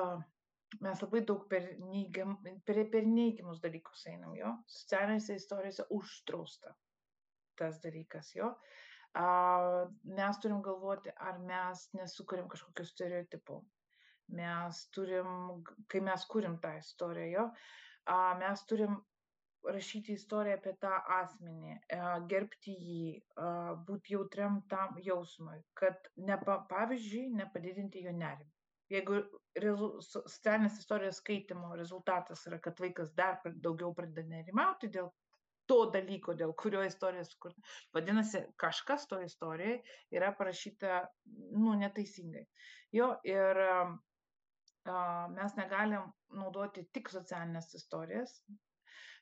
mes 0.83 1.05
labai 1.05 1.23
daug 1.29 1.47
per, 1.51 1.69
neigiam, 1.93 2.35
per, 2.67 2.83
per 2.91 3.07
neigiamus 3.07 3.63
dalykus 3.63 4.03
einam, 4.11 4.35
jo, 4.35 4.51
socialinėse 4.81 5.39
istorijose 5.39 5.87
uždrausta 5.95 6.75
tas 7.57 7.79
dalykas, 7.81 8.35
jo. 8.37 8.51
A, 9.15 9.27
mes 10.19 10.39
turim 10.43 10.63
galvoti, 10.65 11.13
ar 11.29 11.39
mes 11.49 11.87
nesukūrim 11.97 12.49
kažkokių 12.53 12.87
stereotipų. 12.91 13.59
Mes 14.37 14.81
turim, 14.97 15.29
kai 15.93 16.01
mes 16.03 16.25
kūrim 16.33 16.57
tą 16.63 16.73
istoriją, 16.81 17.29
jo, 17.37 17.45
a, 18.11 18.17
mes 18.41 18.65
turim 18.71 18.99
rašyti 19.67 20.15
istoriją 20.19 20.59
apie 20.59 20.75
tą 20.83 20.97
asmenį, 21.21 21.79
a, 21.99 22.11
gerbti 22.33 22.75
jį, 22.75 23.07
būti 23.89 24.17
jautriam 24.17 24.61
tam 24.73 24.99
jausmui, 25.07 25.61
kad, 25.79 26.11
nepa, 26.17 26.61
pavyzdžiui, 26.73 27.31
nepadidinti 27.41 28.05
jo 28.09 28.15
nerimą. 28.19 28.53
Jeigu 28.93 29.17
socialinės 30.07 30.77
istorijos 30.79 31.17
skaitimo 31.19 31.73
rezultatas 31.79 32.45
yra, 32.47 32.61
kad 32.63 32.79
vaikas 32.79 33.11
dar 33.19 33.41
daugiau 33.65 33.91
pradeda 33.97 34.23
nerimauti 34.31 34.91
dėl 34.95 35.09
to 35.71 35.79
dalyko, 35.95 36.35
dėl 36.39 36.53
kurio 36.59 36.83
istorija 36.87 37.25
sukurta. 37.27 37.63
Vadinasi, 37.95 38.45
kažkas 38.61 39.07
to 39.11 39.21
istorijoje 39.25 39.81
yra 40.15 40.33
parašyta, 40.39 41.01
nu, 41.57 41.75
neteisingai. 41.81 42.45
Jo, 42.95 43.13
ir 43.27 43.61
a, 43.67 43.81
mes 45.35 45.57
negalim 45.59 46.07
naudoti 46.39 46.87
tik 46.95 47.11
socialinės 47.11 47.75
istorijas 47.79 48.39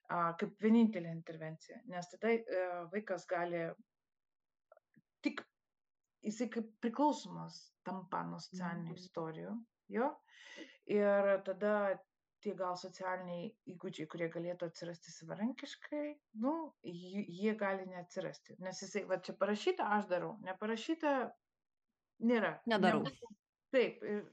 a, 0.09 0.35
kaip 0.41 0.57
vienintelė 0.61 1.13
intervencija, 1.17 1.81
nes 1.89 2.11
tada 2.13 2.35
e, 2.37 2.65
vaikas 2.93 3.25
gali 3.31 3.65
tik, 5.25 5.41
jisai 6.25 6.51
kaip 6.53 6.69
priklausomas 6.85 7.63
tampa 7.89 8.23
nuo 8.29 8.41
socialinių 8.45 8.93
Mhm. 8.93 9.01
istorijų, 9.01 9.55
jo, 9.97 10.11
ir 10.93 11.31
tada 11.49 11.77
tie 12.45 12.55
gal 12.59 12.77
socialiniai 12.79 13.49
įgūdžiai, 13.73 14.09
kurie 14.11 14.29
galėtų 14.33 14.69
atsirasti 14.69 15.13
savarankiškai, 15.15 16.05
nu, 16.45 16.55
jie, 16.85 17.25
jie 17.41 17.55
gali 17.61 17.87
neatsirasti. 17.91 18.59
Nes 18.65 18.83
jisai, 18.85 19.07
va 19.11 19.19
čia 19.25 19.37
parašyta, 19.41 19.89
aš 19.97 20.09
darau, 20.13 20.35
neparašyta, 20.45 21.15
nėra. 22.29 22.59
Nedarau. 22.71 23.05
Nebus. 23.07 23.39
Taip. 23.75 24.05
Ir, 24.07 24.27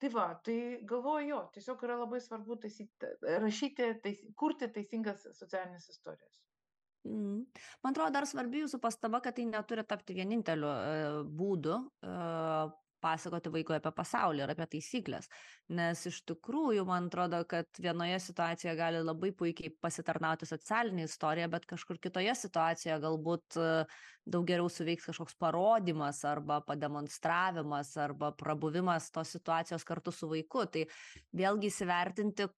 tai 0.00 0.10
va, 0.14 0.26
tai 0.44 0.58
galvoju, 0.88 1.30
jo, 1.32 1.40
tiesiog 1.56 1.86
yra 1.88 1.96
labai 2.02 2.20
svarbu 2.24 2.60
taisyti, 2.62 3.14
rašyti, 3.42 3.88
tais, 4.04 4.20
kurti 4.38 4.68
teisingas 4.72 5.26
socialinės 5.36 5.90
istorijas. 5.92 6.36
Mm. 7.08 7.46
Man 7.80 7.94
atrodo, 7.94 8.12
dar 8.12 8.28
svarbi 8.28 8.60
jūsų 8.60 8.80
pastaba, 8.82 9.22
kad 9.24 9.38
tai 9.38 9.46
neturi 9.48 9.84
tapti 9.88 10.16
vieninteliu 10.18 10.68
e, 10.68 11.10
būdu 11.40 11.78
e, 12.04 12.14
pasakoti 13.02 13.52
vaikui 13.52 13.76
apie 13.76 13.92
pasaulį 13.96 14.44
ir 14.44 14.52
apie 14.54 14.66
taisyklės. 14.74 15.28
Nes 15.76 16.04
iš 16.10 16.20
tikrųjų, 16.28 16.84
man 16.88 17.08
atrodo, 17.10 17.42
kad 17.48 17.80
vienoje 17.82 18.18
situacijoje 18.26 18.76
gali 18.78 19.02
labai 19.04 19.32
puikiai 19.36 19.72
pasitarnauti 19.82 20.48
socialinė 20.48 21.08
istorija, 21.08 21.50
bet 21.52 21.66
kažkur 21.70 22.00
kitoje 22.02 22.34
situacijoje 22.42 22.98
galbūt 23.04 23.58
e, 23.60 23.68
daug 24.30 24.48
geriau 24.48 24.70
suveiks 24.72 25.10
kažkoks 25.10 25.38
parodimas 25.40 26.22
arba 26.28 26.60
pademonstravimas 26.66 27.94
arba 28.00 28.32
prabuvimas 28.36 29.10
tos 29.14 29.36
situacijos 29.36 29.86
kartu 29.88 30.14
su 30.14 30.30
vaiku. 30.30 30.66
Tai 30.70 30.86
vėlgi 31.36 31.70
įsivertinti, 31.72 32.50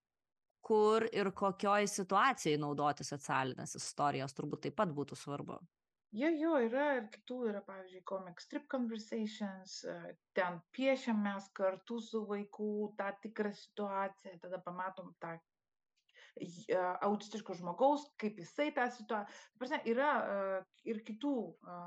kur 0.63 1.05
ir 1.11 1.33
kokioj 1.35 1.89
situacijai 1.91 2.59
naudoti 2.63 3.05
socialinės 3.07 3.77
istorijos 3.81 4.35
turbūt 4.37 4.69
taip 4.69 4.79
pat 4.79 4.93
būtų 4.95 5.19
svarbu. 5.19 5.59
Jo, 6.13 6.29
jo, 6.37 6.57
yra 6.61 6.87
ir 6.99 7.07
kitų, 7.13 7.37
yra, 7.49 7.61
pavyzdžiui, 7.65 8.03
comic 8.11 8.41
strip 8.45 8.67
conversations, 8.73 9.79
e, 9.89 10.11
ten 10.37 10.59
piešiam 10.77 11.23
mes 11.25 11.47
kartu 11.57 11.97
su 12.05 12.21
vaiku 12.29 12.67
tą 12.99 13.07
tikrą 13.23 13.53
situaciją, 13.57 14.35
tada 14.43 14.59
pamatom 14.67 15.09
tą 15.25 15.31
e, 15.39 16.83
autistiško 17.09 17.57
žmogaus, 17.63 18.05
kaip 18.21 18.43
jisai 18.45 18.69
tą 18.77 18.91
situaciją. 18.99 19.39
Prasme, 19.63 19.79
yra 19.95 20.11
e, 20.19 20.37
ir 20.93 21.01
kitų 21.09 21.33
e, 21.49 21.79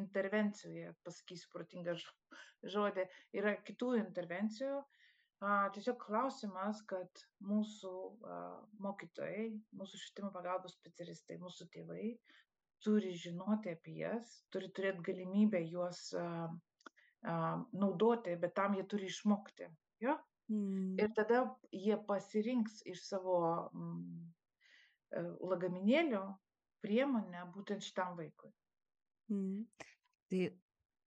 intervencijų, 0.00 0.96
pasakysiu 1.06 1.54
protingą 1.54 1.94
žodį, 2.74 3.06
yra 3.38 3.54
kitų 3.70 3.92
intervencijų. 4.00 4.82
A, 5.46 5.54
Tiesiog 5.78 6.02
klausimas, 6.02 6.82
kad 6.90 7.22
mūsų 7.46 7.94
mokytojai, 8.82 9.46
mūsų 9.78 10.02
švietimo 10.02 10.34
pagalbos 10.34 10.74
specialistai, 10.76 11.38
mūsų 11.40 11.70
tėvai 11.72 12.10
turi 12.84 13.12
žinoti 13.18 13.74
apie 13.74 13.98
jas, 14.00 14.40
turi 14.52 14.70
turėti 14.76 15.04
galimybę 15.10 15.60
juos 15.66 16.10
uh, 16.16 16.48
uh, 17.26 17.56
naudoti, 17.72 18.36
bet 18.40 18.54
tam 18.56 18.76
jie 18.78 18.86
turi 18.88 19.10
išmokti. 19.12 19.68
Jo? 20.04 20.16
Mm. 20.50 20.96
Ir 20.98 21.12
tada 21.14 21.44
jie 21.70 21.98
pasirinks 22.08 22.80
iš 22.90 23.04
savo 23.06 23.36
mm, 23.70 24.32
lagaminėlio 25.46 26.24
priemonę 26.82 27.44
būtent 27.54 27.84
šitam 27.86 28.16
vaikui. 28.18 28.50
Mm. 29.30 29.68
Tai 30.30 30.42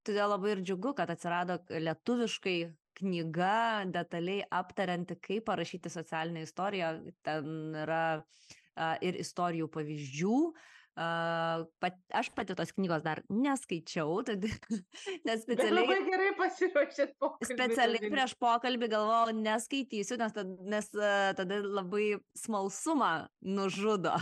todėl 0.07 0.31
labai 0.31 0.53
ir 0.55 0.63
džiugu, 0.63 0.93
kad 0.95 1.11
atsirado 1.11 1.59
lietuviškai 1.71 2.57
knyga 2.99 3.83
detaliai 3.89 4.45
aptarianti, 4.53 5.17
kaip 5.23 5.47
parašyti 5.49 5.91
socialinę 5.91 6.43
istoriją. 6.45 6.93
Ten 7.25 7.75
yra 7.83 8.03
a, 8.19 8.93
ir 9.01 9.17
istorijų 9.23 9.69
pavyzdžių. 9.73 10.37
Pat, 10.93 11.95
aš 12.13 12.29
pati 12.37 12.53
tos 12.57 12.69
knygos 12.77 13.01
dar 13.01 13.23
neskaičiau, 13.33 14.19
tad, 14.27 14.45
nes 14.45 15.25
Bet 15.25 15.41
specialiai... 15.41 15.87
labai 15.87 15.97
gerai 16.05 16.29
pasiruošėt 16.37 17.15
pokalbį. 17.17 17.49
Specialiai 17.49 18.11
prieš 18.13 18.35
pokalbį 18.37 18.91
galvojau, 18.93 19.33
neskaitysiu, 19.39 20.19
nes, 20.21 20.35
tad, 20.37 20.53
nes 20.69 20.91
tada 20.93 21.59
labai 21.65 22.19
smalsumą 22.37 23.13
nužudo. 23.41 24.13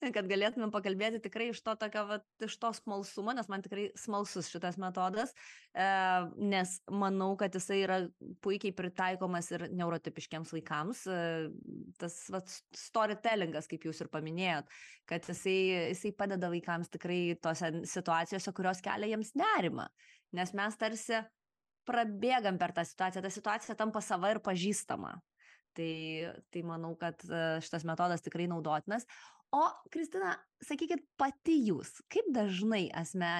Kad 0.16 0.28
galėtumėm 0.30 0.70
pakalbėti 0.72 1.20
tikrai 1.24 1.50
iš 1.52 1.60
to 1.64 1.74
tokio, 1.80 2.06
vat, 2.08 2.24
iš 2.44 2.54
to 2.60 2.70
smalsumo, 2.76 3.34
nes 3.36 3.48
man 3.52 3.64
tikrai 3.64 3.88
smalsus 4.00 4.48
šitas 4.52 4.78
metodas, 4.80 5.34
e, 5.76 5.88
nes 6.40 6.76
manau, 6.88 7.34
kad 7.40 7.54
jisai 7.56 7.82
yra 7.84 7.98
puikiai 8.44 8.72
pritaikomas 8.76 9.50
ir 9.52 9.66
neurotipiškiams 9.76 10.54
vaikams. 10.56 11.02
E, 11.04 11.18
tas 12.00 12.16
vat, 12.32 12.54
storytellingas, 12.76 13.68
kaip 13.70 13.84
jūs 13.88 14.00
ir 14.00 14.12
paminėjot, 14.12 14.70
kad 15.10 15.28
jisai, 15.28 15.58
jisai 15.92 16.14
padeda 16.16 16.48
vaikams 16.52 16.92
tikrai 16.96 17.20
tose 17.42 17.72
situacijose, 17.92 18.56
kurios 18.56 18.80
kelia 18.84 19.12
jiems 19.12 19.34
nerimą. 19.36 19.90
Nes 20.38 20.54
mes 20.56 20.80
tarsi 20.80 21.20
prabėgam 21.88 22.56
per 22.60 22.72
tą 22.76 22.86
situaciją, 22.86 23.24
ta 23.24 23.32
situacija 23.32 23.76
tampa 23.76 24.00
sava 24.04 24.32
ir 24.32 24.40
pažįstama. 24.44 25.18
Tai, 25.76 25.92
tai 26.50 26.62
manau, 26.66 26.96
kad 26.98 27.20
e, 27.28 27.42
šitas 27.62 27.84
metodas 27.86 28.24
tikrai 28.24 28.48
naudotinas. 28.50 29.06
O, 29.50 29.62
Kristina, 29.90 30.36
sakykit 30.62 31.02
pati 31.18 31.56
jūs, 31.66 31.96
kaip 32.12 32.28
dažnai 32.34 32.84
asme 32.94 33.30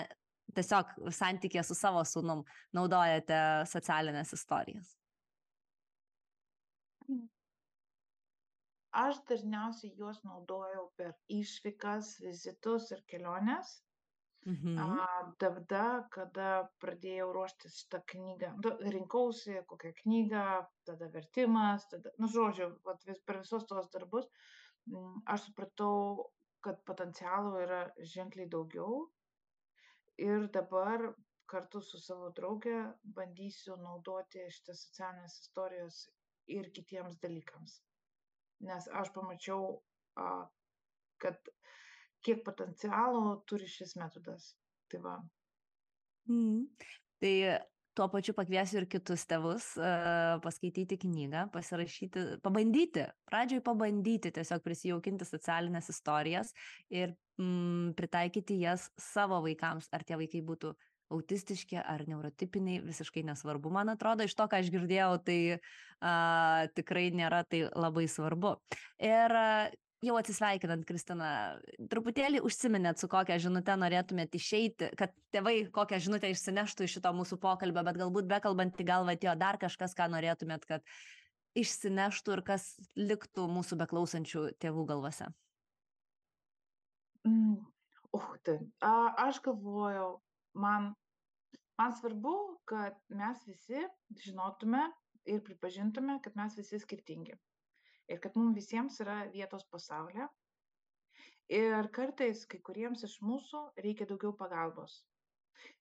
tiesiog 0.56 0.96
santykė 1.14 1.62
su 1.62 1.76
savo 1.78 2.02
sūnum 2.06 2.42
naudojate 2.74 3.38
socialinės 3.70 4.34
istorijas? 4.34 4.96
Aš 8.90 9.20
dažniausiai 9.30 9.94
juos 9.94 10.18
naudojau 10.26 10.88
per 10.98 11.14
išvykas, 11.30 12.16
vizitus 12.24 12.90
ir 12.90 13.04
keliones. 13.06 13.76
Mhm. 14.48 14.78
Tada, 15.38 15.84
kada 16.10 16.50
pradėjau 16.82 17.28
ruoštis 17.36 17.76
šitą 17.82 18.00
knygą, 18.12 18.54
nu, 18.64 18.70
rinkausi 18.94 19.58
kokią 19.68 19.90
knygą, 19.98 20.44
tada 20.88 21.10
vertimas, 21.12 21.84
tada, 21.92 22.10
nu, 22.18 22.30
žodžiu, 22.32 22.70
vat, 22.88 23.04
vis, 23.06 23.20
per 23.28 23.42
visus 23.44 23.68
tos 23.68 23.90
darbus 23.92 24.30
aš 25.26 25.48
supratau, 25.48 26.30
kad 26.64 26.82
potencialo 26.84 27.58
yra 27.64 27.80
ženkliai 28.14 28.48
daugiau. 28.48 29.08
Ir 30.20 30.48
dabar 30.52 31.12
kartu 31.50 31.80
su 31.82 31.98
savo 31.98 32.30
drauge 32.36 32.76
bandysiu 33.16 33.76
naudoti 33.80 34.44
šitas 34.56 34.84
socialinės 34.86 35.38
istorijos 35.44 36.00
ir 36.56 36.68
kitiems 36.76 37.16
dalykams. 37.22 37.78
Nes 38.68 38.88
aš 39.00 39.12
pamačiau, 39.14 39.80
kad 41.24 41.50
kiek 42.26 42.44
potencialo 42.44 43.40
turi 43.48 43.68
šis 43.68 43.96
metodas. 43.96 44.52
Tai 44.90 45.00
va. 45.06 45.16
Mhm. 46.28 46.66
Tai 47.20 47.34
tuo 47.96 48.06
pačiu 48.12 48.34
pakviesiu 48.36 48.80
ir 48.80 48.86
kitus 48.90 49.24
tėvus 49.30 49.72
paskaityti 50.44 50.98
knygą, 51.04 51.46
pasirašyti, 51.54 52.26
pabandyti, 52.44 53.06
pradžioj 53.30 53.64
pabandyti 53.66 54.32
tiesiog 54.36 54.62
prisijaukinti 54.64 55.26
socialinės 55.28 55.90
istorijas 55.92 56.54
ir 56.92 57.16
mm, 57.40 57.96
pritaikyti 57.98 58.60
jas 58.62 58.88
savo 59.00 59.40
vaikams, 59.44 59.90
ar 59.96 60.06
tie 60.06 60.18
vaikai 60.20 60.44
būtų 60.46 60.74
autistiški 61.10 61.80
ar 61.82 62.04
neurotipiniai, 62.06 62.80
visiškai 62.86 63.24
nesvarbu, 63.26 63.72
man 63.74 63.90
atrodo, 63.92 64.26
iš 64.26 64.36
to, 64.38 64.46
ką 64.46 64.60
aš 64.62 64.70
girdėjau, 64.70 65.12
tai 65.26 65.38
uh, 65.58 66.66
tikrai 66.76 67.08
nėra 67.14 67.42
tai 67.50 67.64
labai 67.74 68.06
svarbu. 68.10 68.54
Ir 69.02 69.34
uh, 69.34 69.72
jau 70.04 70.16
atsisveikinant, 70.16 70.84
Kristina, 70.88 71.30
truputėlį 71.92 72.40
užsiminėt, 72.46 73.00
su 73.00 73.08
kokia 73.10 73.36
žinutė 73.42 73.76
norėtumėt 73.80 74.36
išeiti, 74.38 74.90
kad 74.98 75.12
tėvai 75.34 75.56
kokią 75.74 76.00
žinutę 76.06 76.30
išsineštų 76.32 76.86
iš 76.86 76.96
šito 76.98 77.12
mūsų 77.16 77.40
pokalbio, 77.42 77.84
bet 77.86 78.00
galbūt 78.00 78.30
bekalbant 78.30 78.80
į 78.80 78.86
galvą 78.88 79.16
atėjo 79.16 79.36
dar 79.40 79.60
kažkas, 79.60 79.96
ką 79.98 80.08
norėtumėt, 80.14 80.64
kad 80.68 80.86
išsineštų 81.58 82.38
ir 82.38 82.44
kas 82.46 82.70
liktų 82.96 83.46
mūsų 83.50 83.80
beklausančių 83.82 84.46
tėvų 84.62 84.86
galvose. 84.88 85.28
Mm. 87.28 87.60
Uh, 88.16 88.32
tai. 88.46 88.56
A, 88.82 89.12
aš 89.28 89.42
galvojau, 89.44 90.16
man, 90.58 90.94
man 91.78 91.92
svarbu, 91.98 92.34
kad 92.66 92.96
mes 93.12 93.44
visi 93.46 93.84
žinotume 94.24 94.88
ir 95.28 95.44
pripažintume, 95.44 96.18
kad 96.24 96.38
mes 96.40 96.56
visi 96.58 96.80
skirtingi. 96.80 97.36
Ir 98.10 98.20
kad 98.24 98.36
mums 98.40 98.56
visiems 98.58 98.98
yra 99.04 99.16
vietos 99.34 99.66
pasaulyje. 99.74 100.26
Ir 101.60 101.88
kartais 101.98 102.44
kai 102.50 102.58
kuriems 102.66 103.04
iš 103.08 103.16
mūsų 103.26 103.60
reikia 103.86 104.06
daugiau 104.10 104.32
pagalbos. 104.42 104.96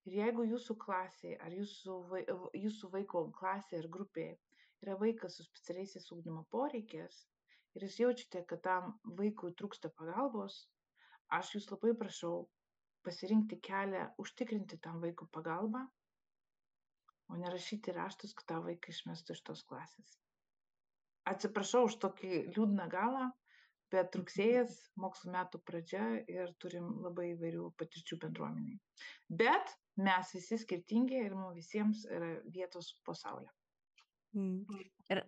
Ir 0.08 0.16
jeigu 0.20 0.44
jūsų 0.52 0.76
klasėje 0.84 1.36
ar 1.46 1.54
jūsų, 1.56 1.96
jūsų 2.64 2.90
vaiko 2.94 3.22
klasėje 3.40 3.82
ar 3.84 3.88
grupėje 3.96 4.36
yra 4.84 4.96
vaikas 5.02 5.36
su 5.38 5.46
specialiaisiais 5.46 6.08
ūkdymo 6.16 6.42
poreikės 6.54 7.20
ir 7.78 7.86
jūs 7.86 7.98
jaučiate, 8.02 8.42
kad 8.52 8.62
tam 8.66 8.94
vaikui 9.20 9.52
trūksta 9.60 9.90
pagalbos, 10.00 10.56
aš 11.38 11.54
jūs 11.56 11.68
labai 11.72 11.92
prašau 12.02 12.34
pasirinkti 13.06 13.60
kelią 13.68 14.06
užtikrinti 14.24 14.78
tam 14.86 14.98
vaikui 15.04 15.28
pagalbą, 15.36 15.84
o 17.30 17.38
nerašyti 17.44 17.94
raštus, 17.96 18.34
kad 18.40 18.48
tą 18.52 18.58
vaiką 18.66 18.94
išmestų 18.94 19.36
iš 19.38 19.44
tos 19.50 19.62
klasės. 19.70 20.16
Atsiprašau 21.30 21.86
už 21.86 21.98
tokį 22.02 22.32
liūdną 22.54 22.88
galą, 22.90 23.28
bet 23.90 24.14
rugsėjas 24.18 24.76
mokslo 25.00 25.32
metų 25.34 25.60
pradžia 25.66 26.04
ir 26.30 26.52
turim 26.62 26.88
labai 27.04 27.32
įvairių 27.34 27.70
patirčių 27.78 28.20
bendruomeniai. 28.24 28.78
Bet 29.28 29.74
mes 30.00 30.32
visi 30.36 30.60
skirtingi 30.62 31.18
ir 31.26 31.36
mums 31.36 31.58
visiems 31.58 32.06
yra 32.10 32.36
vietos 32.54 32.92
pasaulyje. 33.06 33.50
Mm. 34.38 34.82
Ir, 35.10 35.22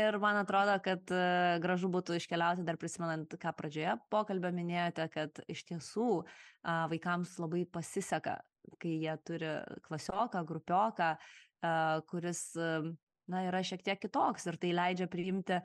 ir 0.00 0.18
man 0.22 0.40
atrodo, 0.40 0.78
kad 0.84 1.12
uh, 1.12 1.56
gražu 1.62 1.90
būtų 1.92 2.16
iškeliauti 2.20 2.64
dar 2.66 2.80
prisimenant, 2.80 3.36
ką 3.40 3.52
pradžioje 3.56 3.98
pokalbio 4.12 4.52
minėjote, 4.56 5.08
kad 5.12 5.42
iš 5.48 5.66
tiesų 5.68 6.08
uh, 6.22 6.86
vaikams 6.92 7.36
labai 7.42 7.66
pasiseka, 7.68 8.38
kai 8.80 8.96
jie 9.04 9.18
turi 9.28 9.52
klasioką, 9.84 10.44
grupioką, 10.48 11.12
uh, 11.18 12.00
kuris 12.08 12.48
uh, 12.56 12.88
na, 13.28 13.44
yra 13.48 13.62
šiek 13.64 13.84
tiek 13.86 14.00
kitoks 14.00 14.48
ir 14.48 14.58
tai 14.60 14.72
leidžia 14.76 15.08
priimti 15.10 15.60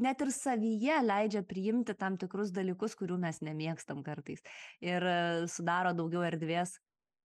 net 0.00 0.22
ir 0.22 0.30
savyje 0.34 1.00
leidžia 1.02 1.42
priimti 1.46 1.96
tam 1.98 2.16
tikrus 2.20 2.52
dalykus, 2.54 2.94
kurių 2.98 3.18
mes 3.20 3.40
nemėgstam 3.44 4.04
kartais. 4.06 4.42
Ir 4.84 5.02
e, 5.02 5.18
sudaro 5.50 5.92
daugiau 5.96 6.22
erdvės 6.26 6.76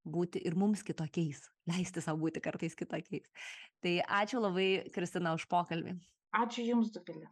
būti 0.05 0.41
ir 0.45 0.57
mums 0.57 0.83
kitokiais, 0.86 1.43
leisti 1.69 2.03
savo 2.03 2.25
būti 2.25 2.41
kartais 2.43 2.77
kitokiais. 2.77 3.29
Tai 3.81 3.97
ačiū 4.21 4.41
labai, 4.41 4.69
Kristina, 4.93 5.33
už 5.38 5.47
pokalbį. 5.51 5.97
Ačiū 6.36 6.65
Jums, 6.65 6.91
Dovilė. 6.93 7.29